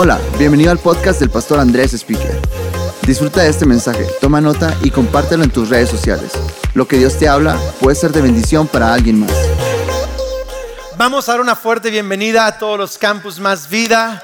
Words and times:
Hola, 0.00 0.20
bienvenido 0.38 0.70
al 0.70 0.78
podcast 0.78 1.18
del 1.18 1.28
pastor 1.28 1.58
Andrés 1.58 1.92
Speaker. 1.92 2.38
Disfruta 3.02 3.42
de 3.42 3.48
este 3.48 3.66
mensaje, 3.66 4.06
toma 4.20 4.40
nota 4.40 4.72
y 4.84 4.92
compártelo 4.92 5.42
en 5.42 5.50
tus 5.50 5.70
redes 5.70 5.88
sociales. 5.88 6.30
Lo 6.74 6.86
que 6.86 6.98
Dios 6.98 7.18
te 7.18 7.26
habla 7.26 7.58
puede 7.80 7.96
ser 7.96 8.12
de 8.12 8.22
bendición 8.22 8.68
para 8.68 8.94
alguien 8.94 9.18
más. 9.18 9.32
Vamos 10.96 11.28
a 11.28 11.32
dar 11.32 11.40
una 11.40 11.56
fuerte 11.56 11.90
bienvenida 11.90 12.46
a 12.46 12.60
todos 12.60 12.78
los 12.78 12.96
campus 12.96 13.40
Más 13.40 13.68
Vida, 13.68 14.22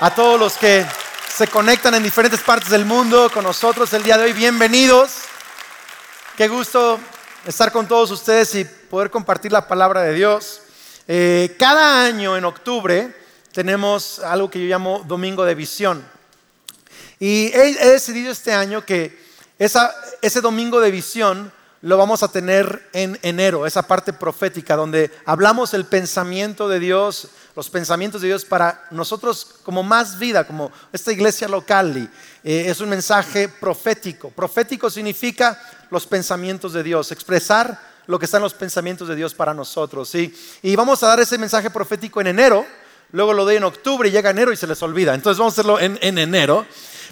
a 0.00 0.12
todos 0.12 0.40
los 0.40 0.54
que 0.54 0.84
se 1.32 1.46
conectan 1.46 1.94
en 1.94 2.02
diferentes 2.02 2.40
partes 2.40 2.70
del 2.70 2.84
mundo 2.84 3.30
con 3.32 3.44
nosotros 3.44 3.92
el 3.92 4.02
día 4.02 4.18
de 4.18 4.24
hoy. 4.24 4.32
Bienvenidos. 4.32 5.12
Qué 6.36 6.48
gusto 6.48 6.98
estar 7.46 7.70
con 7.70 7.86
todos 7.86 8.10
ustedes 8.10 8.56
y 8.56 8.64
poder 8.64 9.08
compartir 9.08 9.52
la 9.52 9.68
palabra 9.68 10.02
de 10.02 10.14
Dios. 10.14 10.62
Eh, 11.06 11.54
cada 11.60 12.06
año 12.06 12.36
en 12.36 12.44
octubre 12.44 13.21
tenemos 13.52 14.18
algo 14.20 14.50
que 14.50 14.60
yo 14.60 14.66
llamo 14.66 15.04
Domingo 15.06 15.44
de 15.44 15.54
Visión. 15.54 16.04
Y 17.20 17.52
he, 17.54 17.74
decidido 17.90 18.32
este 18.32 18.52
año 18.52 18.84
que 18.84 19.16
ese 19.58 20.40
Domingo 20.40 20.80
de 20.80 20.90
Visión 20.90 21.52
lo 21.82 21.96
vamos 21.96 22.22
a 22.22 22.28
tener 22.28 22.88
en 22.92 23.18
enero, 23.22 23.66
esa 23.66 23.82
parte 23.82 24.12
profética 24.12 24.76
donde 24.76 25.10
hablamos 25.24 25.74
el 25.74 25.84
pensamiento 25.84 26.68
de 26.68 26.78
Dios, 26.78 27.28
los 27.56 27.70
pensamientos 27.70 28.22
de 28.22 28.28
Dios 28.28 28.44
para 28.44 28.84
nosotros 28.92 29.56
como 29.64 29.82
más 29.82 30.18
vida, 30.18 30.46
como 30.46 30.70
esta 30.92 31.12
iglesia 31.12 31.48
local. 31.48 32.10
Eh, 32.44 32.64
es 32.68 32.80
un 32.80 32.88
mensaje 32.88 33.48
profético. 33.48 34.30
Profético 34.30 34.90
significa 34.90 35.60
los 35.90 36.06
pensamientos 36.06 36.72
de 36.72 36.84
Dios, 36.84 37.10
expresar 37.12 37.92
lo 38.06 38.18
que 38.18 38.24
están 38.24 38.42
los 38.42 38.54
pensamientos 38.54 39.08
de 39.08 39.16
Dios 39.16 39.34
para 39.34 39.52
nosotros. 39.52 40.08
¿sí? 40.08 40.34
Y 40.62 40.74
vamos 40.76 41.02
a 41.02 41.08
dar 41.08 41.20
ese 41.20 41.36
mensaje 41.36 41.70
profético 41.70 42.20
en 42.20 42.28
enero 42.28 42.64
luego 43.12 43.32
lo 43.32 43.44
doy 43.44 43.56
en 43.56 43.64
octubre 43.64 44.08
y 44.08 44.12
llega 44.12 44.30
enero 44.30 44.52
y 44.52 44.56
se 44.56 44.66
les 44.66 44.82
olvida. 44.82 45.14
Entonces 45.14 45.38
vamos 45.38 45.52
a 45.52 45.60
hacerlo 45.60 45.78
en, 45.78 46.18
enero. 46.18 46.66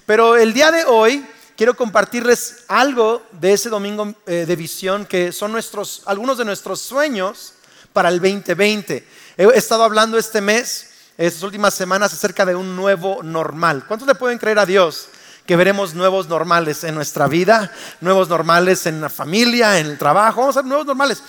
Pero 0.07 0.37
el 0.37 0.53
día 0.53 0.71
de 0.71 0.85
hoy 0.85 1.25
quiero 1.57 1.77
compartirles 1.77 2.65
algo 2.69 3.23
de 3.33 3.53
ese 3.53 3.69
domingo 3.69 4.15
eh, 4.27 4.45
de 4.47 4.57
visión 4.57 5.07
que 5.07 5.31
son 5.31 5.53
nuestros, 5.53 6.03
algunos 6.07 6.39
de 6.39 6.45
nuestros 6.45 6.81
sueños 6.81 7.53
para 7.93 8.09
el 8.09 8.21
2020. 8.21 9.07
He 9.37 9.47
estado 9.55 9.85
hablando 9.85 10.19
este 10.19 10.41
mes, 10.41 10.91
estas 11.17 11.43
últimas 11.43 11.75
semanas, 11.75 12.13
acerca 12.13 12.45
de 12.45 12.55
un 12.55 12.75
nuevo 12.75 13.23
normal. 13.23 13.85
¿Cuántos 13.87 14.09
le 14.09 14.15
pueden 14.15 14.39
creer 14.39 14.59
a 14.59 14.67
Dios? 14.67 15.09
que 15.47 15.57
veremos 15.57 15.95
nuevos 15.95 16.29
normales 16.29 16.85
en 16.85 16.95
nuestra 16.95 17.27
vida, 17.27 17.73
nuevos 18.01 18.29
normales 18.29 18.87
en 18.87 19.01
la 19.01 19.09
familia, 19.09 19.81
en 19.81 19.87
el 19.87 19.99
trabajo, 19.99 20.43
vamos 20.43 20.57
a 20.57 20.61
ver 20.61 20.69
nuevos 20.69 20.87
normales 20.87 21.21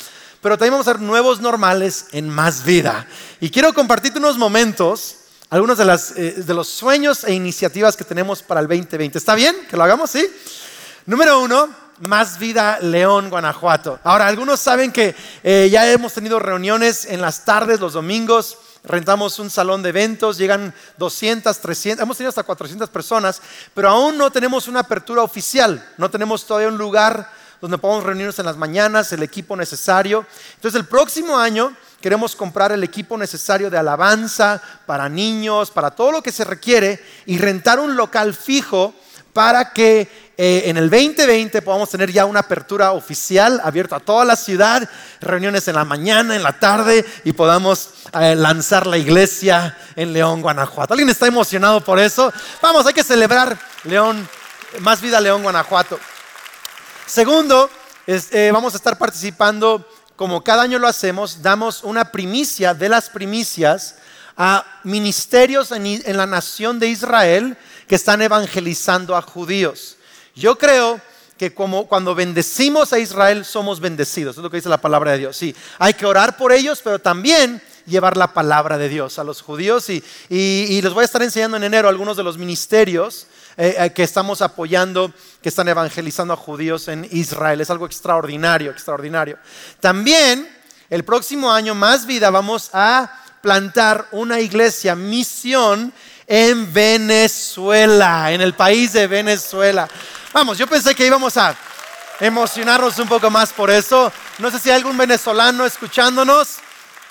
pero 0.42 0.58
también 0.58 0.74
vamos 0.74 0.88
a 0.88 0.94
ser 0.94 1.02
nuevos 1.02 1.40
normales 1.40 2.08
en 2.12 2.28
más 2.28 2.64
vida. 2.64 3.08
Y 3.40 3.50
quiero 3.50 3.74
compartirte 3.74 4.20
unos 4.20 4.38
momentos, 4.38 5.16
algunos 5.50 5.78
de, 5.78 6.00
eh, 6.18 6.44
los 6.48 6.68
sueños 6.68 7.24
e 7.24 7.34
iniciativas 7.34 7.96
que 7.96 8.04
tenemos 8.04 8.42
para 8.42 8.60
el 8.60 8.68
2020. 8.68 9.18
¿Está 9.18 9.36
bien 9.36 9.56
que 9.70 9.78
lo 9.78 9.84
hagamos? 9.84 10.10
Sí. 10.10 10.28
Número 11.06 11.40
uno, 11.40 11.70
más 12.00 12.40
Vida 12.40 12.80
León, 12.82 13.30
Guanajuato. 13.30 14.00
Ahora, 14.04 14.28
algunos 14.28 14.60
saben 14.60 14.92
que 14.92 15.16
eh, 15.44 15.70
ya 15.72 15.90
hemos 15.92 16.14
tenido 16.14 16.40
reuniones 16.40 17.06
en 17.06 17.22
las 17.22 17.46
tardes, 17.46 17.80
los 17.80 17.94
domingos, 17.94 18.58
rentamos 18.84 19.38
un 19.38 19.50
salón 19.50 19.84
de 19.84 19.90
eventos, 19.90 20.38
llegan 20.38 20.74
200, 20.98 21.60
300, 21.60 22.04
hemos 22.04 22.18
tenido 22.18 22.30
hasta 22.30 22.44
400 22.44 22.90
personas, 22.90 23.42
pero 23.74 23.90
aún 23.90 24.18
no 24.18 24.32
tenemos 24.32 24.68
una 24.68 24.80
apertura 24.80 25.22
oficial, 25.22 25.88
no 25.98 26.10
tenemos 26.10 26.46
todavía 26.46 26.70
un 26.70 26.78
lugar 26.78 27.30
donde 27.62 27.78
podamos 27.78 28.04
reunirnos 28.04 28.40
en 28.40 28.46
las 28.46 28.58
mañanas, 28.58 29.14
el 29.14 29.24
equipo 29.24 29.56
necesario. 29.56 30.26
Entonces 30.56 30.80
el 30.80 30.88
próximo 30.88 31.38
año 31.38 31.74
queremos 32.02 32.36
comprar 32.36 32.72
el 32.72 32.84
equipo 32.84 33.18
necesario 33.18 33.70
de 33.70 33.78
alabanza 33.78 34.62
para 34.86 35.08
niños, 35.08 35.70
para 35.70 35.92
todo 35.92 36.12
lo 36.12 36.24
que 36.24 36.32
se 36.32 36.44
requiere 36.44 37.00
y 37.28 37.38
rentar 37.38 37.80
un 37.80 37.96
local 37.96 38.34
fijo 38.34 38.94
para 39.34 39.72
que 39.72 40.32
eh, 40.38 40.64
en 40.66 40.78
el 40.78 40.90
2020 40.90 41.62
podamos 41.62 41.90
tener 41.90 42.12
ya 42.12 42.26
una 42.26 42.42
apertura 42.42 42.92
oficial 42.94 43.62
abierta 43.64 43.98
a 43.98 44.00
toda 44.00 44.26
la 44.26 44.36
ciudad, 44.36 44.90
reuniones 45.22 45.68
en 45.68 45.76
la 45.76 45.86
mañana, 45.86 46.36
en 46.36 46.44
la 46.44 46.60
tarde 46.60 47.06
y 47.24 47.32
podamos 47.32 47.92
eh, 48.20 48.36
lanzar 48.36 48.88
la 48.88 48.98
iglesia 48.98 49.78
en 49.96 50.14
León, 50.14 50.42
Guanajuato. 50.42 50.94
¿Alguien 50.94 51.10
está 51.10 51.28
emocionado 51.28 51.82
por 51.82 52.00
eso? 52.00 52.34
Vamos, 52.62 52.86
hay 52.86 52.94
que 52.94 53.04
celebrar 53.04 53.58
León, 53.84 54.28
más 54.80 55.00
vida 55.00 55.22
León, 55.22 55.44
Guanajuato. 55.44 56.00
Segundo, 57.12 57.70
eh, 58.08 58.52
vamos 58.54 58.74
a 58.74 58.78
estar 58.78 58.98
participando, 58.98 59.86
como 60.16 60.42
cada 60.46 60.64
año 60.64 60.80
lo 60.80 60.88
hacemos, 60.88 61.42
damos 61.42 61.84
una 61.84 62.10
primicia 62.10 62.74
de 62.74 62.88
las 62.88 63.10
primicias 63.10 63.96
a 64.38 64.66
ministerios 64.86 65.74
en, 65.74 66.16
la 66.16 66.26
nación 66.26 66.80
de 66.80 66.88
Israel 66.88 67.58
que 67.90 67.96
están 67.96 68.22
evangelizando 68.22 69.18
a 69.18 69.22
judíos. 69.22 69.98
Yo 70.36 70.58
creo 70.58 71.02
que 71.38 71.54
como 71.54 71.86
cuando 71.86 72.16
bendecimos 72.16 72.94
a 72.94 73.00
Israel 73.00 73.44
somos 73.44 73.82
bendecidos, 73.82 74.38
es 74.38 74.44
lo 74.44 74.50
que 74.50 74.56
dice 74.56 74.70
la 74.70 74.80
palabra 74.80 75.12
de 75.12 75.18
Dios. 75.18 75.36
Sí, 75.36 75.54
hay 75.80 75.96
que 75.96 76.06
orar 76.06 76.38
por 76.38 76.54
ellos, 76.54 76.80
pero 76.82 76.98
también 76.98 77.62
llevar 77.86 78.16
la 78.16 78.34
palabra 78.34 78.78
de 78.78 78.88
Dios 78.88 79.20
a 79.20 79.26
los 79.26 79.42
judíos 79.42 79.90
y, 79.90 80.02
y 80.30 80.82
les 80.82 80.94
voy 80.94 81.02
a 81.02 81.06
estar 81.06 81.22
enseñando 81.22 81.58
en 81.58 81.66
enero 81.66 81.90
algunos 81.90 82.16
de 82.16 82.24
los 82.24 82.38
ministerios 82.38 83.28
eh, 83.58 83.76
eh, 83.78 83.94
que 83.94 84.04
estamos 84.04 84.42
apoyando, 84.42 85.14
que 85.42 85.50
están 85.50 85.68
evangelizando 85.68 86.34
a 86.34 86.38
judíos 86.38 86.88
en 86.88 87.08
Israel. 87.12 87.62
Es 87.62 87.70
algo 87.70 87.86
extraordinario, 87.86 88.72
extraordinario. 88.72 89.38
También 89.80 90.50
el 90.90 91.04
próximo 91.04 91.52
año, 91.52 91.76
más 91.76 92.06
vida, 92.06 92.30
vamos 92.30 92.70
a 92.74 93.12
plantar 93.42 94.08
una 94.12 94.40
iglesia, 94.40 94.96
misión 94.96 95.94
en 96.28 96.72
Venezuela, 96.72 98.32
en 98.32 98.42
el 98.42 98.54
país 98.54 98.94
de 98.94 99.08
Venezuela. 99.08 99.88
Vamos, 100.32 100.58
yo 100.58 100.68
pensé 100.68 100.96
que 100.96 101.06
íbamos 101.06 101.36
a 101.38 101.56
emocionarnos 102.20 102.98
un 103.00 103.08
poco 103.08 103.30
más 103.30 103.52
por 103.52 103.70
eso. 103.70 104.12
No 104.38 104.52
sé 104.52 104.60
si 104.60 104.70
hay 104.70 104.78
algún 104.78 104.98
venezolano 104.98 105.66
escuchándonos, 105.66 106.58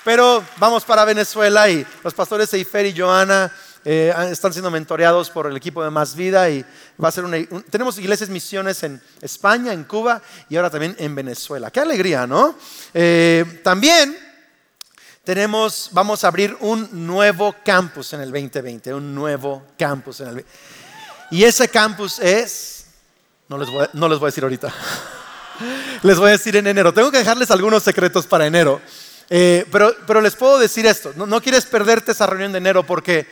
pero 0.03 0.43
vamos 0.57 0.83
para 0.85 1.05
Venezuela 1.05 1.69
y 1.69 1.85
los 2.03 2.13
pastores 2.13 2.53
Eifer 2.53 2.85
y 2.85 2.97
Joana 2.97 3.51
eh, 3.85 4.13
están 4.29 4.53
siendo 4.53 4.71
mentoreados 4.71 5.29
por 5.29 5.47
el 5.47 5.57
equipo 5.57 5.83
de 5.83 5.89
Más 5.89 6.15
Vida 6.15 6.49
y 6.49 6.65
va 7.03 7.09
a 7.09 7.11
ser 7.11 7.25
una, 7.25 7.37
tenemos 7.69 7.97
iglesias 7.97 8.29
misiones 8.29 8.83
en 8.83 9.01
España, 9.21 9.73
en 9.73 9.83
Cuba 9.85 10.21
y 10.49 10.55
ahora 10.55 10.69
también 10.69 10.95
en 10.99 11.15
Venezuela. 11.15 11.71
Qué 11.71 11.79
alegría, 11.79 12.27
¿no? 12.27 12.55
Eh, 12.93 13.61
también 13.63 14.17
tenemos, 15.23 15.89
vamos 15.91 16.23
a 16.23 16.27
abrir 16.27 16.55
un 16.59 17.05
nuevo 17.05 17.55
campus 17.63 18.13
en 18.13 18.21
el 18.21 18.31
2020, 18.31 18.93
un 18.93 19.13
nuevo 19.15 19.63
campus 19.77 20.21
en 20.21 20.27
el 20.27 20.45
y 21.31 21.45
ese 21.45 21.69
campus 21.69 22.19
es, 22.19 22.87
no 23.47 23.57
les 23.57 23.69
voy, 23.69 23.87
no 23.93 24.09
les 24.09 24.19
voy 24.19 24.27
a 24.27 24.31
decir 24.31 24.43
ahorita, 24.43 24.73
les 26.03 26.17
voy 26.17 26.27
a 26.27 26.31
decir 26.31 26.57
en 26.57 26.67
enero. 26.67 26.93
Tengo 26.93 27.09
que 27.09 27.19
dejarles 27.19 27.49
algunos 27.51 27.81
secretos 27.83 28.27
para 28.27 28.45
enero. 28.45 28.81
Eh, 29.29 29.65
pero, 29.71 29.95
pero, 30.05 30.19
les 30.19 30.35
puedo 30.35 30.59
decir 30.59 30.85
esto, 30.85 31.13
no, 31.15 31.41
quieres 31.41 31.65
perderte 31.65 32.11
esa 32.11 32.27
reunión 32.27 32.51
de 32.51 32.57
enero 32.57 32.85
porque 32.85 33.25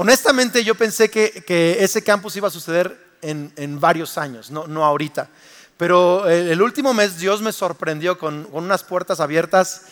Honestamente 0.00 0.64
yo 0.64 0.74
pensé 0.76 1.10
que, 1.10 1.76
ese 1.78 2.02
campus 2.02 2.34
iba 2.34 2.48
a 2.48 2.50
suceder 2.50 2.96
en, 3.20 3.80
varios 3.80 4.16
años, 4.16 4.50
no, 4.50 4.82
ahorita. 4.82 5.28
Pero 5.76 6.26
el, 6.26 6.62
último 6.62 6.94
mes 6.94 7.18
Dios 7.18 7.42
me 7.42 7.52
sorprendió 7.52 8.16
con, 8.16 8.48
unas 8.50 8.82
puertas 8.82 9.20
abiertas 9.20 9.82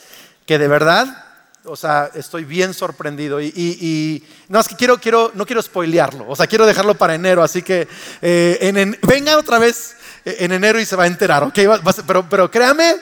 que 0.46 0.56
de 0.56 0.66
verdad, 0.66 1.26
o 1.64 1.76
sea, 1.76 2.10
estoy 2.14 2.44
bien 2.44 2.72
sorprendido. 2.72 3.38
Y, 3.38 4.24
no, 4.48 4.60
es 4.60 4.68
que 4.68 4.76
quiero, 4.76 4.96
quiero, 4.96 5.30
no 5.34 5.44
quiero 5.44 5.60
spoilearlo, 5.60 6.26
o 6.26 6.34
sea, 6.34 6.46
quiero 6.46 6.64
dejarlo 6.64 6.94
para 6.94 7.14
enero. 7.14 7.42
Así 7.42 7.60
que 7.60 7.86
eh, 8.22 8.96
venga 9.02 9.36
otra 9.36 9.58
vez 9.58 9.94
en 10.24 10.52
enero 10.52 10.80
y 10.80 10.86
se 10.86 10.96
va 10.96 11.04
a 11.04 11.08
enterar, 11.08 11.42
¿ok? 11.42 11.58
Pero 12.30 12.50
créame, 12.50 12.96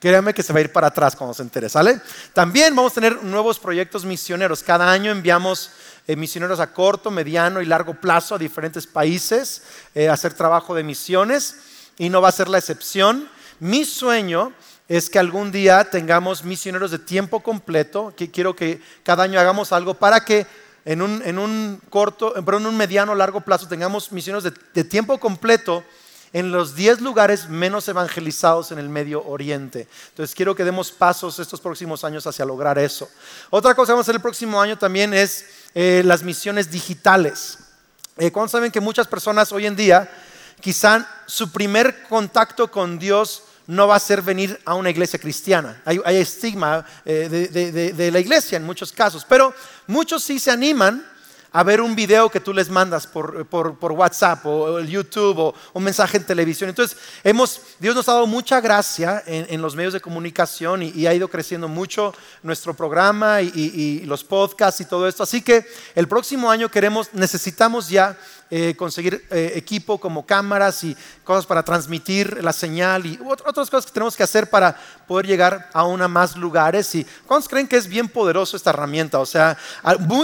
créame 0.00 0.32
que 0.32 0.42
se 0.42 0.52
va 0.52 0.58
a 0.58 0.62
ir 0.62 0.72
para 0.72 0.88
atrás 0.88 1.14
cuando 1.14 1.34
se 1.34 1.42
entere, 1.42 1.68
¿sale? 1.68 2.00
También 2.32 2.74
vamos 2.74 2.92
a 2.92 2.94
tener 2.96 3.22
nuevos 3.22 3.58
proyectos 3.58 4.04
misioneros. 4.04 4.62
Cada 4.62 4.90
año 4.90 5.12
enviamos 5.12 5.70
eh, 6.06 6.16
misioneros 6.16 6.58
a 6.58 6.72
corto, 6.72 7.10
mediano 7.10 7.60
y 7.60 7.66
largo 7.66 7.94
plazo 7.94 8.34
a 8.34 8.38
diferentes 8.38 8.86
países, 8.86 9.62
eh, 9.94 10.08
hacer 10.08 10.32
trabajo 10.32 10.74
de 10.74 10.82
misiones 10.82 11.56
y 11.98 12.08
no 12.08 12.22
va 12.22 12.30
a 12.30 12.32
ser 12.32 12.48
la 12.48 12.58
excepción. 12.58 13.28
Mi 13.60 13.84
sueño 13.84 14.54
es 14.88 15.10
que 15.10 15.18
algún 15.18 15.52
día 15.52 15.84
tengamos 15.90 16.44
misioneros 16.44 16.90
de 16.90 16.98
tiempo 16.98 17.40
completo, 17.40 18.14
que 18.16 18.30
quiero 18.30 18.56
que 18.56 18.80
cada 19.04 19.24
año 19.24 19.38
hagamos 19.38 19.70
algo 19.70 19.94
para 19.94 20.24
que 20.24 20.46
en 20.86 21.02
un, 21.02 21.22
en 21.26 21.38
un 21.38 21.80
corto, 21.90 22.32
pero 22.44 22.56
en 22.56 22.64
un 22.66 22.76
mediano, 22.76 23.14
largo 23.14 23.42
plazo 23.42 23.68
tengamos 23.68 24.10
misioneros 24.12 24.50
de 24.72 24.84
tiempo 24.84 25.20
completo 25.20 25.84
en 26.32 26.52
los 26.52 26.74
10 26.76 27.00
lugares 27.00 27.48
menos 27.48 27.88
evangelizados 27.88 28.70
en 28.70 28.78
el 28.78 28.88
Medio 28.88 29.24
Oriente. 29.24 29.88
Entonces 30.10 30.34
quiero 30.34 30.54
que 30.54 30.64
demos 30.64 30.92
pasos 30.92 31.38
estos 31.38 31.60
próximos 31.60 32.04
años 32.04 32.26
hacia 32.26 32.44
lograr 32.44 32.78
eso. 32.78 33.08
Otra 33.50 33.74
cosa 33.74 33.88
que 33.88 33.92
vamos 33.92 34.04
a 34.04 34.06
hacer 34.06 34.16
el 34.16 34.22
próximo 34.22 34.60
año 34.60 34.78
también 34.78 35.12
es 35.12 35.46
eh, 35.74 36.02
las 36.04 36.22
misiones 36.22 36.70
digitales. 36.70 37.58
Eh, 38.16 38.30
¿Cuándo 38.30 38.48
saben 38.48 38.70
que 38.70 38.80
muchas 38.80 39.08
personas 39.08 39.50
hoy 39.50 39.66
en 39.66 39.74
día, 39.74 40.10
quizá 40.60 41.08
su 41.26 41.50
primer 41.50 42.04
contacto 42.04 42.70
con 42.70 42.98
Dios 42.98 43.44
no 43.66 43.86
va 43.88 43.96
a 43.96 44.00
ser 44.00 44.22
venir 44.22 44.60
a 44.64 44.74
una 44.74 44.90
iglesia 44.90 45.18
cristiana? 45.18 45.82
Hay, 45.84 46.16
estigma 46.16 46.84
eh, 47.04 47.28
de, 47.96 48.10
la 48.10 48.20
iglesia 48.20 48.56
en 48.56 48.64
muchos 48.64 48.92
casos, 48.92 49.26
pero 49.28 49.52
muchos 49.86 50.22
sí 50.22 50.38
se 50.38 50.50
animan 50.50 51.04
a 51.52 51.62
ver 51.62 51.80
un 51.80 51.96
video 51.96 52.28
que 52.28 52.40
tú 52.40 52.52
les 52.52 52.70
mandas 52.70 53.06
por, 53.06 53.46
WhatsApp 53.80 54.46
o, 54.46 54.78
el 54.78 54.88
YouTube 54.88 55.38
o 55.38 55.54
un 55.72 55.82
mensaje 55.82 56.16
en 56.16 56.24
televisión. 56.24 56.70
Entonces, 56.70 56.96
hemos, 57.24 57.60
Dios 57.78 57.94
nos 57.94 58.08
ha 58.08 58.14
dado 58.14 58.26
mucha 58.26 58.60
gracia 58.60 59.22
en, 59.26 59.60
los 59.60 59.74
medios 59.74 59.92
de 59.92 60.00
comunicación 60.00 60.82
y, 60.82 61.06
ha 61.06 61.14
ido 61.14 61.28
creciendo 61.28 61.68
mucho 61.68 62.14
nuestro 62.42 62.74
programa 62.74 63.42
y, 63.42 64.00
los 64.06 64.24
podcasts 64.24 64.80
y 64.80 64.84
todo 64.84 65.08
esto. 65.08 65.22
Así 65.22 65.42
que 65.42 65.66
el 65.94 66.06
próximo 66.08 66.50
año 66.50 66.70
queremos, 66.70 67.08
necesitamos 67.12 67.88
ya 67.88 68.16
eh, 68.52 68.74
conseguir 68.76 69.24
eh, 69.30 69.52
equipo 69.54 69.98
como 69.98 70.26
cámaras 70.26 70.82
y 70.82 70.96
cosas 71.22 71.46
para 71.46 71.62
transmitir 71.62 72.42
la 72.42 72.52
señal 72.52 73.06
y 73.06 73.18
otras 73.24 73.70
cosas 73.70 73.86
que 73.86 73.92
tenemos 73.92 74.16
que 74.16 74.24
hacer 74.24 74.50
para 74.50 74.76
poder 75.06 75.26
llegar 75.26 75.70
a 75.72 75.84
una 75.84 76.08
más 76.08 76.36
lugares. 76.36 76.92
¿Y 76.96 77.06
cuántos 77.26 77.48
creen 77.48 77.68
que 77.68 77.76
es 77.76 77.86
bien 77.86 78.08
poderoso 78.08 78.56
esta 78.56 78.70
herramienta? 78.70 79.20
O 79.20 79.26
sea, 79.26 79.56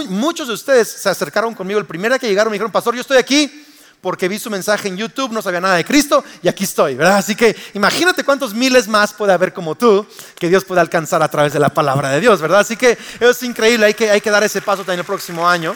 muchos 0.09 0.49
de 0.49 0.53
ustedes 0.53 0.89
se 0.89 1.09
acercaron 1.09 1.55
conmigo 1.55 1.79
el 1.79 1.85
primer 1.85 2.11
día 2.11 2.19
que 2.19 2.27
llegaron 2.27 2.51
me 2.51 2.55
dijeron, 2.55 2.71
pastor, 2.71 2.95
yo 2.95 3.01
estoy 3.01 3.17
aquí 3.17 3.63
porque 4.01 4.27
vi 4.27 4.37
su 4.39 4.49
mensaje 4.49 4.87
en 4.87 4.97
YouTube, 4.97 5.31
no 5.31 5.41
sabía 5.41 5.61
nada 5.61 5.75
de 5.75 5.85
Cristo 5.85 6.23
y 6.43 6.47
aquí 6.47 6.65
estoy, 6.65 6.95
¿verdad? 6.95 7.17
Así 7.17 7.35
que 7.35 7.55
imagínate 7.73 8.23
cuántos 8.23 8.53
miles 8.53 8.87
más 8.87 9.13
puede 9.13 9.33
haber 9.33 9.53
como 9.53 9.75
tú 9.75 10.05
que 10.37 10.49
Dios 10.49 10.65
puede 10.65 10.81
alcanzar 10.81 11.23
a 11.23 11.27
través 11.27 11.53
de 11.53 11.59
la 11.59 11.69
palabra 11.69 12.09
de 12.09 12.19
Dios, 12.19 12.41
¿verdad? 12.41 12.59
Así 12.59 12.77
que 12.77 12.97
es 13.19 13.43
increíble, 13.43 13.85
hay 13.85 13.93
que, 13.93 14.11
hay 14.11 14.21
que 14.21 14.31
dar 14.31 14.43
ese 14.43 14.61
paso 14.61 14.83
también 14.83 14.99
el 14.99 15.05
próximo 15.05 15.47
año. 15.47 15.75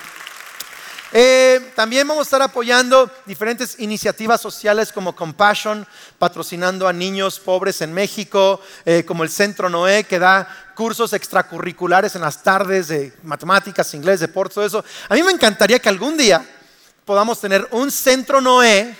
Eh, 1.13 1.73
también 1.75 2.07
vamos 2.07 2.21
a 2.21 2.23
estar 2.23 2.41
apoyando 2.41 3.11
diferentes 3.25 3.77
iniciativas 3.79 4.39
sociales 4.39 4.93
como 4.93 5.13
Compassion, 5.13 5.85
patrocinando 6.17 6.87
a 6.87 6.93
niños 6.93 7.37
pobres 7.37 7.81
en 7.81 7.91
México, 7.93 8.61
eh, 8.85 9.03
como 9.05 9.23
el 9.23 9.29
Centro 9.29 9.69
Noé, 9.69 10.05
que 10.05 10.19
da 10.19 10.47
cursos 10.73 11.11
extracurriculares 11.11 12.15
en 12.15 12.21
las 12.21 12.41
tardes 12.41 12.87
de 12.87 13.13
matemáticas, 13.23 13.93
inglés, 13.93 14.21
deportes, 14.21 14.55
todo 14.55 14.65
eso. 14.65 14.85
A 15.09 15.15
mí 15.15 15.23
me 15.23 15.33
encantaría 15.33 15.79
que 15.79 15.89
algún 15.89 16.15
día 16.15 16.45
podamos 17.03 17.41
tener 17.41 17.67
un 17.71 17.91
Centro 17.91 18.39
Noé 18.39 18.95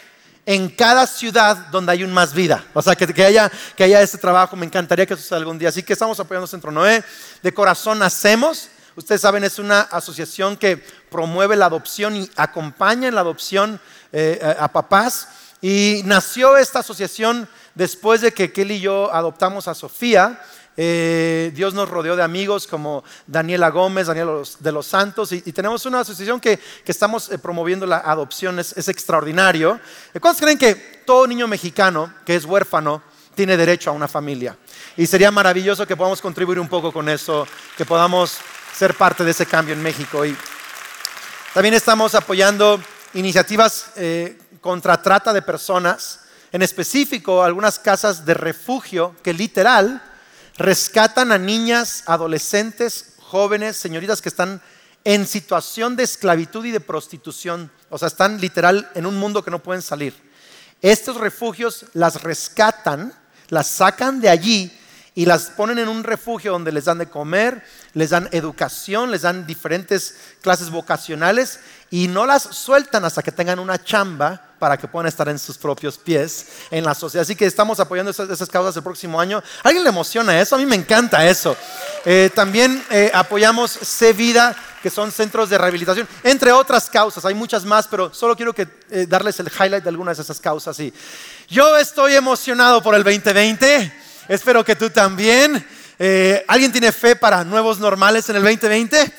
en 0.45 0.67
cada 0.69 1.07
ciudad 1.07 1.67
donde 1.71 1.93
hay 1.93 2.03
un 2.03 2.11
más 2.11 2.33
vida. 2.33 2.65
O 2.73 2.81
sea, 2.81 2.93
que, 2.93 3.05
haya, 3.23 3.49
que 3.77 3.85
haya 3.85 4.01
ese 4.01 4.17
trabajo, 4.17 4.57
me 4.57 4.65
encantaría 4.65 5.05
que 5.05 5.15
suceda 5.15 5.37
algún 5.37 5.57
día. 5.57 5.69
Así 5.69 5.81
que 5.81 5.93
estamos 5.93 6.19
apoyando 6.19 6.45
Centro 6.45 6.71
Noé. 6.71 7.03
De 7.41 7.53
corazón 7.53 8.03
hacemos. 8.03 8.67
Ustedes 9.01 9.21
saben, 9.21 9.43
es 9.43 9.57
una 9.57 9.81
asociación 9.81 10.57
que 10.57 10.77
promueve 10.77 11.55
la 11.55 11.65
adopción 11.65 12.15
y 12.15 12.29
acompaña 12.35 13.07
en 13.07 13.15
la 13.15 13.21
adopción 13.21 13.81
eh, 14.11 14.39
a 14.59 14.67
papás. 14.67 15.27
Y 15.59 16.03
nació 16.05 16.55
esta 16.55 16.79
asociación 16.79 17.49
después 17.73 18.21
de 18.21 18.31
que 18.31 18.53
Kelly 18.53 18.75
y 18.75 18.81
yo 18.81 19.11
adoptamos 19.11 19.67
a 19.67 19.73
Sofía. 19.73 20.39
Eh, 20.77 21.51
Dios 21.55 21.73
nos 21.73 21.89
rodeó 21.89 22.15
de 22.15 22.21
amigos 22.21 22.67
como 22.67 23.03
Daniela 23.25 23.69
Gómez, 23.69 24.05
Daniela 24.05 24.43
de 24.59 24.71
los 24.71 24.85
Santos, 24.85 25.31
y, 25.31 25.41
tenemos 25.51 25.87
una 25.87 26.01
asociación 26.01 26.39
que, 26.39 26.59
estamos 26.85 27.31
eh, 27.31 27.39
promoviendo 27.39 27.87
la 27.87 27.97
adopción, 27.97 28.59
es, 28.59 28.87
extraordinario. 28.87 29.79
¿Cuántos 30.21 30.43
creen 30.43 30.59
que 30.59 30.75
todo 31.07 31.25
niño 31.25 31.47
mexicano 31.47 32.13
que 32.23 32.35
es 32.35 32.45
huérfano 32.45 33.01
tiene 33.33 33.57
derecho 33.57 33.89
a 33.89 33.93
una 33.93 34.07
familia? 34.07 34.55
Y 34.95 35.07
sería 35.07 35.31
maravilloso 35.31 35.87
que 35.87 35.97
podamos 35.97 36.21
contribuir 36.21 36.59
un 36.59 36.67
poco 36.67 36.91
con 36.91 37.09
eso, 37.09 37.47
que 37.75 37.83
podamos 37.83 38.37
ser 38.77 38.95
parte 38.95 39.23
de 39.23 39.31
ese 39.31 39.45
cambio 39.45 39.73
en 39.73 39.83
México. 39.83 40.25
Y 40.25 40.35
también 41.53 41.73
estamos 41.73 42.15
apoyando 42.15 42.81
iniciativas 43.13 43.87
eh, 43.95 44.37
contra 44.61 45.01
trata 45.01 45.33
de 45.33 45.41
personas, 45.41 46.21
en 46.51 46.61
específico 46.61 47.43
algunas 47.43 47.79
casas 47.79 48.25
de 48.25 48.33
refugio 48.33 49.15
que 49.23 49.33
literal 49.33 50.01
rescatan 50.57 51.31
a 51.31 51.37
niñas, 51.37 52.03
adolescentes, 52.05 53.13
jóvenes, 53.19 53.77
señoritas 53.77 54.21
que 54.21 54.29
están 54.29 54.61
en 55.03 55.25
situación 55.25 55.95
de 55.95 56.03
esclavitud 56.03 56.65
y 56.65 56.71
de 56.71 56.79
prostitución, 56.79 57.71
o 57.89 57.97
sea, 57.97 58.07
están 58.07 58.39
literal 58.39 58.89
en 58.93 59.05
un 59.05 59.17
mundo 59.17 59.43
que 59.43 59.51
no 59.51 59.63
pueden 59.63 59.81
salir. 59.81 60.13
Estos 60.81 61.17
refugios 61.17 61.85
las 61.93 62.21
rescatan, 62.23 63.13
las 63.49 63.67
sacan 63.67 64.21
de 64.21 64.29
allí 64.29 64.71
y 65.13 65.25
las 65.25 65.47
ponen 65.49 65.77
en 65.77 65.89
un 65.89 66.03
refugio 66.03 66.53
donde 66.53 66.71
les 66.71 66.85
dan 66.85 66.97
de 66.97 67.09
comer, 67.09 67.63
les 67.93 68.11
dan 68.11 68.29
educación, 68.31 69.11
les 69.11 69.23
dan 69.23 69.45
diferentes 69.45 70.15
clases 70.41 70.69
vocacionales 70.69 71.59
y 71.89 72.07
no 72.07 72.25
las 72.25 72.43
sueltan 72.43 73.03
hasta 73.03 73.21
que 73.21 73.33
tengan 73.33 73.59
una 73.59 73.83
chamba 73.83 74.41
para 74.57 74.77
que 74.77 74.87
puedan 74.87 75.07
estar 75.07 75.27
en 75.27 75.37
sus 75.37 75.57
propios 75.57 75.97
pies 75.97 76.45
en 76.69 76.85
la 76.85 76.95
sociedad. 76.95 77.23
Así 77.23 77.35
que 77.35 77.45
estamos 77.45 77.81
apoyando 77.81 78.11
esas, 78.11 78.47
causas 78.47 78.77
el 78.77 78.83
próximo 78.83 79.19
año. 79.19 79.39
¿A 79.39 79.67
¿Alguien 79.67 79.83
le 79.83 79.89
emociona 79.89 80.39
eso? 80.39 80.55
A 80.55 80.59
mí 80.59 80.65
me 80.65 80.75
encanta 80.77 81.27
eso. 81.27 81.57
Eh, 82.05 82.29
también 82.33 82.81
eh, 82.89 83.11
apoyamos 83.13 83.71
C 83.71 84.13
Vida, 84.13 84.55
que 84.81 84.89
son 84.89 85.11
centros 85.11 85.49
de 85.49 85.57
rehabilitación, 85.57 86.07
entre 86.23 86.53
otras 86.53 86.89
causas. 86.89 87.25
Hay 87.25 87.33
muchas 87.33 87.65
más, 87.65 87.87
pero 87.87 88.13
solo 88.13 88.35
quiero 88.35 88.53
que, 88.53 88.67
eh, 88.91 89.07
darles 89.09 89.39
el 89.41 89.47
highlight 89.47 89.83
de 89.83 89.89
algunas 89.89 90.17
de 90.17 90.23
esas 90.23 90.39
causas. 90.39 90.79
Y 90.79 90.93
yo 91.49 91.75
estoy 91.77 92.13
emocionado 92.13 92.81
por 92.81 92.95
el 92.95 93.03
2020. 93.03 94.10
Espero 94.31 94.63
que 94.63 94.77
tú 94.77 94.89
también. 94.89 95.67
Eh, 95.99 96.45
¿Alguien 96.47 96.71
tiene 96.71 96.93
fe 96.93 97.17
para 97.17 97.43
nuevos 97.43 97.79
normales 97.79 98.29
en 98.29 98.37
el 98.37 98.43
2020? 98.43 99.13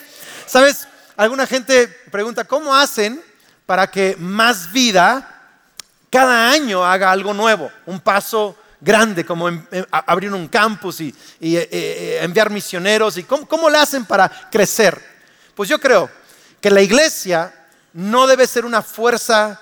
¿Sabes? 0.46 0.88
Alguna 1.18 1.46
gente 1.46 1.86
pregunta, 2.10 2.44
¿cómo 2.44 2.74
hacen 2.74 3.22
para 3.66 3.90
que 3.90 4.16
más 4.18 4.72
vida 4.72 5.58
cada 6.08 6.50
año 6.50 6.82
haga 6.82 7.10
algo 7.10 7.34
nuevo? 7.34 7.70
Un 7.84 8.00
paso 8.00 8.56
grande 8.80 9.26
como 9.26 9.50
abrir 9.90 10.32
un 10.32 10.48
campus 10.48 11.02
y, 11.02 11.14
eh, 11.42 11.68
eh, 11.70 12.20
enviar 12.22 12.48
misioneros. 12.48 13.18
y 13.18 13.24
¿cómo, 13.24 13.46
¿Cómo 13.46 13.68
le 13.68 13.76
hacen 13.76 14.06
para 14.06 14.30
crecer? 14.50 14.98
Pues 15.54 15.68
yo 15.68 15.78
creo 15.78 16.08
que 16.58 16.70
la 16.70 16.80
iglesia 16.80 17.52
no 17.92 18.26
debe 18.26 18.46
ser 18.46 18.64
una 18.64 18.80
fuerza 18.80 19.60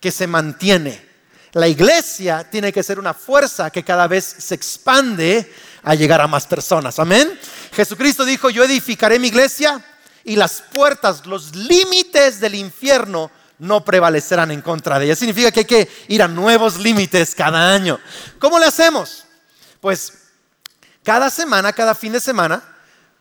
que 0.00 0.10
se 0.10 0.26
mantiene 0.26 1.07
la 1.52 1.68
iglesia 1.68 2.48
tiene 2.50 2.72
que 2.72 2.82
ser 2.82 2.98
una 2.98 3.14
fuerza 3.14 3.70
que 3.70 3.84
cada 3.84 4.06
vez 4.06 4.24
se 4.38 4.54
expande 4.54 5.52
a 5.82 5.94
llegar 5.94 6.20
a 6.20 6.26
más 6.26 6.46
personas. 6.46 6.98
Amén. 6.98 7.38
Jesucristo 7.72 8.24
dijo, 8.24 8.50
yo 8.50 8.64
edificaré 8.64 9.18
mi 9.18 9.28
iglesia 9.28 9.84
y 10.24 10.36
las 10.36 10.62
puertas, 10.72 11.24
los 11.26 11.54
límites 11.54 12.40
del 12.40 12.54
infierno 12.54 13.30
no 13.58 13.84
prevalecerán 13.84 14.50
en 14.50 14.62
contra 14.62 14.98
de 14.98 15.06
ella. 15.06 15.16
Significa 15.16 15.50
que 15.50 15.60
hay 15.60 15.66
que 15.66 15.88
ir 16.08 16.22
a 16.22 16.28
nuevos 16.28 16.78
límites 16.78 17.34
cada 17.34 17.72
año. 17.72 17.98
¿Cómo 18.38 18.58
le 18.58 18.66
hacemos? 18.66 19.24
Pues 19.80 20.12
cada 21.02 21.30
semana, 21.30 21.72
cada 21.72 21.94
fin 21.94 22.12
de 22.12 22.20
semana, 22.20 22.62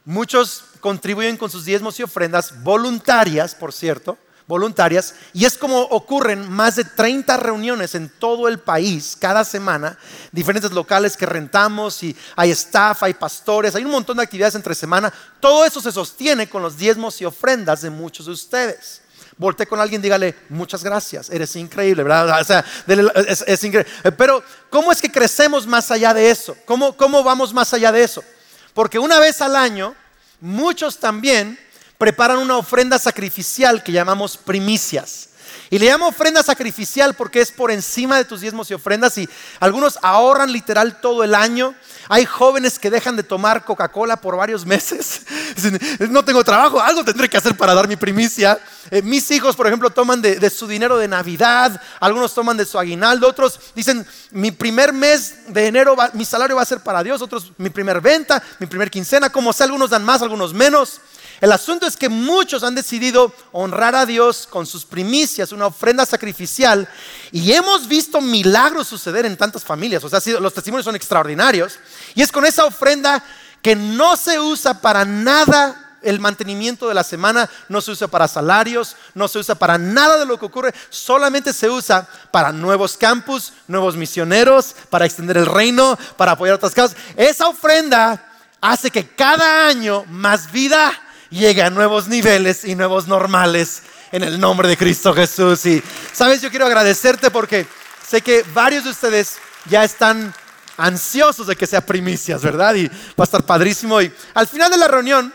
muchos 0.05 0.65
contribuyen 0.79 1.37
con 1.37 1.49
sus 1.49 1.65
diezmos 1.65 1.99
y 1.99 2.03
ofrendas 2.03 2.61
voluntarias, 2.61 3.55
por 3.55 3.73
cierto, 3.73 4.17
voluntarias 4.47 5.13
y 5.33 5.45
es 5.45 5.57
como 5.57 5.81
ocurren 5.81 6.49
más 6.49 6.77
de 6.77 6.85
30 6.85 7.35
reuniones 7.37 7.95
en 7.95 8.09
todo 8.09 8.47
el 8.47 8.59
país 8.59 9.17
cada 9.19 9.43
semana, 9.43 9.97
diferentes 10.31 10.71
locales 10.71 11.17
que 11.17 11.25
rentamos 11.25 12.01
y 12.01 12.15
hay 12.35 12.51
staff, 12.51 13.03
hay 13.03 13.13
pastores, 13.13 13.75
hay 13.75 13.83
un 13.83 13.91
montón 13.91 14.17
de 14.17 14.23
actividades 14.23 14.55
entre 14.55 14.73
semana. 14.73 15.13
Todo 15.39 15.65
eso 15.65 15.81
se 15.81 15.91
sostiene 15.91 16.47
con 16.47 16.61
los 16.61 16.77
diezmos 16.77 17.19
y 17.21 17.25
ofrendas 17.25 17.81
de 17.81 17.89
muchos 17.89 18.25
de 18.25 18.31
ustedes. 18.31 19.01
Volte 19.37 19.67
con 19.67 19.79
alguien, 19.79 20.01
dígale, 20.01 20.33
muchas 20.49 20.83
gracias, 20.83 21.29
eres 21.29 21.55
increíble, 21.55 22.01
¿verdad? 22.01 22.41
O 22.41 22.43
sea, 22.43 22.65
es, 23.27 23.63
increíble. 23.63 23.91
Pero, 24.17 24.41
¿cómo 24.71 24.91
es 24.91 24.99
que 24.99 25.11
crecemos 25.11 25.67
más 25.67 25.91
allá 25.91 26.11
de 26.11 26.31
eso? 26.31 26.57
¿Cómo, 26.65 26.97
¿Cómo 26.97 27.21
vamos 27.21 27.53
más 27.53 27.71
allá 27.71 27.91
de 27.91 28.03
eso? 28.03 28.23
Porque 28.73 28.97
una 28.97 29.19
vez 29.19 29.39
al 29.41 29.55
año, 29.55 29.93
muchos 30.39 30.97
también 30.97 31.59
preparan 31.97 32.37
una 32.37 32.57
ofrenda 32.57 32.99
sacrificial 32.99 33.83
que 33.83 33.91
llamamos 33.91 34.37
primicias. 34.37 35.29
Y 35.69 35.79
le 35.79 35.87
llamo 35.87 36.07
ofrenda 36.07 36.43
sacrificial 36.43 37.13
porque 37.13 37.41
es 37.41 37.51
por 37.51 37.71
encima 37.71 38.17
de 38.17 38.25
tus 38.25 38.41
diezmos 38.41 38.71
y 38.71 38.73
ofrendas 38.73 39.17
y 39.17 39.27
algunos 39.59 39.99
ahorran 40.01 40.51
literal 40.51 41.01
todo 41.01 41.23
el 41.23 41.35
año. 41.35 41.75
Hay 42.07 42.25
jóvenes 42.25 42.79
que 42.79 42.89
dejan 42.89 43.17
de 43.17 43.23
tomar 43.23 43.65
Coca-Cola 43.65 44.17
por 44.17 44.37
varios 44.37 44.65
meses. 44.65 45.21
No 46.09 46.23
tengo 46.23 46.43
trabajo, 46.43 46.79
algo 46.79 47.03
tendré 47.03 47.29
que 47.29 47.37
hacer 47.37 47.57
para 47.57 47.73
dar 47.73 47.87
mi 47.87 47.95
primicia. 47.95 48.59
Eh, 48.91 49.01
mis 49.01 49.29
hijos, 49.31 49.55
por 49.55 49.65
ejemplo, 49.65 49.89
toman 49.89 50.21
de, 50.21 50.49
su 50.49 50.67
dinero 50.67 50.97
de 50.97 51.07
Navidad, 51.07 51.81
algunos 51.99 52.33
toman 52.33 52.55
de 52.57 52.65
su 52.65 52.77
aguinaldo, 52.77 53.27
otros 53.27 53.59
dicen, 53.73 54.05
mi 54.31 54.51
primer 54.51 54.93
mes 54.93 55.47
de 55.47 55.67
enero, 55.67 55.95
mi 56.13 56.25
salario 56.25 56.55
va 56.55 56.61
a 56.61 56.65
ser 56.65 56.81
para 56.81 57.03
Dios, 57.03 57.21
otros 57.21 57.51
mi 57.57 57.69
primer 57.69 58.01
venta, 58.01 58.41
mi 58.59 58.67
primer 58.67 58.91
quincena, 58.91 59.31
como 59.31 59.51
sea, 59.51 59.65
algunos 59.65 59.89
dan 59.89 60.05
más, 60.05 60.21
algunos 60.21 60.53
menos. 60.53 61.01
El 61.39 61.51
asunto 61.51 61.85
es 61.85 61.95
que 61.95 62.09
muchos 62.09 62.63
han 62.63 62.73
decidido 62.73 63.33
honrar 63.51 63.95
a 63.95 64.05
Dios 64.05 64.47
con 64.49 64.65
sus 64.65 64.85
primicias, 64.85 65.51
una 65.51 65.67
ofrenda 65.67 66.05
sacrificial, 66.05 66.87
y 67.31 67.51
hemos 67.51 67.87
visto 67.87 68.21
milagros 68.21 68.87
suceder 68.87 69.25
en 69.25 69.37
tantas 69.37 69.63
familias. 69.63 70.03
O 70.03 70.09
sea, 70.09 70.19
los 70.39 70.53
testimonios 70.53 70.85
son 70.85 70.95
extraordinarios. 70.95 71.77
Y 72.15 72.21
es 72.21 72.31
con 72.31 72.45
esa 72.45 72.65
ofrenda 72.65 73.23
que 73.61 73.75
no 73.75 74.17
se 74.17 74.39
usa 74.39 74.81
para 74.81 75.05
nada 75.05 75.83
el 76.01 76.19
mantenimiento 76.19 76.87
de 76.87 76.93
la 76.93 77.03
semana, 77.03 77.49
no 77.69 77.81
se 77.81 77.91
usa 77.91 78.07
para 78.07 78.27
salarios, 78.27 78.95
no 79.13 79.27
se 79.27 79.39
usa 79.39 79.55
para 79.55 79.77
nada 79.77 80.17
de 80.17 80.25
lo 80.25 80.39
que 80.39 80.45
ocurre, 80.45 80.73
solamente 80.89 81.53
se 81.53 81.69
usa 81.69 82.07
para 82.31 82.51
nuevos 82.51 82.97
campus, 82.97 83.53
nuevos 83.67 83.95
misioneros, 83.95 84.75
para 84.89 85.05
extender 85.05 85.37
el 85.37 85.45
reino, 85.45 85.97
para 86.15 86.33
apoyar 86.33 86.55
otras 86.55 86.73
causas. 86.73 86.97
Esa 87.15 87.47
ofrenda 87.47 88.23
hace 88.61 88.89
que 88.91 89.07
cada 89.07 89.67
año 89.67 90.05
más 90.07 90.51
vida 90.51 90.93
llegue 91.29 91.61
a 91.61 91.69
nuevos 91.69 92.07
niveles 92.07 92.63
y 92.65 92.75
nuevos 92.75 93.07
normales 93.07 93.83
en 94.11 94.23
el 94.23 94.39
nombre 94.39 94.67
de 94.67 94.77
Cristo 94.77 95.13
Jesús. 95.13 95.65
Y, 95.65 95.83
sabes, 96.13 96.41
yo 96.41 96.49
quiero 96.49 96.65
agradecerte 96.65 97.31
porque 97.31 97.67
sé 98.07 98.21
que 98.21 98.43
varios 98.53 98.83
de 98.83 98.91
ustedes 98.91 99.37
ya 99.65 99.83
están 99.83 100.33
ansiosos 100.77 101.47
de 101.47 101.55
que 101.55 101.67
sea 101.67 101.85
primicias, 101.85 102.41
¿verdad? 102.41 102.75
Y 102.75 102.87
va 102.87 103.19
a 103.19 103.23
estar 103.23 103.43
padrísimo. 103.43 104.01
Y 104.01 104.11
al 104.33 104.47
final 104.47 104.71
de 104.71 104.77
la 104.77 104.87
reunión, 104.87 105.33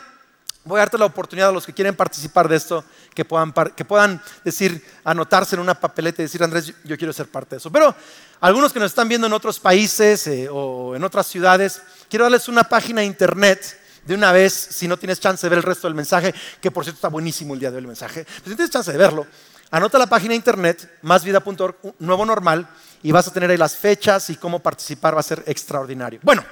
voy 0.64 0.76
a 0.76 0.80
darte 0.80 0.98
la 0.98 1.06
oportunidad 1.06 1.48
a 1.48 1.52
los 1.52 1.66
que 1.66 1.72
quieren 1.72 1.96
participar 1.96 2.48
de 2.48 2.56
esto, 2.56 2.84
que 3.14 3.24
puedan, 3.24 3.52
que 3.52 3.84
puedan 3.84 4.22
decir, 4.44 4.84
anotarse 5.04 5.56
en 5.56 5.60
una 5.60 5.78
papeleta 5.78 6.22
y 6.22 6.26
decir, 6.26 6.42
Andrés, 6.42 6.72
yo, 6.84 6.96
quiero 6.96 7.12
ser 7.12 7.26
parte 7.26 7.56
de 7.56 7.58
eso. 7.58 7.70
Pero 7.70 7.94
algunos 8.40 8.72
que 8.72 8.78
nos 8.78 8.92
están 8.92 9.08
viendo 9.08 9.26
en 9.26 9.32
otros 9.32 9.58
países 9.58 10.26
eh, 10.28 10.48
o 10.50 10.94
en 10.94 11.04
otras 11.04 11.26
ciudades, 11.26 11.82
quiero 12.08 12.24
darles 12.24 12.48
una 12.48 12.64
página 12.64 13.00
de 13.00 13.06
internet 13.06 13.81
de 14.04 14.14
una 14.14 14.32
vez, 14.32 14.52
si 14.52 14.88
no 14.88 14.96
tienes 14.96 15.20
chance 15.20 15.44
de 15.46 15.50
ver 15.50 15.58
el 15.58 15.62
resto 15.62 15.86
del 15.86 15.94
mensaje, 15.94 16.34
que 16.60 16.70
por 16.70 16.84
cierto 16.84 16.98
está 16.98 17.08
buenísimo 17.08 17.54
el 17.54 17.60
día 17.60 17.70
de 17.70 17.76
hoy 17.76 17.82
el 17.82 17.88
mensaje, 17.88 18.24
pues 18.24 18.44
si 18.44 18.56
tienes 18.56 18.70
chance 18.70 18.90
de 18.90 18.98
verlo, 18.98 19.26
anota 19.70 19.98
la 19.98 20.06
página 20.06 20.30
de 20.30 20.36
internet, 20.36 20.98
másvida.org, 21.02 21.76
nuevo 21.98 22.26
normal, 22.26 22.68
y 23.02 23.12
vas 23.12 23.26
a 23.28 23.32
tener 23.32 23.50
ahí 23.50 23.56
las 23.56 23.76
fechas 23.76 24.30
y 24.30 24.36
cómo 24.36 24.60
participar, 24.60 25.14
va 25.14 25.20
a 25.20 25.24
ser 25.24 25.42
extraordinario. 25.46 26.20
Bueno, 26.22 26.44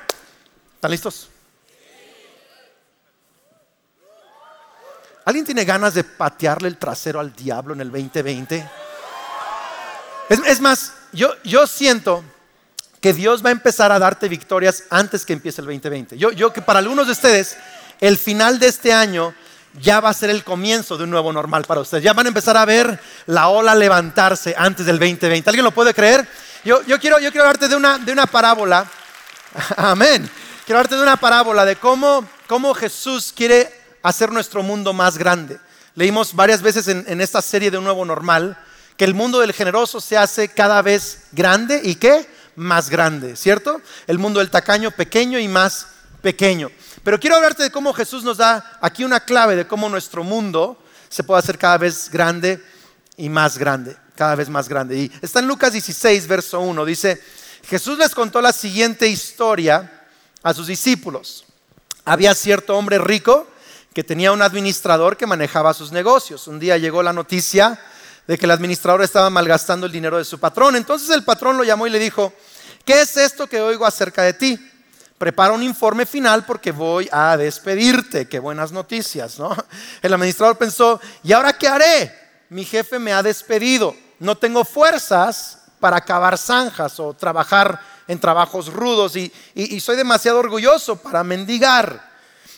¿están 0.74 0.90
listos? 0.90 1.28
¿Alguien 5.24 5.44
tiene 5.44 5.64
ganas 5.64 5.94
de 5.94 6.02
patearle 6.02 6.68
el 6.68 6.76
trasero 6.76 7.20
al 7.20 7.34
diablo 7.34 7.74
en 7.74 7.80
el 7.82 7.90
2020? 7.90 8.68
Es, 10.28 10.60
más, 10.60 10.94
yo, 11.12 11.34
yo 11.44 11.66
siento 11.66 12.24
que 13.00 13.14
Dios 13.14 13.44
va 13.44 13.48
a 13.48 13.52
empezar 13.52 13.92
a 13.92 13.98
darte 13.98 14.28
victorias 14.28 14.84
antes 14.90 15.24
que 15.24 15.32
empiece 15.32 15.60
el 15.60 15.66
2020. 15.66 16.18
Yo, 16.18 16.32
yo 16.32 16.52
que 16.52 16.62
para 16.62 16.80
algunos 16.80 17.06
de 17.06 17.12
ustedes, 17.12 17.56
el 18.00 18.18
final 18.18 18.58
de 18.58 18.68
este 18.68 18.92
año 18.92 19.34
ya 19.80 20.00
va 20.00 20.10
a 20.10 20.14
ser 20.14 20.30
el 20.30 20.44
comienzo 20.44 20.98
de 20.98 21.04
un 21.04 21.10
nuevo 21.10 21.32
normal 21.32 21.64
para 21.64 21.80
ustedes. 21.80 22.04
Ya 22.04 22.12
van 22.12 22.26
a 22.26 22.28
empezar 22.28 22.56
a 22.56 22.64
ver 22.64 23.00
la 23.26 23.48
ola 23.48 23.74
levantarse 23.74 24.54
antes 24.56 24.84
del 24.84 24.98
2020. 24.98 25.48
¿Alguien 25.48 25.64
lo 25.64 25.70
puede 25.70 25.94
creer? 25.94 26.28
Yo, 26.64 26.82
yo 26.82 26.98
quiero, 26.98 27.18
yo 27.20 27.30
quiero 27.30 27.46
hablarte 27.46 27.68
de 27.68 27.76
una, 27.76 27.98
de 27.98 28.12
una 28.12 28.26
parábola. 28.26 28.86
Amén. 29.76 30.28
Quiero 30.66 30.78
hablarte 30.78 30.96
de 30.96 31.02
una 31.02 31.16
parábola 31.16 31.64
de 31.64 31.76
cómo, 31.76 32.28
cómo 32.46 32.74
Jesús 32.74 33.32
quiere 33.34 33.72
hacer 34.02 34.30
nuestro 34.30 34.62
mundo 34.62 34.92
más 34.92 35.16
grande. 35.16 35.58
Leímos 35.94 36.34
varias 36.34 36.60
veces 36.62 36.88
en, 36.88 37.04
en 37.08 37.20
esta 37.20 37.40
serie 37.40 37.70
de 37.70 37.78
un 37.78 37.84
nuevo 37.84 38.04
normal 38.04 38.58
que 38.96 39.04
el 39.04 39.14
mundo 39.14 39.40
del 39.40 39.54
generoso 39.54 40.00
se 40.00 40.18
hace 40.18 40.48
cada 40.48 40.82
vez 40.82 41.22
grande 41.32 41.80
y 41.82 41.94
qué? 41.94 42.28
Más 42.60 42.90
grande, 42.90 43.36
¿cierto? 43.36 43.80
El 44.06 44.18
mundo 44.18 44.40
del 44.40 44.50
tacaño 44.50 44.90
pequeño 44.90 45.38
y 45.38 45.48
más 45.48 45.86
pequeño. 46.22 46.70
Pero 47.02 47.18
quiero 47.18 47.36
hablarte 47.36 47.62
de 47.62 47.70
cómo 47.70 47.92
Jesús 47.92 48.22
nos 48.22 48.36
da 48.36 48.78
aquí 48.80 49.02
una 49.02 49.20
clave 49.20 49.56
de 49.56 49.66
cómo 49.66 49.88
nuestro 49.88 50.22
mundo 50.22 50.80
se 51.08 51.24
puede 51.24 51.38
hacer 51.38 51.58
cada 51.58 51.78
vez 51.78 52.10
grande 52.10 52.62
y 53.16 53.28
más 53.28 53.58
grande, 53.58 53.96
cada 54.14 54.34
vez 54.34 54.48
más 54.48 54.68
grande. 54.68 54.96
Y 54.96 55.12
está 55.22 55.40
en 55.40 55.48
Lucas 55.48 55.72
16, 55.72 56.26
verso 56.28 56.60
1, 56.60 56.84
dice, 56.84 57.20
Jesús 57.66 57.98
les 57.98 58.14
contó 58.14 58.40
la 58.40 58.52
siguiente 58.52 59.08
historia 59.08 60.06
a 60.42 60.54
sus 60.54 60.66
discípulos. 60.66 61.44
Había 62.04 62.34
cierto 62.34 62.76
hombre 62.76 62.98
rico 62.98 63.46
que 63.94 64.04
tenía 64.04 64.32
un 64.32 64.42
administrador 64.42 65.16
que 65.16 65.26
manejaba 65.26 65.74
sus 65.74 65.92
negocios. 65.92 66.46
Un 66.46 66.60
día 66.60 66.78
llegó 66.78 67.02
la 67.02 67.12
noticia 67.12 67.78
de 68.26 68.38
que 68.38 68.46
el 68.46 68.52
administrador 68.52 69.02
estaba 69.02 69.28
malgastando 69.30 69.86
el 69.86 69.92
dinero 69.92 70.16
de 70.16 70.24
su 70.24 70.38
patrón. 70.38 70.76
Entonces 70.76 71.10
el 71.10 71.24
patrón 71.24 71.56
lo 71.56 71.64
llamó 71.64 71.86
y 71.86 71.90
le 71.90 71.98
dijo, 71.98 72.32
¿qué 72.90 73.02
es 73.02 73.16
esto 73.16 73.46
que 73.46 73.60
oigo 73.60 73.86
acerca 73.86 74.24
de 74.24 74.32
ti? 74.32 74.58
Prepara 75.16 75.52
un 75.52 75.62
informe 75.62 76.06
final 76.06 76.44
porque 76.44 76.72
voy 76.72 77.08
a 77.12 77.36
despedirte. 77.36 78.26
Qué 78.26 78.40
buenas 78.40 78.72
noticias, 78.72 79.38
¿no? 79.38 79.56
El 80.02 80.12
administrador 80.12 80.58
pensó, 80.58 81.00
¿y 81.22 81.32
ahora 81.32 81.52
qué 81.52 81.68
haré? 81.68 82.12
Mi 82.48 82.64
jefe 82.64 82.98
me 82.98 83.12
ha 83.12 83.22
despedido. 83.22 83.94
No 84.18 84.36
tengo 84.36 84.64
fuerzas 84.64 85.58
para 85.78 86.00
cavar 86.00 86.36
zanjas 86.36 86.98
o 86.98 87.14
trabajar 87.14 87.80
en 88.08 88.18
trabajos 88.18 88.72
rudos 88.72 89.14
y, 89.14 89.32
y 89.54 89.78
soy 89.78 89.96
demasiado 89.96 90.40
orgulloso 90.40 90.96
para 90.96 91.22
mendigar. 91.22 92.10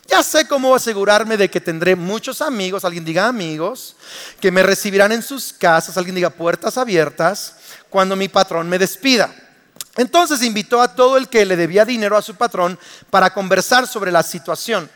Ya 0.06 0.22
sé 0.22 0.48
cómo 0.48 0.74
asegurarme 0.74 1.36
de 1.36 1.50
que 1.50 1.60
tendré 1.60 1.94
muchos 1.94 2.40
amigos, 2.40 2.86
alguien 2.86 3.04
diga 3.04 3.26
amigos, 3.26 3.96
que 4.40 4.50
me 4.50 4.62
recibirán 4.62 5.12
en 5.12 5.22
sus 5.22 5.52
casas, 5.52 5.98
alguien 5.98 6.14
diga 6.14 6.30
puertas 6.30 6.78
abiertas, 6.78 7.56
cuando 7.90 8.16
mi 8.16 8.30
patrón 8.30 8.66
me 8.70 8.78
despida. 8.78 9.41
Entonces 9.96 10.42
invitó 10.42 10.80
a 10.80 10.94
todo 10.94 11.16
el 11.16 11.28
que 11.28 11.44
le 11.44 11.56
debía 11.56 11.84
dinero 11.84 12.16
a 12.16 12.22
su 12.22 12.34
patrón 12.34 12.78
para 13.10 13.32
conversar 13.34 13.86
sobre 13.86 14.10
la 14.10 14.22
situación. 14.22 14.90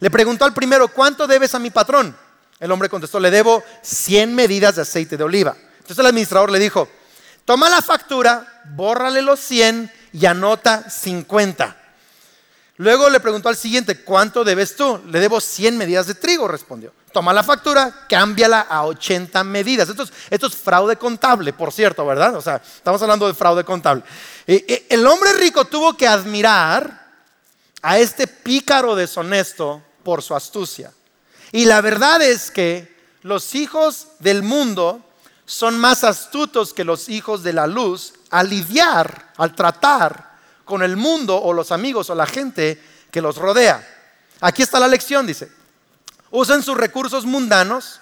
Le 0.00 0.10
preguntó 0.10 0.44
al 0.44 0.54
primero, 0.54 0.88
¿cuánto 0.88 1.26
debes 1.26 1.54
a 1.54 1.58
mi 1.58 1.70
patrón? 1.70 2.16
El 2.58 2.72
hombre 2.72 2.88
contestó, 2.88 3.20
le 3.20 3.30
debo 3.30 3.62
100 3.82 4.34
medidas 4.34 4.76
de 4.76 4.82
aceite 4.82 5.16
de 5.16 5.24
oliva. 5.24 5.56
Entonces 5.78 5.98
el 5.98 6.06
administrador 6.06 6.50
le 6.50 6.58
dijo, 6.58 6.88
toma 7.44 7.70
la 7.70 7.80
factura, 7.80 8.62
bórrale 8.74 9.22
los 9.22 9.40
100 9.40 9.90
y 10.12 10.26
anota 10.26 10.90
50. 10.90 11.76
Luego 12.80 13.10
le 13.10 13.20
preguntó 13.20 13.50
al 13.50 13.56
siguiente, 13.56 14.00
¿cuánto 14.04 14.42
debes 14.42 14.74
tú? 14.74 15.02
Le 15.08 15.20
debo 15.20 15.38
100 15.38 15.76
medidas 15.76 16.06
de 16.06 16.14
trigo, 16.14 16.48
respondió. 16.48 16.94
Toma 17.12 17.30
la 17.30 17.42
factura, 17.42 18.06
cámbiala 18.08 18.62
a 18.62 18.86
80 18.86 19.44
medidas. 19.44 19.86
Esto 19.90 20.46
es, 20.46 20.56
fraude 20.56 20.96
contable, 20.96 21.52
por 21.52 21.74
cierto, 21.74 22.06
¿verdad? 22.06 22.36
O 22.36 22.40
sea, 22.40 22.56
estamos 22.56 23.02
hablando 23.02 23.26
de 23.26 23.34
fraude 23.34 23.64
contable. 23.64 24.02
el 24.46 25.06
hombre 25.06 25.34
rico 25.34 25.66
tuvo 25.66 25.94
que 25.94 26.08
admirar 26.08 27.06
a 27.82 27.98
este 27.98 28.26
pícaro 28.26 28.96
deshonesto 28.96 29.82
por 30.02 30.22
su 30.22 30.34
astucia. 30.34 30.90
Y 31.52 31.66
la 31.66 31.82
verdad 31.82 32.22
es 32.22 32.50
que 32.50 32.96
los 33.20 33.54
hijos 33.54 34.06
del 34.20 34.42
mundo 34.42 35.04
son 35.44 35.78
más 35.78 36.02
astutos 36.02 36.72
que 36.72 36.84
los 36.84 37.10
hijos 37.10 37.42
de 37.42 37.52
la 37.52 37.66
luz 37.66 38.14
al 38.30 38.48
lidiar, 38.48 39.32
al 39.36 39.54
tratar 39.54 40.29
con 40.70 40.84
el 40.84 40.96
mundo 40.96 41.36
o 41.36 41.52
los 41.52 41.72
amigos 41.72 42.08
o 42.10 42.14
la 42.14 42.26
gente 42.26 42.80
que 43.10 43.20
los 43.20 43.36
rodea. 43.36 43.84
Aquí 44.40 44.62
está 44.62 44.78
la 44.78 44.86
lección, 44.86 45.26
dice. 45.26 45.50
Usen 46.30 46.62
sus 46.62 46.76
recursos 46.76 47.26
mundanos 47.26 48.00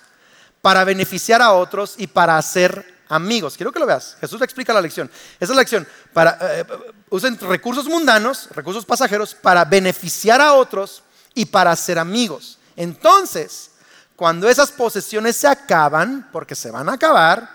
para 0.60 0.84
beneficiar 0.84 1.40
a 1.40 1.52
otros 1.52 1.94
y 1.96 2.06
para 2.08 2.36
hacer 2.36 2.98
amigos. 3.08 3.56
Quiero 3.56 3.72
que 3.72 3.78
lo 3.78 3.86
veas. 3.86 4.18
Jesús 4.20 4.42
explica 4.42 4.74
la 4.74 4.82
lección. 4.82 5.10
Esa 5.40 5.52
es 5.52 5.56
la 5.56 5.62
lección. 5.62 5.88
Para, 6.12 6.38
eh, 6.42 6.66
usen 7.08 7.38
recursos 7.40 7.86
mundanos, 7.86 8.50
recursos 8.54 8.84
pasajeros, 8.84 9.34
para 9.34 9.64
beneficiar 9.64 10.42
a 10.42 10.52
otros 10.52 11.02
y 11.34 11.46
para 11.46 11.70
hacer 11.70 11.98
amigos. 11.98 12.58
Entonces, 12.76 13.70
cuando 14.14 14.46
esas 14.46 14.70
posesiones 14.72 15.36
se 15.36 15.48
acaban, 15.48 16.28
porque 16.30 16.54
se 16.54 16.70
van 16.70 16.90
a 16.90 16.94
acabar, 16.94 17.48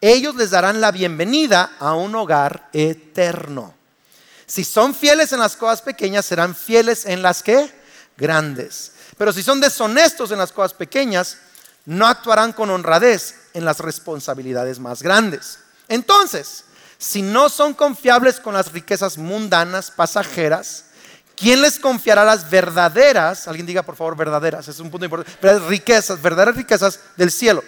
ellos 0.00 0.34
les 0.36 0.50
darán 0.50 0.80
la 0.80 0.90
bienvenida 0.90 1.72
a 1.78 1.92
un 1.92 2.14
hogar 2.14 2.70
eterno. 2.72 3.73
Si 4.54 4.62
son 4.62 4.94
fieles 4.94 5.32
en 5.32 5.40
las 5.40 5.56
cosas 5.56 5.82
pequeñas, 5.82 6.26
serán 6.26 6.54
fieles 6.54 7.06
en 7.06 7.22
las 7.22 7.42
que 7.42 7.68
grandes. 8.16 8.92
Pero 9.18 9.32
si 9.32 9.42
son 9.42 9.60
deshonestos 9.60 10.30
en 10.30 10.38
las 10.38 10.52
cosas 10.52 10.72
pequeñas, 10.74 11.38
no 11.86 12.06
actuarán 12.06 12.52
con 12.52 12.70
honradez 12.70 13.34
en 13.52 13.64
las 13.64 13.80
responsabilidades 13.80 14.78
más 14.78 15.02
grandes. 15.02 15.58
Entonces, 15.88 16.66
si 16.98 17.20
no 17.20 17.48
son 17.48 17.74
confiables 17.74 18.38
con 18.38 18.54
las 18.54 18.70
riquezas 18.70 19.18
mundanas, 19.18 19.90
pasajeras, 19.90 20.84
¿quién 21.34 21.60
les 21.60 21.80
confiará 21.80 22.24
las 22.24 22.48
verdaderas? 22.48 23.48
Alguien 23.48 23.66
diga 23.66 23.82
por 23.82 23.96
favor 23.96 24.16
verdaderas, 24.16 24.68
es 24.68 24.78
un 24.78 24.88
punto 24.88 25.04
importante. 25.04 25.58
Riquezas, 25.66 26.22
verdaderas 26.22 26.54
riquezas 26.54 27.00
del 27.16 27.32
cielo. 27.32 27.64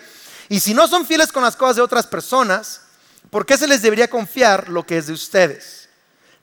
Y 0.49 0.61
si 0.61 0.73
no 0.73 0.87
son 0.87 1.05
fieles 1.05 1.33
con 1.33 1.43
las 1.43 1.57
cosas 1.57 1.75
de 1.75 1.83
otras 1.83 2.07
personas, 2.07 2.83
¿por 3.29 3.45
qué 3.45 3.59
se 3.59 3.67
les 3.67 3.83
debería 3.83 4.09
confiar 4.09 4.69
lo 4.69 4.87
que 4.87 4.99
es 4.99 5.09
de 5.09 5.15
ustedes? 5.15 5.86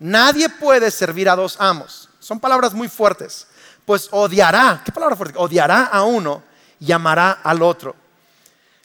Nadie 0.03 0.49
puede 0.49 0.91
servir 0.91 1.29
a 1.29 1.35
dos 1.37 1.55
amos. 1.59 2.09
Son 2.19 2.37
palabras 2.37 2.73
muy 2.73 2.89
fuertes. 2.89 3.47
Pues 3.85 4.09
odiará, 4.11 4.81
¿qué 4.83 4.91
palabra 4.91 5.15
fuerte? 5.15 5.37
Odiará 5.37 5.85
a 5.85 6.03
uno 6.03 6.43
y 6.77 6.91
amará 6.91 7.39
al 7.41 7.61
otro. 7.61 7.95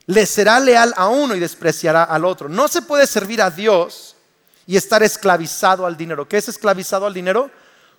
Le 0.07 0.25
será 0.27 0.61
leal 0.61 0.95
a 0.97 1.09
uno 1.09 1.35
y 1.35 1.41
despreciará 1.41 2.05
al 2.05 2.25
otro. 2.25 2.49
No 2.49 2.69
se 2.69 2.83
puede 2.83 3.05
servir 3.09 3.43
a 3.43 3.51
Dios 3.51 4.15
y 4.65 4.77
estar 4.77 5.03
esclavizado 5.03 5.87
al 5.87 5.97
dinero. 5.97 6.29
¿Qué 6.29 6.37
es 6.37 6.49
esclavizado 6.49 7.05
al 7.05 7.15
dinero? 7.15 7.51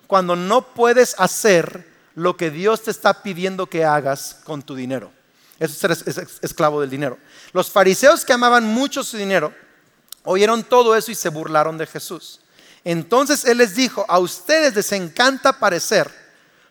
Cuando 0.06 0.34
no 0.34 0.62
puedes 0.72 1.14
hacer 1.18 1.86
lo 2.14 2.38
que 2.38 2.50
Dios 2.50 2.84
te 2.84 2.90
está 2.90 3.22
pidiendo 3.22 3.66
que 3.66 3.84
hagas 3.84 4.38
con 4.44 4.62
tu 4.62 4.74
dinero. 4.74 5.12
Eso 5.58 5.88
es 5.88 6.06
esclavo 6.40 6.80
del 6.80 6.88
dinero. 6.88 7.18
Los 7.52 7.70
fariseos 7.70 8.24
que 8.24 8.32
amaban 8.32 8.64
mucho 8.64 9.04
su 9.04 9.18
dinero 9.18 9.52
oyeron 10.24 10.64
todo 10.64 10.96
eso 10.96 11.10
y 11.10 11.14
se 11.14 11.28
burlaron 11.28 11.76
de 11.76 11.86
Jesús. 11.86 12.40
Entonces 12.84 13.44
Él 13.44 13.58
les 13.58 13.74
dijo, 13.74 14.04
a 14.08 14.18
ustedes 14.18 14.74
les 14.74 14.92
encanta 14.92 15.58
parecer 15.58 16.10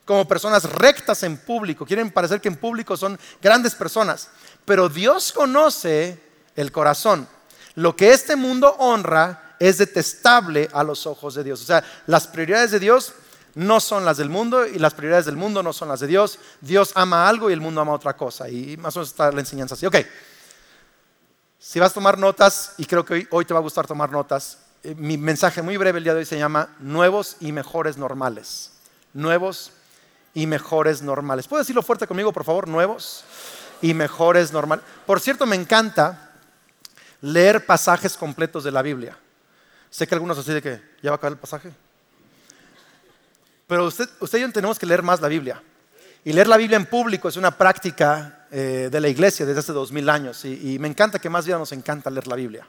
como 0.05 0.27
personas 0.27 0.63
rectas 0.63 1.21
en 1.23 1.37
público, 1.37 1.85
quieren 1.85 2.09
parecer 2.09 2.41
que 2.41 2.47
en 2.47 2.55
público 2.55 2.97
son 2.97 3.19
grandes 3.41 3.75
personas, 3.75 4.29
pero 4.65 4.89
Dios 4.89 5.31
conoce 5.31 6.19
el 6.55 6.71
corazón. 6.71 7.27
Lo 7.75 7.95
que 7.95 8.11
este 8.11 8.35
mundo 8.35 8.75
honra 8.79 9.55
es 9.59 9.77
detestable 9.77 10.67
a 10.73 10.83
los 10.83 11.05
ojos 11.05 11.35
de 11.35 11.43
Dios. 11.43 11.61
O 11.61 11.65
sea, 11.65 11.83
las 12.07 12.27
prioridades 12.27 12.71
de 12.71 12.79
Dios 12.79 13.13
no 13.55 13.79
son 13.79 14.05
las 14.05 14.17
del 14.17 14.29
mundo 14.29 14.65
y 14.65 14.79
las 14.79 14.93
prioridades 14.93 15.25
del 15.25 15.35
mundo 15.35 15.61
no 15.61 15.73
son 15.73 15.89
las 15.89 15.99
de 15.99 16.07
Dios. 16.07 16.39
Dios 16.61 16.91
ama 16.95 17.27
algo 17.27 17.49
y 17.49 17.53
el 17.53 17.61
mundo 17.61 17.81
ama 17.81 17.93
otra 17.93 18.15
cosa. 18.15 18.49
Y 18.49 18.77
más 18.77 18.95
o 18.95 18.99
menos 18.99 19.09
está 19.09 19.31
la 19.31 19.39
enseñanza 19.39 19.75
así. 19.75 19.85
Ok, 19.85 19.97
si 21.59 21.79
vas 21.79 21.91
a 21.91 21.95
tomar 21.95 22.17
notas, 22.17 22.73
y 22.77 22.85
creo 22.85 23.03
que 23.03 23.27
hoy, 23.31 23.45
te 23.45 23.53
va 23.53 23.59
a 23.59 23.63
gustar 23.63 23.85
tomar 23.85 24.09
notas, 24.11 24.59
mi 24.83 25.17
mensaje 25.17 25.61
muy 25.61 25.77
breve 25.77 25.97
el 25.97 26.03
día 26.03 26.13
de 26.13 26.19
hoy 26.19 26.25
se 26.25 26.37
llama 26.37 26.75
Nuevos 26.79 27.37
y 27.39 27.51
Mejores 27.51 27.97
Normales. 27.97 28.71
Nuevos 29.13 29.71
y 30.33 30.47
Mejores 30.47 31.01
Normales. 31.01 31.47
¿Puedes 31.47 31.65
decirlo 31.65 31.81
fuerte 31.81 32.07
conmigo, 32.07 32.31
por 32.31 32.43
favor? 32.43 32.67
Nuevos 32.67 33.23
y 33.81 33.93
Mejores 33.93 34.53
Normales. 34.53 34.85
Por 35.05 35.19
cierto, 35.19 35.45
me 35.45 35.55
encanta 35.55 36.31
leer 37.21 37.65
pasajes 37.65 38.15
completos 38.15 38.63
de 38.63 38.71
la 38.71 38.81
Biblia. 38.81 39.17
Sé 39.89 40.07
que 40.07 40.15
algunos 40.15 40.37
así 40.37 40.53
de 40.53 40.61
que 40.61 40.81
ya 41.01 41.11
va 41.11 41.15
a 41.15 41.17
acabar 41.17 41.33
el 41.33 41.39
pasaje. 41.39 41.71
Pero 43.67 43.85
usted, 43.85 44.09
usted 44.19 44.37
y 44.37 44.41
yo 44.41 44.51
tenemos 44.51 44.79
que 44.79 44.85
leer 44.85 45.03
más 45.03 45.19
la 45.19 45.27
Biblia. 45.27 45.61
Y 46.23 46.33
leer 46.33 46.47
la 46.47 46.57
Biblia 46.57 46.77
en 46.77 46.85
público 46.85 47.27
es 47.27 47.37
una 47.37 47.51
práctica 47.51 48.45
eh, 48.51 48.89
de 48.91 48.99
la 48.99 49.07
iglesia 49.07 49.45
desde 49.45 49.59
hace 49.59 49.73
dos 49.73 49.91
mil 49.91 50.09
años. 50.09 50.43
Y, 50.45 50.73
y, 50.73 50.79
me 50.79 50.87
encanta 50.87 51.19
que 51.19 51.29
más 51.29 51.45
bien 51.45 51.57
nos 51.57 51.71
encanta 51.71 52.09
leer 52.09 52.27
la 52.27 52.35
Biblia. 52.35 52.67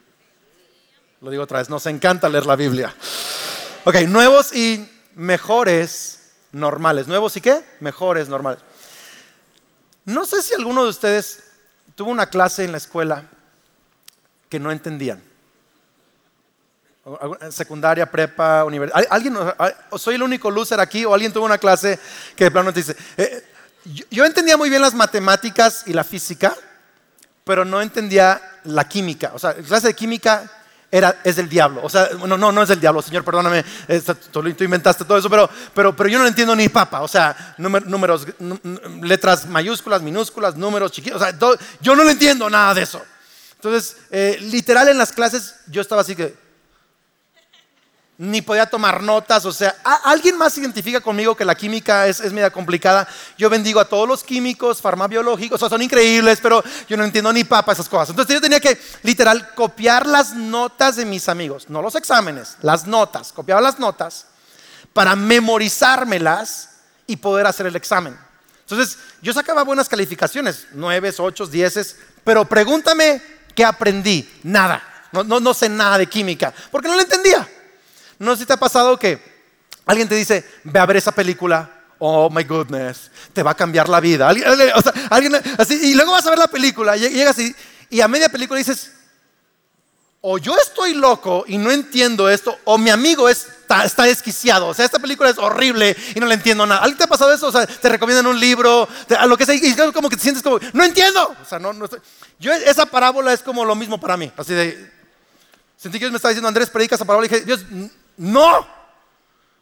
Lo 1.21 1.29
digo 1.29 1.43
otra 1.43 1.59
vez, 1.59 1.69
nos 1.69 1.85
encanta 1.85 2.27
leer 2.27 2.45
la 2.45 2.55
Biblia. 2.55 2.93
Ok, 3.85 3.95
nuevos 4.07 4.53
y 4.53 4.89
mejores 5.15 6.31
normales. 6.51 7.07
¿Nuevos 7.07 7.37
y 7.37 7.41
qué? 7.41 7.63
Mejores 7.79 8.27
normales. 8.27 8.59
No 10.05 10.25
sé 10.25 10.41
si 10.41 10.53
alguno 10.53 10.83
de 10.83 10.89
ustedes 10.89 11.43
tuvo 11.95 12.11
una 12.11 12.25
clase 12.25 12.63
en 12.63 12.71
la 12.71 12.77
escuela 12.79 13.25
que 14.49 14.59
no 14.59 14.71
entendían 14.71 15.31
secundaria, 17.49 18.05
prepa, 18.05 18.63
universidad. 18.63 19.07
¿Alguien, 19.09 19.35
soy 19.97 20.15
el 20.15 20.23
único 20.23 20.51
loser 20.51 20.79
aquí 20.79 21.03
o 21.05 21.13
alguien 21.13 21.33
tuvo 21.33 21.45
una 21.45 21.57
clase 21.57 21.99
que 22.35 22.45
de 22.45 22.51
plano 22.51 22.71
te 22.71 22.81
dice, 22.81 22.95
eh, 23.17 23.43
yo, 24.11 24.25
entendía 24.25 24.57
muy 24.57 24.69
bien 24.69 24.81
las 24.81 24.93
matemáticas 24.93 25.83
y 25.87 25.93
la 25.93 26.03
física, 26.03 26.55
pero 27.43 27.65
no 27.65 27.81
entendía 27.81 28.59
la 28.65 28.87
química. 28.87 29.31
O 29.33 29.39
sea, 29.39 29.53
la 29.53 29.63
clase 29.63 29.87
de 29.87 29.93
química 29.95 30.60
era, 30.91 31.21
es 31.23 31.37
del 31.37 31.47
diablo. 31.47 31.81
O 31.83 31.89
sea, 31.89 32.09
no, 32.27 32.37
no, 32.37 32.51
no 32.51 32.61
es 32.61 32.69
del 32.69 32.81
diablo, 32.81 33.01
señor, 33.01 33.23
perdóname, 33.23 33.63
tú, 34.31 34.43
inventaste 34.63 35.05
todo 35.05 35.17
eso, 35.17 35.29
pero, 35.29 35.49
pero, 35.73 35.95
pero 35.95 36.09
yo 36.09 36.19
no 36.19 36.27
entiendo 36.27 36.55
ni 36.55 36.67
papa. 36.67 37.01
O 37.01 37.07
sea, 37.07 37.55
números, 37.57 38.27
letras 39.01 39.47
mayúsculas, 39.47 40.01
minúsculas, 40.01 40.55
números 40.55 40.91
chiquitos. 40.91 41.21
O 41.21 41.25
sea, 41.25 41.33
yo 41.79 41.95
no 41.95 42.03
lo 42.03 42.09
entiendo 42.09 42.49
nada 42.49 42.73
de 42.73 42.81
eso. 42.81 43.01
Entonces, 43.55 43.95
eh, 44.09 44.37
literal 44.41 44.89
en 44.89 44.97
las 44.97 45.11
clases 45.11 45.55
yo 45.67 45.81
estaba 45.81 46.01
así 46.01 46.15
que 46.15 46.35
ni 48.21 48.43
podía 48.43 48.67
tomar 48.67 49.01
notas, 49.01 49.45
o 49.45 49.51
sea, 49.51 49.75
¿alguien 50.03 50.37
más 50.37 50.55
identifica 50.55 51.01
conmigo 51.01 51.35
que 51.35 51.43
la 51.43 51.55
química 51.55 52.05
es, 52.05 52.19
es 52.19 52.31
media 52.31 52.51
complicada? 52.51 53.07
Yo 53.35 53.49
bendigo 53.49 53.79
a 53.79 53.85
todos 53.85 54.07
los 54.07 54.23
químicos, 54.23 54.79
farmabiológicos, 54.79 55.55
o 55.55 55.59
sea, 55.59 55.69
son 55.69 55.81
increíbles, 55.81 56.37
pero 56.39 56.63
yo 56.87 56.97
no 56.97 57.03
entiendo 57.03 57.33
ni 57.33 57.45
papa 57.45 57.71
esas 57.71 57.89
cosas. 57.89 58.11
Entonces 58.11 58.35
yo 58.35 58.39
tenía 58.39 58.59
que, 58.59 58.79
literal, 59.01 59.55
copiar 59.55 60.05
las 60.05 60.35
notas 60.35 60.97
de 60.97 61.05
mis 61.05 61.29
amigos, 61.29 61.67
no 61.67 61.81
los 61.81 61.95
exámenes, 61.95 62.57
las 62.61 62.85
notas, 62.85 63.33
copiaba 63.33 63.59
las 63.59 63.79
notas 63.79 64.27
para 64.93 65.15
memorizármelas 65.15 66.69
y 67.07 67.15
poder 67.15 67.47
hacer 67.47 67.65
el 67.65 67.75
examen. 67.75 68.15
Entonces, 68.59 68.99
yo 69.23 69.33
sacaba 69.33 69.63
buenas 69.63 69.89
calificaciones, 69.89 70.67
nueve, 70.73 71.11
ocho, 71.17 71.47
dieces, 71.47 71.95
pero 72.23 72.45
pregúntame 72.45 73.19
qué 73.55 73.65
aprendí, 73.65 74.29
nada. 74.43 75.07
No, 75.11 75.23
no, 75.23 75.39
no 75.39 75.55
sé 75.55 75.69
nada 75.69 75.97
de 75.97 76.05
química, 76.05 76.53
porque 76.69 76.87
no 76.87 76.93
lo 76.93 77.01
entendía. 77.01 77.49
No 78.21 78.35
sé 78.35 78.41
si 78.41 78.45
te 78.45 78.53
ha 78.53 78.57
pasado 78.57 78.97
que 78.97 79.19
alguien 79.85 80.07
te 80.07 80.15
dice, 80.15 80.45
ve 80.63 80.79
a 80.79 80.85
ver 80.85 80.97
esa 80.97 81.11
película. 81.11 81.69
Oh 81.97 82.29
my 82.29 82.43
goodness, 82.43 83.11
te 83.33 83.43
va 83.43 83.51
a 83.51 83.55
cambiar 83.55 83.89
la 83.89 83.99
vida. 83.99 84.27
Alguien, 84.27 85.35
así, 85.57 85.79
y 85.83 85.93
luego 85.93 86.11
vas 86.11 86.25
a 86.25 86.29
ver 86.29 86.39
la 86.39 86.47
película, 86.47 86.95
llegas 86.95 87.37
y, 87.39 87.55
y 87.89 88.01
a 88.01 88.07
media 88.07 88.29
película 88.29 88.57
dices, 88.57 88.91
o 90.21 90.37
yo 90.37 90.55
estoy 90.55 90.93
loco 90.93 91.45
y 91.47 91.57
no 91.57 91.71
entiendo 91.71 92.29
esto, 92.29 92.57
o 92.65 92.77
mi 92.77 92.91
amigo 92.91 93.27
está, 93.27 93.85
está, 93.85 94.03
desquiciado. 94.03 94.67
O 94.67 94.73
sea, 94.73 94.85
esta 94.85 94.99
película 94.99 95.31
es 95.31 95.39
horrible 95.39 95.95
y 96.15 96.19
no 96.19 96.27
le 96.27 96.35
entiendo 96.35 96.65
nada. 96.65 96.81
¿Alguien 96.81 96.99
te 96.99 97.03
ha 97.05 97.07
pasado 97.07 97.33
eso? 97.33 97.47
O 97.47 97.51
sea, 97.51 97.65
te 97.65 97.89
recomiendan 97.89 98.27
un 98.27 98.39
libro, 98.39 98.87
a 99.17 99.25
lo 99.25 99.35
que 99.35 99.47
sea, 99.47 99.55
y 99.55 99.75
como 99.91 100.09
que 100.09 100.15
te 100.15 100.21
sientes 100.21 100.43
como, 100.43 100.59
no 100.73 100.83
entiendo. 100.83 101.35
O 101.41 101.45
sea, 101.45 101.57
no, 101.57 101.73
no 101.73 101.87
Yo, 102.39 102.53
esa 102.53 102.85
parábola 102.85 103.33
es 103.33 103.41
como 103.41 103.65
lo 103.65 103.75
mismo 103.75 103.99
para 103.99 104.15
mí. 104.15 104.31
Así 104.37 104.53
de, 104.53 104.91
sentí 105.75 105.97
que 105.97 106.05
Dios 106.05 106.11
me 106.11 106.17
estaba 106.17 106.29
diciendo, 106.29 106.47
Andrés, 106.47 106.69
predica 106.69 106.95
esa 106.95 107.05
parábola. 107.05 107.25
Y 107.25 107.29
dije, 107.29 107.43
Dios, 107.43 107.61
no, 108.21 108.67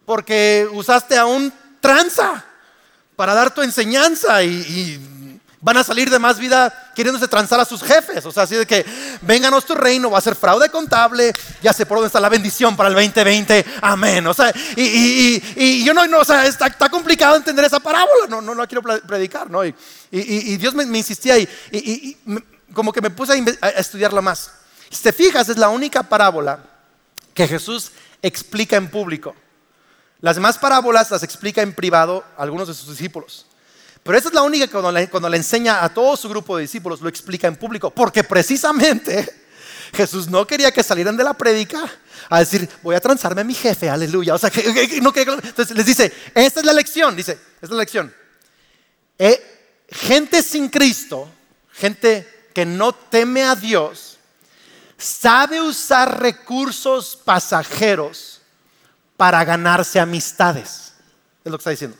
porque 0.05 0.67
usaste 0.73 1.17
a 1.17 1.25
un 1.25 1.53
tranza 1.79 2.43
para 3.15 3.33
dar 3.33 3.53
tu 3.53 3.61
enseñanza 3.61 4.43
y, 4.43 5.05
van 5.61 5.75
a 5.75 5.83
salir 5.83 6.09
de 6.09 6.19
más 6.19 6.39
vida 6.39 6.91
queriéndose 6.95 7.27
transar 7.27 7.59
a 7.59 7.65
sus 7.65 7.83
jefes. 7.83 8.25
O 8.25 8.31
sea, 8.31 8.43
así 8.43 8.55
de 8.55 8.65
que 8.65 8.85
vénganos 9.21 9.65
tu 9.65 9.75
reino, 9.75 10.09
va 10.09 10.17
a 10.17 10.21
ser 10.21 10.35
fraude 10.35 10.69
contable, 10.69 11.33
ya 11.61 11.73
sé 11.73 11.85
por 11.85 11.97
dónde 11.97 12.07
está 12.07 12.19
la 12.19 12.29
bendición 12.29 12.75
para 12.75 12.89
el 12.89 12.95
2020, 12.95 13.65
amén. 13.81 14.25
O 14.27 14.33
sea, 14.33 14.53
y, 14.75 15.83
yo 15.83 15.93
no, 15.93 16.05
no 16.07 16.19
o 16.19 16.25
sea, 16.25 16.45
está, 16.45 16.69
complicado 16.89 17.37
entender 17.37 17.63
esa 17.63 17.79
parábola, 17.79 18.27
no, 18.27 18.41
no, 18.41 18.55
no 18.55 18.67
quiero 18.67 18.81
predicar, 18.81 19.49
¿no? 19.49 19.63
Y, 19.65 19.73
Dios 20.57 20.73
me, 20.73 20.83
insistía 20.97 21.37
y, 21.37 22.17
como 22.73 22.91
que 22.91 23.01
me 23.01 23.09
puse 23.09 23.33
a, 23.33 23.65
a 23.65 23.69
estudiarla 23.69 24.21
más. 24.21 24.51
Si 24.89 25.01
te 25.01 25.13
fijas, 25.13 25.47
es 25.47 25.57
la 25.57 25.69
única 25.69 26.03
parábola 26.03 26.59
que 27.33 27.47
Jesús 27.47 27.91
explica 28.21 28.75
en 28.75 28.89
público. 28.89 29.35
Las 30.21 30.35
demás 30.35 30.57
parábolas 30.57 31.11
las 31.11 31.23
explica 31.23 31.61
en 31.61 31.73
privado 31.73 32.23
algunos 32.37 32.67
de 32.67 32.73
sus 32.73 32.89
discípulos. 32.89 33.45
Pero 34.03 34.17
esa 34.17 34.29
es 34.29 34.33
la 34.33 34.41
única 34.41 34.65
que 34.65 34.71
cuando 35.09 35.29
le, 35.29 35.37
enseña 35.37 35.83
a 35.83 35.93
todo 35.93 36.15
su 36.17 36.29
grupo 36.29 36.57
de 36.57 36.63
discípulos 36.63 37.01
lo 37.01 37.09
explica 37.09 37.47
en 37.47 37.55
público. 37.55 37.89
Porque 37.89 38.23
precisamente 38.23 39.27
Jesús 39.93 40.29
no 40.29 40.45
quería 40.45 40.71
que 40.71 40.83
salieran 40.83 41.15
de 41.15 41.23
la 41.23 41.33
prédica 41.33 41.89
a 42.29 42.39
decir, 42.39 42.69
voy 42.81 42.95
a 42.95 42.99
transarme 42.99 43.41
a 43.41 43.43
mi 43.43 43.53
jefe, 43.53 43.89
aleluya. 43.89 44.35
O 44.35 44.37
sea, 44.37 44.51
no 45.01 45.13
entonces 45.15 45.71
les 45.71 45.85
dice, 45.85 46.13
esta 46.33 46.59
es 46.59 46.65
la 46.65 46.73
lección, 46.73 47.15
dice, 47.15 47.33
esta 47.33 47.65
es 47.65 47.71
la 47.71 47.77
lección. 47.77 48.13
Eh, 49.17 49.85
gente 49.89 50.41
sin 50.43 50.69
Cristo, 50.69 51.29
gente 51.71 52.49
que 52.53 52.65
no 52.65 52.93
teme 52.93 53.43
a 53.43 53.55
Dios, 53.55 54.18
sabe 54.99 55.61
usar 55.61 56.21
recursos 56.21 57.15
pasajeros 57.15 58.41
para 59.17 59.43
ganarse 59.43 59.99
amistades. 59.99 60.93
Es 61.43 61.51
lo 61.51 61.57
que 61.57 61.61
está 61.61 61.69
diciendo. 61.71 61.97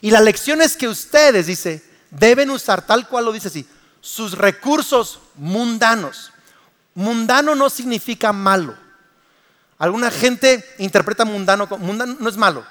Y 0.00 0.10
la 0.10 0.20
lección 0.20 0.60
es 0.60 0.76
que 0.76 0.86
ustedes, 0.86 1.46
dice, 1.46 1.82
deben 2.10 2.50
usar 2.50 2.86
tal 2.86 3.08
cual 3.08 3.24
lo 3.24 3.32
dice 3.32 3.48
así, 3.48 3.66
sus 4.00 4.32
recursos 4.32 5.20
mundanos. 5.34 6.32
Mundano 6.94 7.54
no 7.54 7.70
significa 7.70 8.32
malo. 8.32 8.76
Alguna 9.78 10.10
gente 10.10 10.64
interpreta 10.78 11.24
mundano 11.24 11.68
como 11.68 11.84
mundano 11.86 12.16
no 12.20 12.28
es 12.28 12.36
malo. 12.36 12.64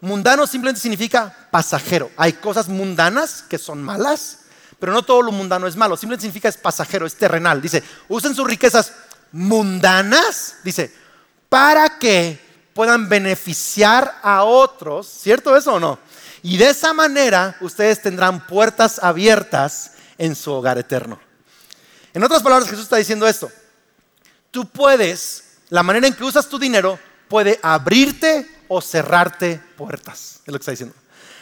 Mundano 0.00 0.46
simplemente 0.46 0.80
significa 0.80 1.48
pasajero. 1.50 2.10
Hay 2.16 2.34
cosas 2.34 2.68
mundanas 2.68 3.42
que 3.48 3.58
son 3.58 3.82
malas 3.82 4.45
pero 4.78 4.92
no 4.92 5.02
todo 5.02 5.22
lo 5.22 5.32
mundano 5.32 5.66
es 5.66 5.76
malo, 5.76 5.96
simplemente 5.96 6.22
significa 6.22 6.48
es 6.48 6.56
pasajero, 6.56 7.06
es 7.06 7.16
terrenal. 7.16 7.62
Dice, 7.62 7.82
usen 8.08 8.34
sus 8.34 8.46
riquezas 8.46 8.92
mundanas, 9.32 10.56
dice, 10.62 10.92
para 11.48 11.98
que 11.98 12.38
puedan 12.74 13.08
beneficiar 13.08 14.18
a 14.22 14.44
otros, 14.44 15.06
¿cierto 15.06 15.56
eso 15.56 15.74
o 15.74 15.80
no? 15.80 15.98
Y 16.42 16.58
de 16.58 16.70
esa 16.70 16.92
manera 16.92 17.56
ustedes 17.60 18.02
tendrán 18.02 18.46
puertas 18.46 19.02
abiertas 19.02 19.92
en 20.18 20.36
su 20.36 20.52
hogar 20.52 20.78
eterno. 20.78 21.18
En 22.12 22.22
otras 22.22 22.42
palabras, 22.42 22.68
Jesús 22.68 22.84
está 22.84 22.96
diciendo 22.96 23.26
esto. 23.26 23.50
Tú 24.50 24.66
puedes, 24.66 25.58
la 25.70 25.82
manera 25.82 26.06
en 26.06 26.14
que 26.14 26.24
usas 26.24 26.48
tu 26.48 26.58
dinero 26.58 26.98
puede 27.28 27.58
abrirte 27.62 28.48
o 28.68 28.80
cerrarte 28.80 29.60
puertas. 29.76 30.40
Es 30.46 30.52
lo 30.52 30.54
que 30.54 30.62
está 30.62 30.70
diciendo. 30.70 30.94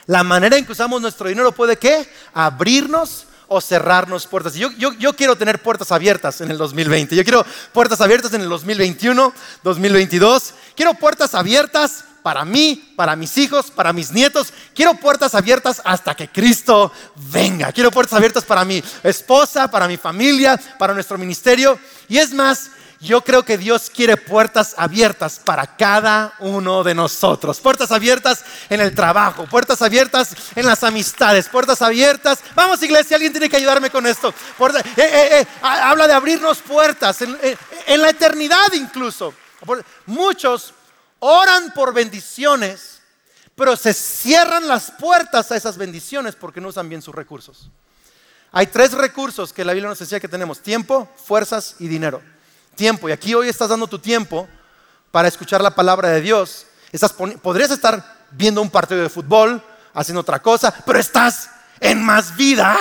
La 0.06 0.22
manera 0.22 0.56
en 0.56 0.66
que 0.66 0.72
usamos 0.72 1.00
nuestro 1.00 1.28
dinero 1.28 1.52
puede 1.52 1.76
qué? 1.76 2.08
Abrirnos 2.32 3.26
o 3.48 3.60
cerrarnos 3.60 4.26
puertas. 4.26 4.54
Yo, 4.54 4.70
yo, 4.72 4.92
yo, 4.94 5.14
quiero 5.14 5.36
tener 5.36 5.62
puertas 5.62 5.92
abiertas 5.92 6.40
en 6.40 6.50
el 6.50 6.58
2020. 6.58 7.14
Yo 7.16 7.24
quiero 7.24 7.44
puertas 7.72 8.00
abiertas 8.00 8.32
en 8.34 8.42
el 8.42 8.48
2021, 8.48 9.32
2022. 9.62 10.54
Quiero 10.74 10.94
puertas 10.94 11.34
abiertas 11.34 12.04
para 12.22 12.44
mí, 12.44 12.92
para 12.96 13.16
mis 13.16 13.36
hijos, 13.36 13.70
para 13.70 13.92
mis 13.92 14.10
nietos. 14.10 14.52
Quiero 14.74 14.94
puertas 14.94 15.34
abiertas 15.34 15.82
hasta 15.84 16.14
que 16.14 16.28
Cristo 16.28 16.90
venga. 17.30 17.70
Quiero 17.72 17.90
puertas 17.90 18.14
abiertas 18.14 18.44
para 18.44 18.64
mi 18.64 18.82
esposa, 19.02 19.70
para 19.70 19.86
mi 19.86 19.96
familia, 19.96 20.58
para 20.78 20.94
nuestro 20.94 21.18
ministerio. 21.18 21.78
Y 22.08 22.18
es 22.18 22.32
más, 22.32 22.70
yo 23.04 23.20
creo 23.20 23.44
que 23.44 23.58
Dios 23.58 23.90
quiere 23.90 24.16
puertas 24.16 24.74
abiertas 24.78 25.38
para 25.38 25.76
cada 25.76 26.34
uno 26.40 26.82
de 26.82 26.94
nosotros. 26.94 27.60
Puertas 27.60 27.92
abiertas 27.92 28.42
en 28.70 28.80
el 28.80 28.94
trabajo, 28.94 29.46
puertas 29.46 29.82
abiertas 29.82 30.34
en 30.56 30.66
las 30.66 30.82
amistades, 30.82 31.48
puertas 31.48 31.82
abiertas. 31.82 32.40
Vamos 32.54 32.82
iglesia, 32.82 33.16
alguien 33.16 33.32
tiene 33.32 33.48
que 33.48 33.58
ayudarme 33.58 33.90
con 33.90 34.06
esto. 34.06 34.30
Eh, 34.30 34.82
eh, 34.96 35.40
eh, 35.40 35.46
habla 35.62 36.08
de 36.08 36.14
abrirnos 36.14 36.58
puertas 36.58 37.20
en, 37.22 37.38
en 37.86 38.02
la 38.02 38.08
eternidad 38.08 38.72
incluso. 38.72 39.34
Muchos 40.06 40.72
oran 41.18 41.72
por 41.72 41.92
bendiciones, 41.92 43.00
pero 43.54 43.76
se 43.76 43.92
cierran 43.92 44.66
las 44.66 44.90
puertas 44.90 45.52
a 45.52 45.56
esas 45.56 45.76
bendiciones 45.76 46.34
porque 46.34 46.60
no 46.60 46.68
usan 46.68 46.88
bien 46.88 47.02
sus 47.02 47.14
recursos. 47.14 47.70
Hay 48.50 48.68
tres 48.68 48.92
recursos 48.92 49.52
que 49.52 49.64
la 49.64 49.72
Biblia 49.72 49.88
nos 49.88 49.98
decía 49.98 50.20
que 50.20 50.28
tenemos, 50.28 50.60
tiempo, 50.60 51.08
fuerzas 51.16 51.76
y 51.80 51.88
dinero. 51.88 52.22
Tiempo, 52.74 53.08
y 53.08 53.12
aquí 53.12 53.34
hoy 53.34 53.48
estás 53.48 53.68
dando 53.68 53.86
tu 53.86 53.98
tiempo 53.98 54.48
para 55.10 55.28
escuchar 55.28 55.62
la 55.62 55.74
palabra 55.74 56.08
de 56.08 56.20
Dios. 56.20 56.66
podrías 57.42 57.70
estar 57.70 58.26
viendo 58.32 58.60
un 58.60 58.70
partido 58.70 59.00
de 59.00 59.08
fútbol, 59.08 59.62
haciendo 59.92 60.20
otra 60.20 60.40
cosa, 60.40 60.74
pero 60.84 60.98
estás 60.98 61.50
en 61.80 62.02
más 62.02 62.36
vida. 62.36 62.76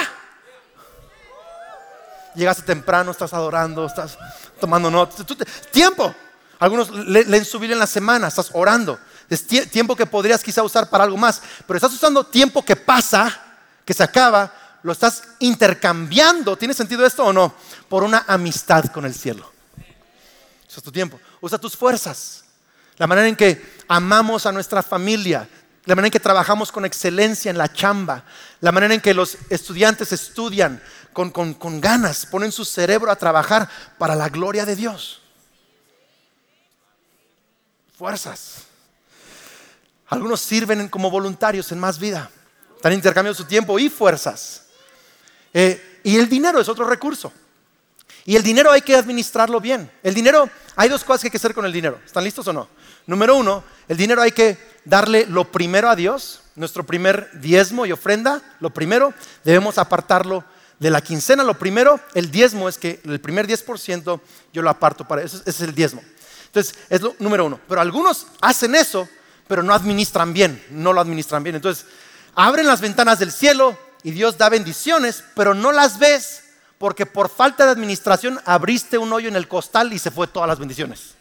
Llegaste 2.36 2.64
temprano, 2.64 3.12
estás 3.12 3.34
adorando, 3.34 3.86
estás 3.86 4.18
tomando 4.60 4.90
notas. 4.90 5.24
Tiempo. 5.72 6.14
Algunos 6.60 6.90
leen 6.92 7.46
su 7.46 7.60
Biblia 7.60 7.74
en 7.74 7.80
la 7.80 7.88
semana, 7.88 8.30
estás 8.30 8.50
orando. 8.54 8.98
Es 9.30 9.46
tiempo 9.46 9.96
que 9.96 10.06
podrías 10.06 10.42
quizá 10.42 10.64
usar 10.64 10.90
para 10.90 11.04
algo 11.04 11.18
más, 11.18 11.42
pero 11.68 11.78
estás 11.78 11.94
usando 11.94 12.26
tiempo 12.26 12.64
que 12.64 12.76
pasa, 12.76 13.40
que 13.86 13.94
se 13.94 14.04
acaba, 14.04 14.52
lo 14.82 14.92
estás 14.92 15.24
intercambiando. 15.40 16.58
¿Tiene 16.58 16.74
sentido 16.74 17.06
esto 17.06 17.26
o 17.26 17.34
no? 17.34 17.54
Por 17.90 18.04
una 18.04 18.26
amistad 18.28 18.86
con 18.86 19.06
el 19.06 19.14
cielo. 19.14 19.52
Usa 20.74 20.82
tu 20.82 20.92
tiempo, 20.92 21.20
usa 21.40 21.60
tus 21.60 21.78
fuerzas. 21.78 22.44
La 22.98 23.06
manera 23.06 23.28
en 23.28 23.36
que 23.36 23.76
amamos 23.88 24.48
a 24.48 24.52
nuestra 24.52 24.82
familia, 24.82 25.48
la 25.86 25.94
manera 25.94 26.08
en 26.08 26.12
que 26.12 26.20
trabajamos 26.20 26.72
con 26.72 26.84
excelencia 26.84 27.52
en 27.52 27.60
la 27.60 27.72
chamba, 27.72 28.24
la 28.60 28.72
manera 28.72 28.96
en 28.96 29.00
que 29.02 29.14
los 29.14 29.38
estudiantes 29.52 30.12
estudian 30.12 30.82
con, 31.12 31.30
con, 31.30 31.80
ganas, 31.80 32.26
ponen 32.26 32.52
su 32.52 32.66
cerebro 32.66 33.12
a 33.12 33.16
trabajar 33.16 33.70
para 34.00 34.16
la 34.16 34.30
gloria 34.30 34.66
de 34.66 34.76
Dios. 34.76 35.22
Fuerzas. 37.96 38.64
Algunos 40.08 40.42
sirven 40.42 40.90
como 40.90 41.12
voluntarios 41.12 41.72
en 41.72 41.80
más 41.80 42.00
vida. 42.00 42.32
Están 42.76 42.94
intercambiando 42.94 43.38
su 43.38 43.46
tiempo 43.46 43.78
y 43.78 43.90
fuerzas. 43.90 44.64
Eh, 45.54 46.02
y 46.04 46.18
el 46.18 46.28
dinero 46.28 46.60
es 46.60 46.68
otro 46.68 46.86
recurso. 46.86 47.32
Y 48.26 48.36
el 48.36 48.44
dinero 48.44 48.72
hay 48.72 48.82
que 48.82 48.96
administrarlo 48.96 49.60
bien. 49.60 49.92
El 50.02 50.14
dinero, 50.14 50.50
hay 50.76 50.90
dos 50.90 51.04
cosas 51.04 51.22
que 51.22 51.28
hay 51.28 51.32
que 51.32 51.38
hacer 51.38 51.54
con 51.54 51.66
el 51.66 51.74
dinero. 51.74 52.00
¿Están 52.06 52.24
listos 52.24 52.48
o 52.48 52.54
no? 52.54 52.68
Número 53.06 53.36
uno, 53.36 53.64
el 53.88 53.98
dinero 53.98 54.22
hay 54.22 54.32
que 54.32 54.58
darle 54.86 55.26
lo 55.28 55.52
primero 55.52 55.90
a 55.90 55.96
Dios, 55.96 56.42
nuestro 56.56 56.86
primer 56.86 57.30
diezmo 57.40 57.86
y 57.86 57.92
ofrenda, 57.92 58.42
lo 58.60 58.72
primero, 58.72 59.14
debemos 59.44 59.78
apartarlo 59.78 60.44
de 60.80 60.90
la 60.90 61.02
quincena. 61.02 61.44
Lo 61.44 61.58
primero, 61.58 62.00
el 62.14 62.32
diezmo 62.32 62.70
es 62.70 62.78
que 62.78 63.00
el 63.06 63.20
primer 63.20 63.48
10% 63.48 64.22
yo 64.52 64.62
lo 64.62 64.70
aparto 64.70 65.08
para 65.08 65.24
eso, 65.24 65.38
ese 65.38 65.50
es 65.50 65.62
el 65.62 65.76
diezmo. 65.76 66.04
Entonces, 66.48 66.76
es 66.90 67.02
lo 67.02 67.16
número 67.20 67.46
uno. 67.46 67.60
Pero 67.68 67.82
algunos 67.82 68.28
hacen 68.42 68.76
eso, 68.76 69.10
pero 69.48 69.64
no 69.64 69.74
administran 69.74 70.34
bien, 70.34 70.64
no 70.70 70.94
lo 70.94 71.02
administran 71.02 71.44
bien. 71.44 71.56
Entonces, 71.56 71.86
abren 72.36 72.68
las 72.68 72.82
ventanas 72.82 73.20
del 73.20 73.32
cielo 73.32 73.78
y 74.04 74.12
Dios 74.12 74.38
da 74.38 74.50
bendiciones, 74.50 75.24
pero 75.36 75.54
no 75.54 75.72
las 75.72 75.98
ves 75.98 76.43
porque 76.84 77.06
por 77.06 77.30
falta 77.30 77.64
de 77.64 77.72
administración 77.72 78.42
abriste 78.44 78.98
un 78.98 79.14
hoyo 79.14 79.30
en 79.30 79.38
el 79.38 79.48
costal 79.48 79.94
y 79.94 80.00
se 80.00 80.12
fue 80.12 80.28
todas 80.28 80.50
las 80.50 80.60
bendiciones. 80.60 81.14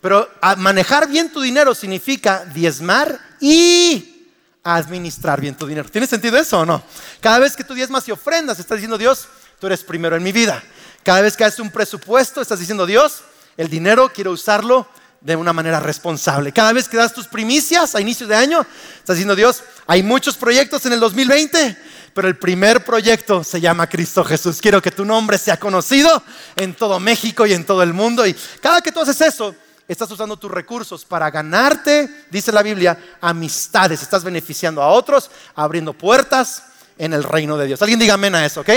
Pero 0.00 0.26
manejar 0.56 1.06
bien 1.06 1.30
tu 1.30 1.42
dinero 1.42 1.74
significa 1.74 2.46
diezmar 2.46 3.20
y 3.40 4.32
administrar 4.64 5.38
bien 5.38 5.54
tu 5.54 5.66
dinero. 5.66 5.86
¿Tiene 5.90 6.06
sentido 6.06 6.38
eso 6.38 6.60
o 6.60 6.64
no? 6.64 6.82
Cada 7.20 7.40
vez 7.40 7.56
que 7.56 7.62
tú 7.62 7.74
diezmas 7.74 8.08
y 8.08 8.12
ofrendas, 8.12 8.58
estás 8.58 8.78
diciendo, 8.78 8.96
Dios, 8.96 9.28
tú 9.58 9.66
eres 9.66 9.84
primero 9.84 10.16
en 10.16 10.22
mi 10.22 10.32
vida. 10.32 10.62
Cada 11.02 11.20
vez 11.20 11.36
que 11.36 11.44
haces 11.44 11.60
un 11.60 11.70
presupuesto, 11.70 12.40
estás 12.40 12.58
diciendo, 12.58 12.86
Dios, 12.86 13.20
el 13.58 13.68
dinero 13.68 14.10
quiero 14.14 14.30
usarlo 14.30 14.88
de 15.20 15.36
una 15.36 15.52
manera 15.52 15.80
responsable. 15.80 16.52
Cada 16.52 16.72
vez 16.72 16.88
que 16.88 16.96
das 16.96 17.12
tus 17.12 17.28
primicias 17.28 17.94
a 17.94 18.00
inicio 18.00 18.26
de 18.26 18.34
año, 18.34 18.66
estás 18.96 19.16
diciendo, 19.16 19.36
Dios, 19.36 19.62
hay 19.86 20.02
muchos 20.02 20.38
proyectos 20.38 20.86
en 20.86 20.94
el 20.94 21.00
2020 21.00 21.76
pero 22.14 22.28
el 22.28 22.36
primer 22.36 22.84
proyecto 22.84 23.44
se 23.44 23.60
llama 23.60 23.88
Cristo 23.88 24.24
Jesús. 24.24 24.60
Quiero 24.60 24.82
que 24.82 24.90
tu 24.90 25.04
nombre 25.04 25.38
sea 25.38 25.58
conocido 25.58 26.22
en 26.56 26.74
todo 26.74 26.98
México 26.98 27.46
y 27.46 27.52
en 27.52 27.64
todo 27.64 27.82
el 27.82 27.92
mundo. 27.92 28.26
Y 28.26 28.34
cada 28.60 28.80
que 28.80 28.92
tú 28.92 29.00
haces 29.00 29.20
eso, 29.20 29.54
estás 29.86 30.10
usando 30.10 30.36
tus 30.36 30.50
recursos 30.50 31.04
para 31.04 31.30
ganarte, 31.30 32.26
dice 32.30 32.52
la 32.52 32.62
Biblia, 32.62 33.16
amistades. 33.20 34.02
Estás 34.02 34.24
beneficiando 34.24 34.82
a 34.82 34.88
otros, 34.88 35.30
abriendo 35.54 35.92
puertas 35.92 36.64
en 36.98 37.12
el 37.12 37.24
reino 37.24 37.56
de 37.56 37.66
Dios. 37.66 37.80
Alguien 37.82 37.98
diga 37.98 38.14
amén 38.14 38.34
a 38.34 38.44
eso, 38.44 38.60
¿ok? 38.60 38.70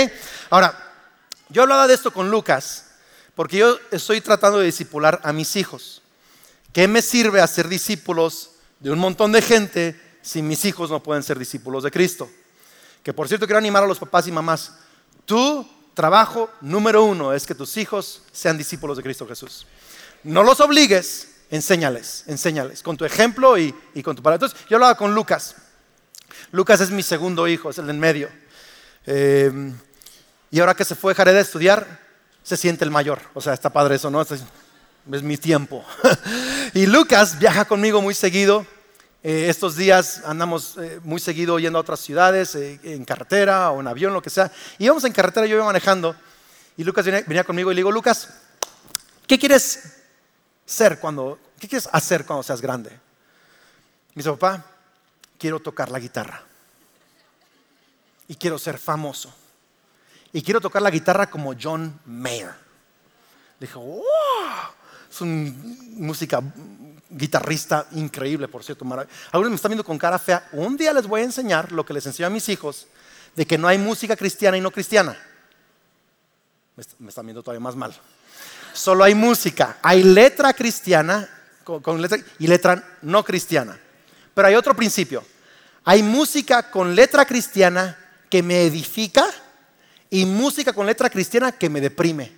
Ahora, 0.50 0.92
yo 1.48 1.62
hablaba 1.62 1.86
de 1.86 1.94
esto 1.94 2.12
con 2.12 2.30
Lucas, 2.30 2.86
porque 3.34 3.58
yo 3.58 3.78
estoy 3.90 4.20
tratando 4.20 4.58
de 4.58 4.66
discipular 4.66 5.20
a 5.24 5.32
mis 5.32 5.56
hijos. 5.56 6.02
¿Qué 6.72 6.88
me 6.88 7.02
sirve 7.02 7.40
hacer 7.40 7.68
discípulos 7.68 8.50
de 8.80 8.90
un 8.90 8.98
montón 8.98 9.32
de 9.32 9.42
gente 9.42 10.00
si 10.22 10.42
mis 10.42 10.64
hijos 10.64 10.90
no 10.90 11.02
pueden 11.02 11.22
ser 11.22 11.38
discípulos 11.38 11.84
de 11.84 11.90
Cristo? 11.90 12.30
Que 13.04 13.12
por 13.12 13.28
cierto 13.28 13.46
quiero 13.46 13.58
animar 13.58 13.84
a 13.84 13.86
los 13.86 13.98
papás 14.00 14.26
y 14.26 14.32
mamás. 14.32 14.72
Tu 15.26 15.68
trabajo 15.94 16.50
número 16.62 17.04
uno 17.04 17.32
es 17.32 17.46
que 17.46 17.54
tus 17.54 17.76
hijos 17.76 18.22
sean 18.32 18.58
discípulos 18.58 18.96
de 18.96 19.02
Cristo 19.02 19.28
Jesús. 19.28 19.66
No 20.24 20.42
los 20.42 20.58
obligues, 20.60 21.28
enséñales, 21.50 22.24
enséñales, 22.26 22.82
con 22.82 22.96
tu 22.96 23.04
ejemplo 23.04 23.58
y, 23.58 23.72
con 24.02 24.16
tu 24.16 24.22
palabra. 24.22 24.46
Entonces, 24.46 24.66
yo 24.68 24.76
hablaba 24.76 24.96
con 24.96 25.14
Lucas. 25.14 25.54
Lucas 26.50 26.80
es 26.80 26.90
mi 26.90 27.02
segundo 27.02 27.46
hijo, 27.46 27.70
es 27.70 27.78
el 27.78 27.90
en 27.90 28.00
medio. 28.00 28.30
Eh, 29.06 29.72
y 30.50 30.60
ahora 30.60 30.74
que 30.74 30.84
se 30.84 30.94
fue 30.94 31.14
Jared 31.14 31.36
a 31.36 31.40
estudiar, 31.40 32.00
se 32.42 32.56
siente 32.56 32.84
el 32.84 32.90
mayor. 32.90 33.20
O 33.34 33.40
sea, 33.42 33.52
está 33.52 33.70
padre 33.70 33.96
eso, 33.96 34.10
¿no? 34.10 34.22
Es 34.22 35.22
mi 35.22 35.36
tiempo. 35.36 35.84
y 36.74 36.86
Lucas 36.86 37.38
viaja 37.38 37.66
conmigo 37.66 38.00
muy 38.00 38.14
seguido. 38.14 38.66
Eh, 39.26 39.48
estos 39.48 39.74
días 39.74 40.20
andamos 40.26 40.76
eh, 40.76 41.00
muy 41.02 41.18
seguido 41.18 41.58
yendo 41.58 41.78
a 41.78 41.80
otras 41.80 41.98
ciudades, 42.00 42.54
eh, 42.56 42.78
en 42.82 43.06
carretera 43.06 43.70
o 43.70 43.80
en 43.80 43.88
avión, 43.88 44.12
lo 44.12 44.20
que 44.20 44.28
sea. 44.28 44.52
Íbamos 44.78 45.02
en 45.04 45.14
carretera, 45.14 45.46
yo 45.46 45.56
iba 45.56 45.64
manejando 45.64 46.14
y 46.76 46.84
Lucas 46.84 47.06
venía, 47.06 47.42
conmigo 47.42 47.72
y 47.72 47.74
le 47.74 47.78
digo, 47.78 47.90
Lucas, 47.90 48.28
¿qué 49.26 49.38
quieres 49.38 50.02
ser 50.66 51.00
cuando, 51.00 51.38
qué 51.58 51.66
quieres 51.66 51.88
hacer 51.90 52.26
cuando 52.26 52.42
seas 52.42 52.60
grande? 52.60 52.90
Me 52.90 54.20
dice, 54.20 54.28
papá, 54.28 54.62
quiero 55.38 55.58
tocar 55.58 55.90
la 55.90 55.98
guitarra 56.00 56.42
y 58.28 58.34
quiero 58.34 58.58
ser 58.58 58.76
famoso 58.76 59.34
y 60.34 60.42
quiero 60.42 60.60
tocar 60.60 60.82
la 60.82 60.90
guitarra 60.90 61.30
como 61.30 61.54
John 61.58 61.98
Mayer. 62.04 62.54
Le 63.58 63.68
dije, 63.68 63.78
wow, 63.78 64.02
es 65.10 65.20
una 65.22 65.50
música 65.92 66.42
guitarrista 67.10 67.86
increíble, 67.92 68.48
por 68.48 68.64
cierto. 68.64 68.84
Algunos 69.32 69.50
me 69.50 69.56
están 69.56 69.70
viendo 69.70 69.84
con 69.84 69.98
cara 69.98 70.18
fea. 70.18 70.48
Un 70.52 70.76
día 70.76 70.92
les 70.92 71.06
voy 71.06 71.20
a 71.20 71.24
enseñar 71.24 71.72
lo 71.72 71.84
que 71.84 71.92
les 71.92 72.06
enseño 72.06 72.26
a 72.26 72.30
mis 72.30 72.48
hijos 72.48 72.86
de 73.34 73.46
que 73.46 73.58
no 73.58 73.68
hay 73.68 73.78
música 73.78 74.16
cristiana 74.16 74.56
y 74.56 74.60
no 74.60 74.70
cristiana. 74.70 75.16
Me 76.98 77.08
están 77.08 77.26
viendo 77.26 77.42
todavía 77.42 77.60
más 77.60 77.76
mal. 77.76 77.94
Solo 78.72 79.04
hay 79.04 79.14
música. 79.14 79.78
Hay 79.82 80.02
letra 80.02 80.52
cristiana 80.52 81.28
con, 81.62 82.00
letra, 82.00 82.18
y 82.38 82.46
letra 82.46 82.98
no 83.02 83.24
cristiana. 83.24 83.78
Pero 84.34 84.48
hay 84.48 84.54
otro 84.54 84.74
principio. 84.74 85.24
Hay 85.84 86.02
música 86.02 86.70
con 86.70 86.94
letra 86.94 87.24
cristiana 87.24 87.98
que 88.28 88.42
me 88.42 88.62
edifica 88.64 89.26
y 90.10 90.24
música 90.24 90.72
con 90.72 90.86
letra 90.86 91.10
cristiana 91.10 91.52
que 91.52 91.68
me 91.68 91.80
deprime. 91.80 92.32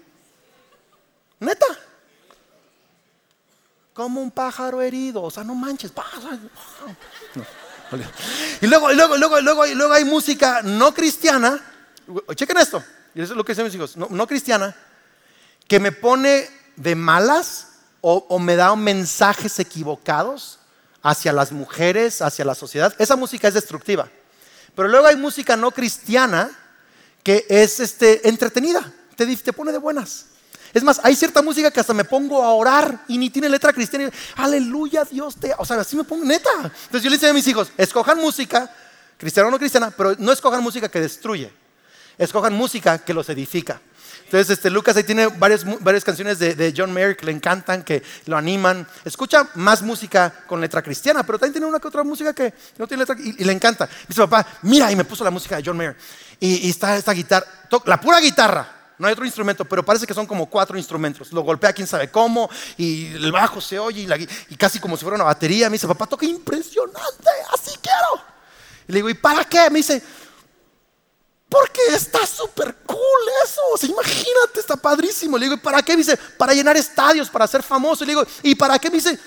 Neta 1.40 1.66
como 3.96 4.20
un 4.20 4.30
pájaro 4.30 4.82
herido. 4.82 5.22
O 5.22 5.30
sea, 5.30 5.42
no 5.42 5.54
manches. 5.54 5.90
Y 8.60 8.66
luego, 8.66 8.92
luego, 8.92 9.16
luego, 9.16 9.40
luego, 9.40 9.66
luego 9.66 9.92
hay 9.94 10.04
música 10.04 10.60
no 10.62 10.92
cristiana. 10.92 11.58
Chequen 12.34 12.58
esto. 12.58 12.84
Y 13.14 13.22
eso 13.22 13.32
es 13.32 13.36
lo 13.36 13.44
que 13.44 13.52
dicen 13.52 13.64
mis 13.64 13.74
hijos. 13.74 13.96
No, 13.96 14.26
cristiana. 14.26 14.76
Que 15.66 15.80
me 15.80 15.92
pone 15.92 16.50
de 16.76 16.94
malas 16.94 17.68
o, 18.02 18.26
o 18.28 18.38
me 18.38 18.54
da 18.54 18.76
mensajes 18.76 19.58
equivocados 19.58 20.58
hacia 21.02 21.32
las 21.32 21.50
mujeres, 21.50 22.20
hacia 22.20 22.44
la 22.44 22.54
sociedad. 22.54 22.94
Esa 22.98 23.16
música 23.16 23.48
es 23.48 23.54
destructiva. 23.54 24.10
Pero 24.74 24.88
luego 24.88 25.06
hay 25.06 25.16
música 25.16 25.56
no 25.56 25.70
cristiana 25.70 26.50
que 27.22 27.46
es 27.48 27.80
este, 27.80 28.28
entretenida, 28.28 28.92
te, 29.16 29.36
te 29.36 29.52
pone 29.52 29.72
de 29.72 29.78
buenas. 29.78 30.26
Es 30.72 30.82
más, 30.82 31.00
hay 31.02 31.14
cierta 31.16 31.42
música 31.42 31.70
que 31.70 31.80
hasta 31.80 31.94
me 31.94 32.04
pongo 32.04 32.42
a 32.42 32.52
orar 32.52 33.04
y 33.08 33.18
ni 33.18 33.30
tiene 33.30 33.48
letra 33.48 33.72
cristiana. 33.72 34.10
Aleluya, 34.36 35.04
Dios 35.04 35.36
te. 35.36 35.54
O 35.58 35.64
sea, 35.64 35.80
así 35.80 35.96
me 35.96 36.04
pongo, 36.04 36.24
neta. 36.24 36.50
Entonces 36.62 37.02
yo 37.02 37.10
le 37.10 37.18
digo 37.18 37.30
a 37.30 37.34
mis 37.34 37.46
hijos: 37.46 37.72
escojan 37.76 38.18
música, 38.18 38.70
cristiana 39.16 39.48
o 39.48 39.50
no 39.50 39.58
cristiana, 39.58 39.90
pero 39.90 40.14
no 40.18 40.32
escojan 40.32 40.62
música 40.62 40.88
que 40.88 41.00
destruye. 41.00 41.52
Escojan 42.18 42.52
música 42.54 42.98
que 42.98 43.12
los 43.12 43.28
edifica. 43.28 43.80
Entonces, 44.26 44.50
este, 44.50 44.70
Lucas 44.70 44.96
ahí 44.96 45.04
tiene 45.04 45.28
varias, 45.28 45.64
varias 45.82 46.02
canciones 46.02 46.40
de, 46.40 46.74
John 46.76 46.92
Mayer 46.92 47.16
que 47.16 47.26
le 47.26 47.32
encantan, 47.32 47.84
que 47.84 48.02
lo 48.26 48.36
animan. 48.36 48.84
Escucha 49.04 49.48
más 49.54 49.82
música 49.82 50.32
con 50.48 50.60
letra 50.60 50.82
cristiana, 50.82 51.24
pero 51.24 51.38
también 51.38 51.52
tiene 51.52 51.66
una 51.66 51.78
que 51.78 51.86
otra 51.86 52.02
música 52.02 52.32
que 52.32 52.52
no 52.76 52.88
tiene 52.88 53.02
letra 53.02 53.16
y, 53.22 53.44
le 53.44 53.52
encanta. 53.52 53.88
Dice 54.08 54.20
papá, 54.22 54.44
mira, 54.62 54.90
y 54.90 54.96
me 54.96 55.04
puso 55.04 55.22
la 55.22 55.30
música 55.30 55.56
de 55.56 55.62
John 55.64 55.76
Mayer. 55.76 55.96
Y, 56.40 56.68
está 56.68 56.96
esta 56.96 57.12
guitarra, 57.12 57.46
la 57.84 58.00
pura 58.00 58.18
guitarra 58.18 58.75
no 58.98 59.06
hay 59.06 59.12
otro 59.12 59.26
instrumento, 59.26 59.64
pero 59.64 59.84
parece 59.84 60.06
que 60.06 60.14
son 60.14 60.26
como 60.26 60.48
cuatro 60.48 60.78
instrumentos. 60.78 61.32
Lo 61.32 61.42
golpea 61.42 61.72
quién 61.72 61.86
sabe 61.86 62.10
cómo, 62.10 62.48
y 62.76 63.12
el 63.14 63.30
bajo 63.30 63.60
se 63.60 63.78
oye, 63.78 64.06
y, 64.48 64.56
casi 64.56 64.80
como 64.80 64.96
si 64.96 65.02
fuera 65.02 65.16
una 65.16 65.24
batería. 65.24 65.68
Me 65.68 65.74
dice, 65.74 65.86
papá, 65.86 66.06
toca 66.06 66.24
impresionante, 66.24 67.28
así 67.52 67.72
quiero. 67.82 68.24
Y 68.88 68.92
le 68.92 68.98
digo, 68.98 69.10
¿y 69.10 69.14
para 69.14 69.44
qué? 69.44 69.68
Me 69.68 69.80
dice, 69.80 70.02
porque 71.48 71.80
está 71.94 72.26
súper 72.26 72.74
cool 72.86 72.98
eso. 73.44 73.86
imagínate, 73.86 74.60
está 74.60 74.76
padrísimo. 74.76 75.36
Le 75.36 75.46
digo, 75.46 75.56
¿y 75.56 75.60
para 75.60 75.82
qué? 75.82 75.92
Me 75.92 75.98
dice, 75.98 76.16
para 76.16 76.54
llenar 76.54 76.76
estadios, 76.76 77.28
para 77.28 77.46
ser 77.46 77.62
famoso. 77.62 78.04
Le 78.04 78.12
digo, 78.12 78.26
¿y 78.42 78.54
para 78.54 78.78
qué? 78.78 78.88
Me 78.88 78.96
dice, 78.96 79.18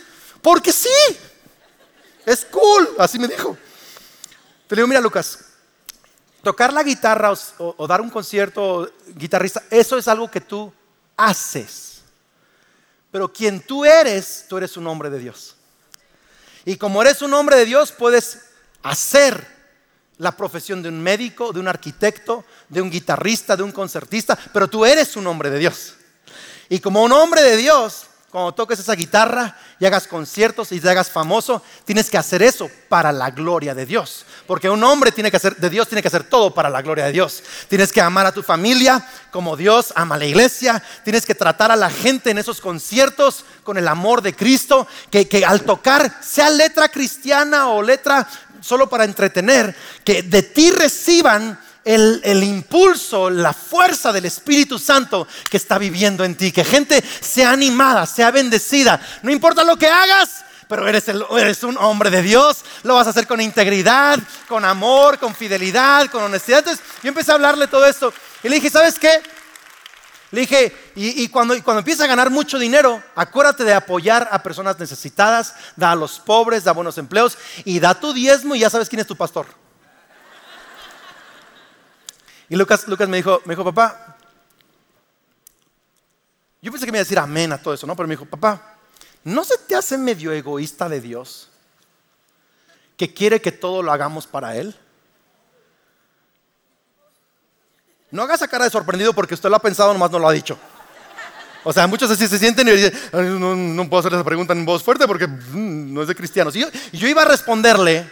porque 0.42 0.72
sí. 0.72 0.90
Es 2.26 2.46
cool. 2.46 2.90
Así 2.98 3.20
me 3.20 3.28
dijo. 3.28 3.56
Le 4.70 4.76
digo, 4.76 4.88
mira, 4.88 5.00
Lucas, 5.00 5.40
tocar 6.50 6.74
la 6.74 6.82
guitarra 6.82 7.32
o, 7.60 7.86
dar 7.86 8.02
un 8.02 8.10
concierto 8.10 8.92
guitarrista, 9.14 9.62
eso 9.70 10.00
es 10.00 10.08
algo 10.08 10.32
que 10.32 10.42
tú 10.42 10.74
haces. 11.16 12.02
Pero 13.12 13.32
quien 13.32 13.62
tú 13.62 13.86
eres, 13.86 14.48
tú 14.50 14.58
eres 14.58 14.76
un 14.76 14.88
hombre 14.88 15.12
de 15.12 15.20
Dios. 15.20 15.56
Y 16.66 16.76
como 16.76 17.04
eres 17.04 17.22
un 17.22 17.36
hombre 17.36 17.56
de 17.56 17.66
Dios, 17.66 17.92
puedes 17.92 18.46
hacer 18.82 19.46
la 20.18 20.36
profesión 20.36 20.82
de 20.82 20.90
un 20.90 21.00
médico, 21.00 21.54
de 21.54 21.60
un 21.60 21.68
arquitecto, 21.68 22.44
de 22.68 22.82
un 22.82 22.90
guitarrista, 22.90 23.56
de 23.56 23.62
un 23.62 23.72
concertista, 23.72 24.36
pero 24.52 24.68
tú 24.68 24.84
eres 24.86 25.16
un 25.16 25.28
hombre 25.28 25.52
de 25.52 25.60
Dios. 25.60 25.98
Y 26.68 26.80
como 26.80 27.04
un 27.04 27.12
hombre 27.12 27.44
de 27.44 27.58
Dios, 27.58 28.08
cuando 28.32 28.54
toques 28.54 28.80
esa 28.80 28.94
guitarra 28.94 29.58
y 29.80 29.86
hagas 29.86 30.08
conciertos 30.08 30.72
y 30.72 30.80
te 30.80 30.90
hagas 30.90 31.10
famoso, 31.10 31.64
tienes 31.84 32.12
que 32.12 32.18
hacer 32.18 32.44
eso 32.44 32.70
para 32.88 33.12
la 33.12 33.32
gloria 33.32 33.74
de 33.74 33.88
Dios. 33.88 34.24
Porque 34.46 34.70
un 34.70 34.84
hombre 34.84 35.12
tiene 35.12 35.32
que 35.32 35.38
hacer, 35.38 35.56
de 35.56 35.70
Dios 35.70 35.88
tiene 35.88 36.04
que 36.04 36.10
hacer 36.10 36.24
todo 36.24 36.54
para 36.54 36.70
la 36.70 36.84
gloria 36.84 37.06
de 37.06 37.12
Dios. 37.12 37.42
Tienes 37.68 37.92
que 37.92 38.02
amar 38.02 38.28
a 38.28 38.32
tu 38.32 38.44
familia 38.44 39.04
como 39.32 39.58
Dios 39.58 39.92
ama 39.96 40.14
a 40.16 40.20
la 40.20 40.26
iglesia. 40.26 40.84
Tienes 41.04 41.26
que 41.26 41.34
tratar 41.34 41.72
a 41.72 41.76
la 41.76 41.90
gente 41.90 42.30
en 42.30 42.38
esos 42.38 42.62
conciertos 42.62 43.46
con 43.64 43.78
el 43.80 43.88
amor 43.88 44.22
de 44.22 44.36
Cristo. 44.36 44.88
Que, 45.10 45.28
que 45.28 45.44
al 45.44 45.62
tocar, 45.64 46.20
sea 46.22 46.52
letra 46.52 46.90
cristiana 46.90 47.70
o 47.70 47.82
letra 47.82 48.28
solo 48.62 48.90
para 48.90 49.06
entretener, 49.06 49.76
que 50.04 50.22
de 50.22 50.44
ti 50.44 50.70
reciban 50.70 51.60
el, 51.96 52.44
impulso, 52.44 53.32
la 53.32 53.52
fuerza 53.52 54.12
del 54.12 54.26
Espíritu 54.26 54.78
Santo 54.78 55.28
que 55.50 55.58
está 55.58 55.80
viviendo 55.80 56.24
en 56.24 56.36
ti. 56.36 56.52
Que 56.52 56.64
gente 56.64 57.04
sea 57.22 57.52
animada, 57.52 58.06
sea 58.06 58.30
bendecida. 58.30 59.02
No 59.24 59.32
importa 59.32 59.64
lo 59.64 59.76
que 59.76 59.88
hagas, 59.88 60.46
pero 60.68 60.88
eres, 60.88 61.08
eres, 61.08 61.64
un 61.64 61.78
hombre 61.78 62.12
de 62.12 62.22
Dios, 62.22 62.64
lo 62.84 62.94
vas 62.94 63.08
a 63.08 63.10
hacer 63.10 63.26
con 63.26 63.42
integridad, 63.42 64.20
con 64.48 64.66
amor, 64.66 65.18
con 65.18 65.34
fidelidad, 65.34 66.12
con 66.12 66.22
honestidad. 66.22 66.60
Entonces 66.60 66.86
yo 67.02 67.10
empecé 67.10 67.32
a 67.32 67.36
hablarle 67.36 67.68
todo 67.68 67.88
esto 67.88 68.14
y 68.44 68.50
le 68.50 68.56
dije, 68.56 68.70
¿sabes 68.70 69.00
qué? 69.00 69.24
Le 70.30 70.42
dije, 70.42 70.92
y, 70.96 71.28
cuando, 71.30 71.56
y 71.56 71.64
a 71.66 72.08
ganar 72.08 72.30
mucho 72.30 72.60
dinero, 72.60 73.02
acuérdate 73.16 73.64
de 73.64 73.74
apoyar 73.74 74.30
a 74.32 74.44
personas 74.44 74.78
necesitadas, 74.78 75.56
da 75.76 75.94
a 75.94 75.96
los 75.96 76.20
pobres, 76.20 76.64
da 76.64 76.72
buenos 76.72 77.00
empleos 77.00 77.36
y 77.66 77.80
da 77.80 78.00
tu 78.00 78.14
diezmo 78.14 78.54
y 78.54 78.60
ya 78.60 78.70
sabes 78.70 78.90
quién 78.90 79.00
es 79.00 79.08
tu 79.08 79.16
pastor. 79.16 79.48
Y 82.50 82.56
Lucas, 82.56 82.88
Lucas 82.88 83.08
me, 83.08 83.18
dijo, 83.18 83.42
me 83.46 83.54
dijo, 83.54 83.64
papá, 83.64 84.18
yo 86.62 86.72
pensé 86.72 86.86
que 86.86 86.92
me 86.92 86.98
iba 86.98 87.02
a 87.02 87.06
decir 87.06 87.20
amén 87.20 87.54
a 87.54 87.62
todo 87.62 87.74
eso, 87.74 87.88
¿no? 87.88 87.96
Pero 87.96 88.08
me 88.08 88.14
dijo, 88.14 88.26
papá, 88.26 88.78
¿no 89.24 89.44
se 89.44 89.58
te 89.58 89.76
hace 89.76 89.98
medio 89.98 90.32
egoísta 90.32 90.90
de 90.90 91.00
Dios 91.00 91.50
que 92.98 93.14
quiere 93.14 93.40
que 93.40 93.52
todo 93.52 93.82
lo 93.82 93.92
hagamos 93.92 94.28
para 94.28 94.58
Él? 94.58 94.76
No 98.12 98.24
haga 98.24 98.36
esa 98.36 98.48
cara 98.48 98.66
de 98.66 98.72
sorprendido 98.72 99.14
porque 99.14 99.36
usted 99.36 99.50
lo 99.50 99.56
ha 99.56 99.62
pensado, 99.62 99.94
nomás 99.94 100.12
no 100.12 100.20
lo 100.20 100.28
ha 100.28 100.34
dicho. 100.34 100.58
O 101.64 101.74
sea, 101.74 101.88
muchos 101.88 102.10
así 102.10 102.28
se 102.28 102.40
sienten 102.40 102.68
y 102.68 102.72
dicen, 102.72 102.94
no, 103.76 103.90
puedo 103.90 104.00
hacer 104.00 104.14
esa 104.14 104.24
pregunta 104.24 104.54
en 104.54 104.66
voz 104.66 104.82
fuerte 104.82 105.06
porque 105.08 105.28
mm, 105.28 105.94
no 105.94 106.02
es 106.02 106.08
de 106.08 106.16
cristianos. 106.16 106.56
Y 106.56 106.66
yo, 106.94 107.08
iba 107.08 107.22
a 107.22 107.26
responderle 107.26 108.10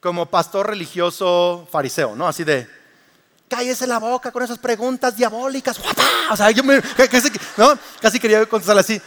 como 0.00 0.26
pastor 0.26 0.68
religioso 0.68 1.68
fariseo, 1.70 2.16
¿no? 2.16 2.26
Así 2.26 2.42
de, 2.42 2.66
cállese 3.50 3.86
la 3.86 3.98
boca 3.98 4.30
con 4.30 4.42
esas 4.42 4.58
preguntas 4.58 5.16
diabólicas. 5.16 5.78
O 6.30 6.36
sea, 6.36 6.50
yo 6.52 6.62
me, 6.62 6.80
casi, 6.80 7.28
¿no? 7.56 7.76
casi 8.00 8.20
quería 8.20 8.46
contestarle 8.46 8.80
así. 8.80 9.02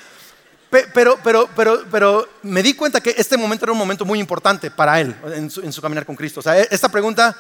Pero, 0.69 1.17
pero, 1.23 1.49
pero, 1.56 1.84
pero 1.89 2.27
me 2.41 2.62
di 2.62 2.73
cuenta 2.73 2.99
que 2.99 3.15
este 3.17 3.38
momento 3.38 3.65
era 3.65 3.71
un 3.71 3.77
momento 3.77 4.06
muy 4.06 4.19
importante 4.19 4.71
para 4.71 4.99
él 4.99 5.15
en 5.34 5.49
su, 5.49 5.62
en 5.62 5.71
su 5.71 5.82
caminar 5.82 6.06
con 6.06 6.15
Cristo. 6.15 6.39
O 6.39 6.43
sea, 6.43 6.60
e, 6.60 6.67
esta 6.69 6.89
pregunta 6.89 7.36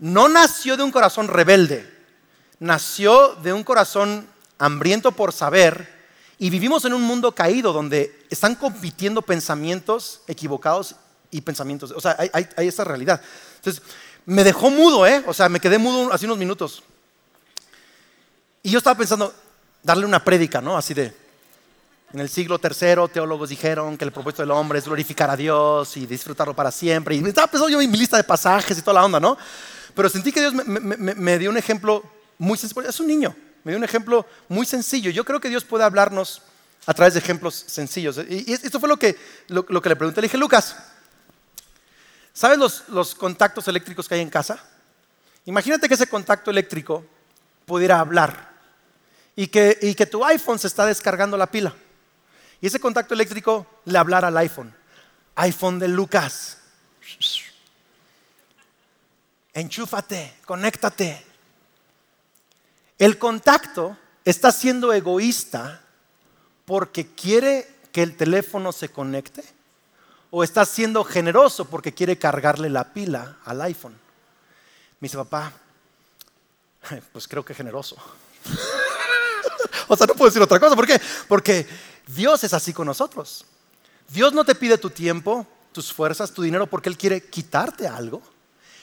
no 0.00 0.28
nació 0.28 0.76
de 0.76 0.82
un 0.82 0.90
corazón 0.90 1.28
rebelde, 1.28 1.88
nació 2.58 3.36
de 3.36 3.52
un 3.52 3.62
corazón 3.62 4.26
hambriento 4.58 5.12
por 5.12 5.32
saber 5.32 5.88
y 6.38 6.50
vivimos 6.50 6.84
en 6.84 6.94
un 6.94 7.02
mundo 7.02 7.32
caído 7.32 7.72
donde 7.72 8.26
están 8.28 8.56
compitiendo 8.56 9.22
pensamientos 9.22 10.22
equivocados 10.26 10.96
y 11.30 11.40
pensamientos, 11.40 11.90
o 11.92 12.00
sea, 12.00 12.16
hay, 12.18 12.30
hay, 12.32 12.68
esa 12.68 12.84
realidad. 12.84 13.20
Entonces, 13.56 13.82
me 14.26 14.44
dejó 14.44 14.70
mudo, 14.70 15.06
¿eh? 15.06 15.22
O 15.26 15.34
sea, 15.34 15.48
me 15.48 15.60
quedé 15.60 15.78
mudo 15.78 16.12
hace 16.12 16.26
unos 16.26 16.38
minutos. 16.38 16.82
Y 18.62 18.70
yo 18.70 18.78
estaba 18.78 18.96
pensando, 18.96 19.34
darle 19.82 20.06
una 20.06 20.24
prédica, 20.24 20.60
¿no? 20.60 20.76
Así 20.76 20.94
de, 20.94 21.14
en 22.14 22.20
el 22.20 22.28
siglo 22.28 22.60
III, 22.62 23.08
teólogos 23.12 23.48
dijeron 23.48 23.98
que 23.98 24.04
el 24.04 24.12
propósito 24.12 24.42
del 24.42 24.52
hombre 24.52 24.78
es 24.78 24.84
glorificar 24.84 25.28
a 25.30 25.36
Dios 25.36 25.96
y 25.96 26.06
disfrutarlo 26.06 26.54
para 26.54 26.70
siempre. 26.70 27.16
Y 27.16 27.24
estaba 27.24 27.48
pensando 27.48 27.68
yo 27.68 27.80
en 27.80 27.90
mi 27.90 27.98
lista 27.98 28.16
de 28.16 28.24
pasajes 28.24 28.78
y 28.78 28.82
toda 28.82 28.94
la 28.94 29.04
onda, 29.04 29.18
¿no? 29.18 29.36
Pero 29.94 30.08
sentí 30.08 30.32
que 30.32 30.40
Dios 30.40 30.54
me, 30.54 31.38
dio 31.38 31.50
un 31.50 31.56
ejemplo 31.56 32.02
muy 32.38 32.56
sencillo. 32.56 32.88
Es 32.88 33.00
un 33.00 33.08
niño, 33.08 33.34
me 33.64 33.72
dio 33.72 33.78
un 33.78 33.84
ejemplo 33.84 34.26
muy 34.48 34.64
sencillo. 34.64 35.10
Yo 35.10 35.24
creo 35.24 35.40
que 35.40 35.48
Dios 35.48 35.64
puede 35.64 35.84
hablarnos 35.84 36.42
a 36.86 36.94
través 36.94 37.14
de 37.14 37.20
ejemplos 37.20 37.64
sencillos. 37.66 38.18
Y 38.28 38.52
esto 38.52 38.80
fue 38.80 38.88
lo 38.88 38.96
que, 38.96 39.16
lo, 39.48 39.64
que 39.64 39.88
le 39.88 39.96
pregunté. 39.96 40.20
Le 40.20 40.26
dije, 40.26 40.38
Lucas, 40.38 40.76
¿sabes 42.34 42.58
los, 42.58 42.88
los 42.90 43.14
contactos 43.14 43.66
eléctricos 43.68 44.06
que 44.06 44.16
hay 44.16 44.20
en 44.20 44.28
casa? 44.28 44.62
Imagínate 45.46 45.88
que 45.88 45.94
ese 45.94 46.06
contacto 46.06 46.50
eléctrico 46.50 47.06
pudiera 47.64 48.00
hablar 48.00 48.52
y 49.36 49.46
que, 49.46 49.78
y 49.80 49.94
que 49.94 50.06
tu 50.06 50.24
iPhone 50.24 50.58
se 50.58 50.66
está 50.66 50.84
descargando 50.84 51.36
la 51.36 51.50
pila. 51.50 51.74
Y 52.60 52.66
ese 52.66 52.80
contacto 52.80 53.14
eléctrico 53.14 53.66
le 53.84 53.98
hablara 53.98 54.28
al 54.28 54.36
iPhone. 54.38 54.74
iPhone 55.36 55.78
de 55.78 55.88
Lucas. 55.88 56.58
Enchúfate, 59.52 60.38
conéctate. 60.44 61.24
El 62.98 63.18
contacto 63.18 63.96
está 64.24 64.50
siendo 64.50 64.92
egoísta 64.92 65.80
porque 66.64 67.14
quiere 67.14 67.68
que 67.92 68.02
el 68.02 68.16
teléfono 68.16 68.72
se 68.72 68.88
conecte 68.88 69.44
o 70.36 70.42
está 70.42 70.64
siendo 70.64 71.04
generoso 71.04 71.64
porque 71.64 71.94
quiere 71.94 72.18
cargarle 72.18 72.68
la 72.68 72.92
pila 72.92 73.36
al 73.44 73.60
iPhone. 73.62 73.92
Me 74.98 75.06
dice, 75.06 75.16
papá, 75.16 75.52
pues 77.12 77.28
creo 77.28 77.44
que 77.44 77.54
generoso. 77.54 77.94
o 79.86 79.96
sea, 79.96 80.08
no 80.08 80.14
puedo 80.14 80.28
decir 80.28 80.42
otra 80.42 80.58
cosa. 80.58 80.74
¿Por 80.74 80.88
qué? 80.88 81.00
Porque 81.28 81.68
Dios 82.08 82.42
es 82.42 82.52
así 82.52 82.72
con 82.72 82.88
nosotros. 82.88 83.44
Dios 84.08 84.32
no 84.32 84.44
te 84.44 84.56
pide 84.56 84.76
tu 84.76 84.90
tiempo, 84.90 85.46
tus 85.70 85.92
fuerzas, 85.92 86.32
tu 86.32 86.42
dinero 86.42 86.66
porque 86.66 86.88
Él 86.88 86.98
quiere 86.98 87.20
quitarte 87.28 87.86
algo. 87.86 88.20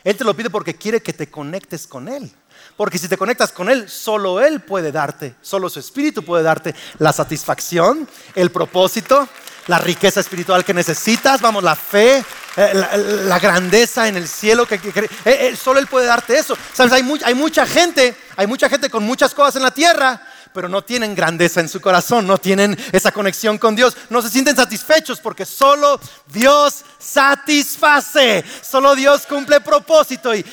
Él 0.06 0.16
te 0.16 0.24
lo 0.24 0.34
pide 0.34 0.50
porque 0.50 0.78
quiere 0.78 1.02
que 1.02 1.12
te 1.12 1.30
conectes 1.30 1.86
con 1.86 2.08
Él. 2.08 2.32
Porque 2.78 2.98
si 2.98 3.10
te 3.10 3.18
conectas 3.18 3.52
con 3.52 3.70
Él, 3.70 3.90
solo 3.90 4.40
Él 4.40 4.62
puede 4.62 4.94
darte, 4.94 5.36
solo 5.42 5.70
su 5.70 5.82
Espíritu 5.82 6.24
puede 6.24 6.44
darte 6.44 6.74
la 7.00 7.12
satisfacción, 7.12 8.08
el 8.36 8.52
propósito, 8.52 9.28
la 9.72 9.80
riqueza 9.80 10.20
espiritual 10.20 10.66
que 10.66 10.74
necesitas, 10.74 11.40
vamos, 11.40 11.64
la 11.64 11.78
fe, 11.78 12.26
eh, 12.58 13.24
la, 13.24 13.40
grandeza 13.40 14.10
en 14.10 14.18
el 14.18 14.28
cielo. 14.28 14.66
Que, 14.66 14.76
eh, 14.76 15.10
eh, 15.24 15.56
solo 15.56 15.80
Él 15.80 15.88
puede 15.88 16.08
darte 16.08 16.38
eso. 16.38 16.58
Sabes, 16.74 16.92
hay, 16.92 17.10
hay 17.24 17.34
mucha 17.34 17.66
gente, 17.66 18.14
hay 18.36 18.48
mucha 18.48 18.68
gente 18.68 18.90
con 18.90 19.06
muchas 19.06 19.34
cosas 19.34 19.56
en 19.56 19.64
la 19.64 19.72
tierra, 19.72 20.22
pero 20.54 20.68
no 20.68 20.84
tienen 20.84 21.16
grandeza 21.16 21.62
en 21.62 21.70
su 21.70 21.80
corazón, 21.80 22.28
no 22.28 22.38
tienen 22.38 22.78
esa 22.92 23.14
conexión 23.14 23.58
con 23.58 23.74
Dios, 23.74 23.96
no 24.10 24.22
se 24.22 24.30
sienten 24.30 24.58
satisfechos 24.58 25.22
porque 25.22 25.46
solo 25.46 26.02
Dios 26.28 26.84
satisface, 27.00 28.44
solo 28.62 28.94
Dios 28.94 29.26
cumple 29.26 29.62
propósito. 29.62 30.36
Y, 30.36 30.44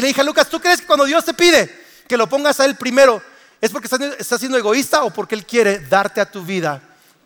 le 0.00 0.06
dije 0.06 0.20
a 0.20 0.24
Lucas, 0.24 0.48
¿tú 0.48 0.60
crees 0.60 0.80
que 0.80 0.86
cuando 0.86 1.06
Dios 1.06 1.24
te 1.24 1.34
pide 1.34 1.86
que 2.06 2.16
lo 2.16 2.28
pongas 2.28 2.60
a 2.60 2.66
Él 2.66 2.76
primero, 2.76 3.20
es 3.60 3.72
porque 3.72 3.88
está, 4.16 4.38
siendo 4.38 4.56
egoísta 4.56 5.02
o 5.02 5.10
porque 5.10 5.34
Él 5.34 5.44
quiere 5.44 5.80
darte 5.80 6.20
a 6.20 6.30
tu 6.30 6.44
vida 6.44 6.80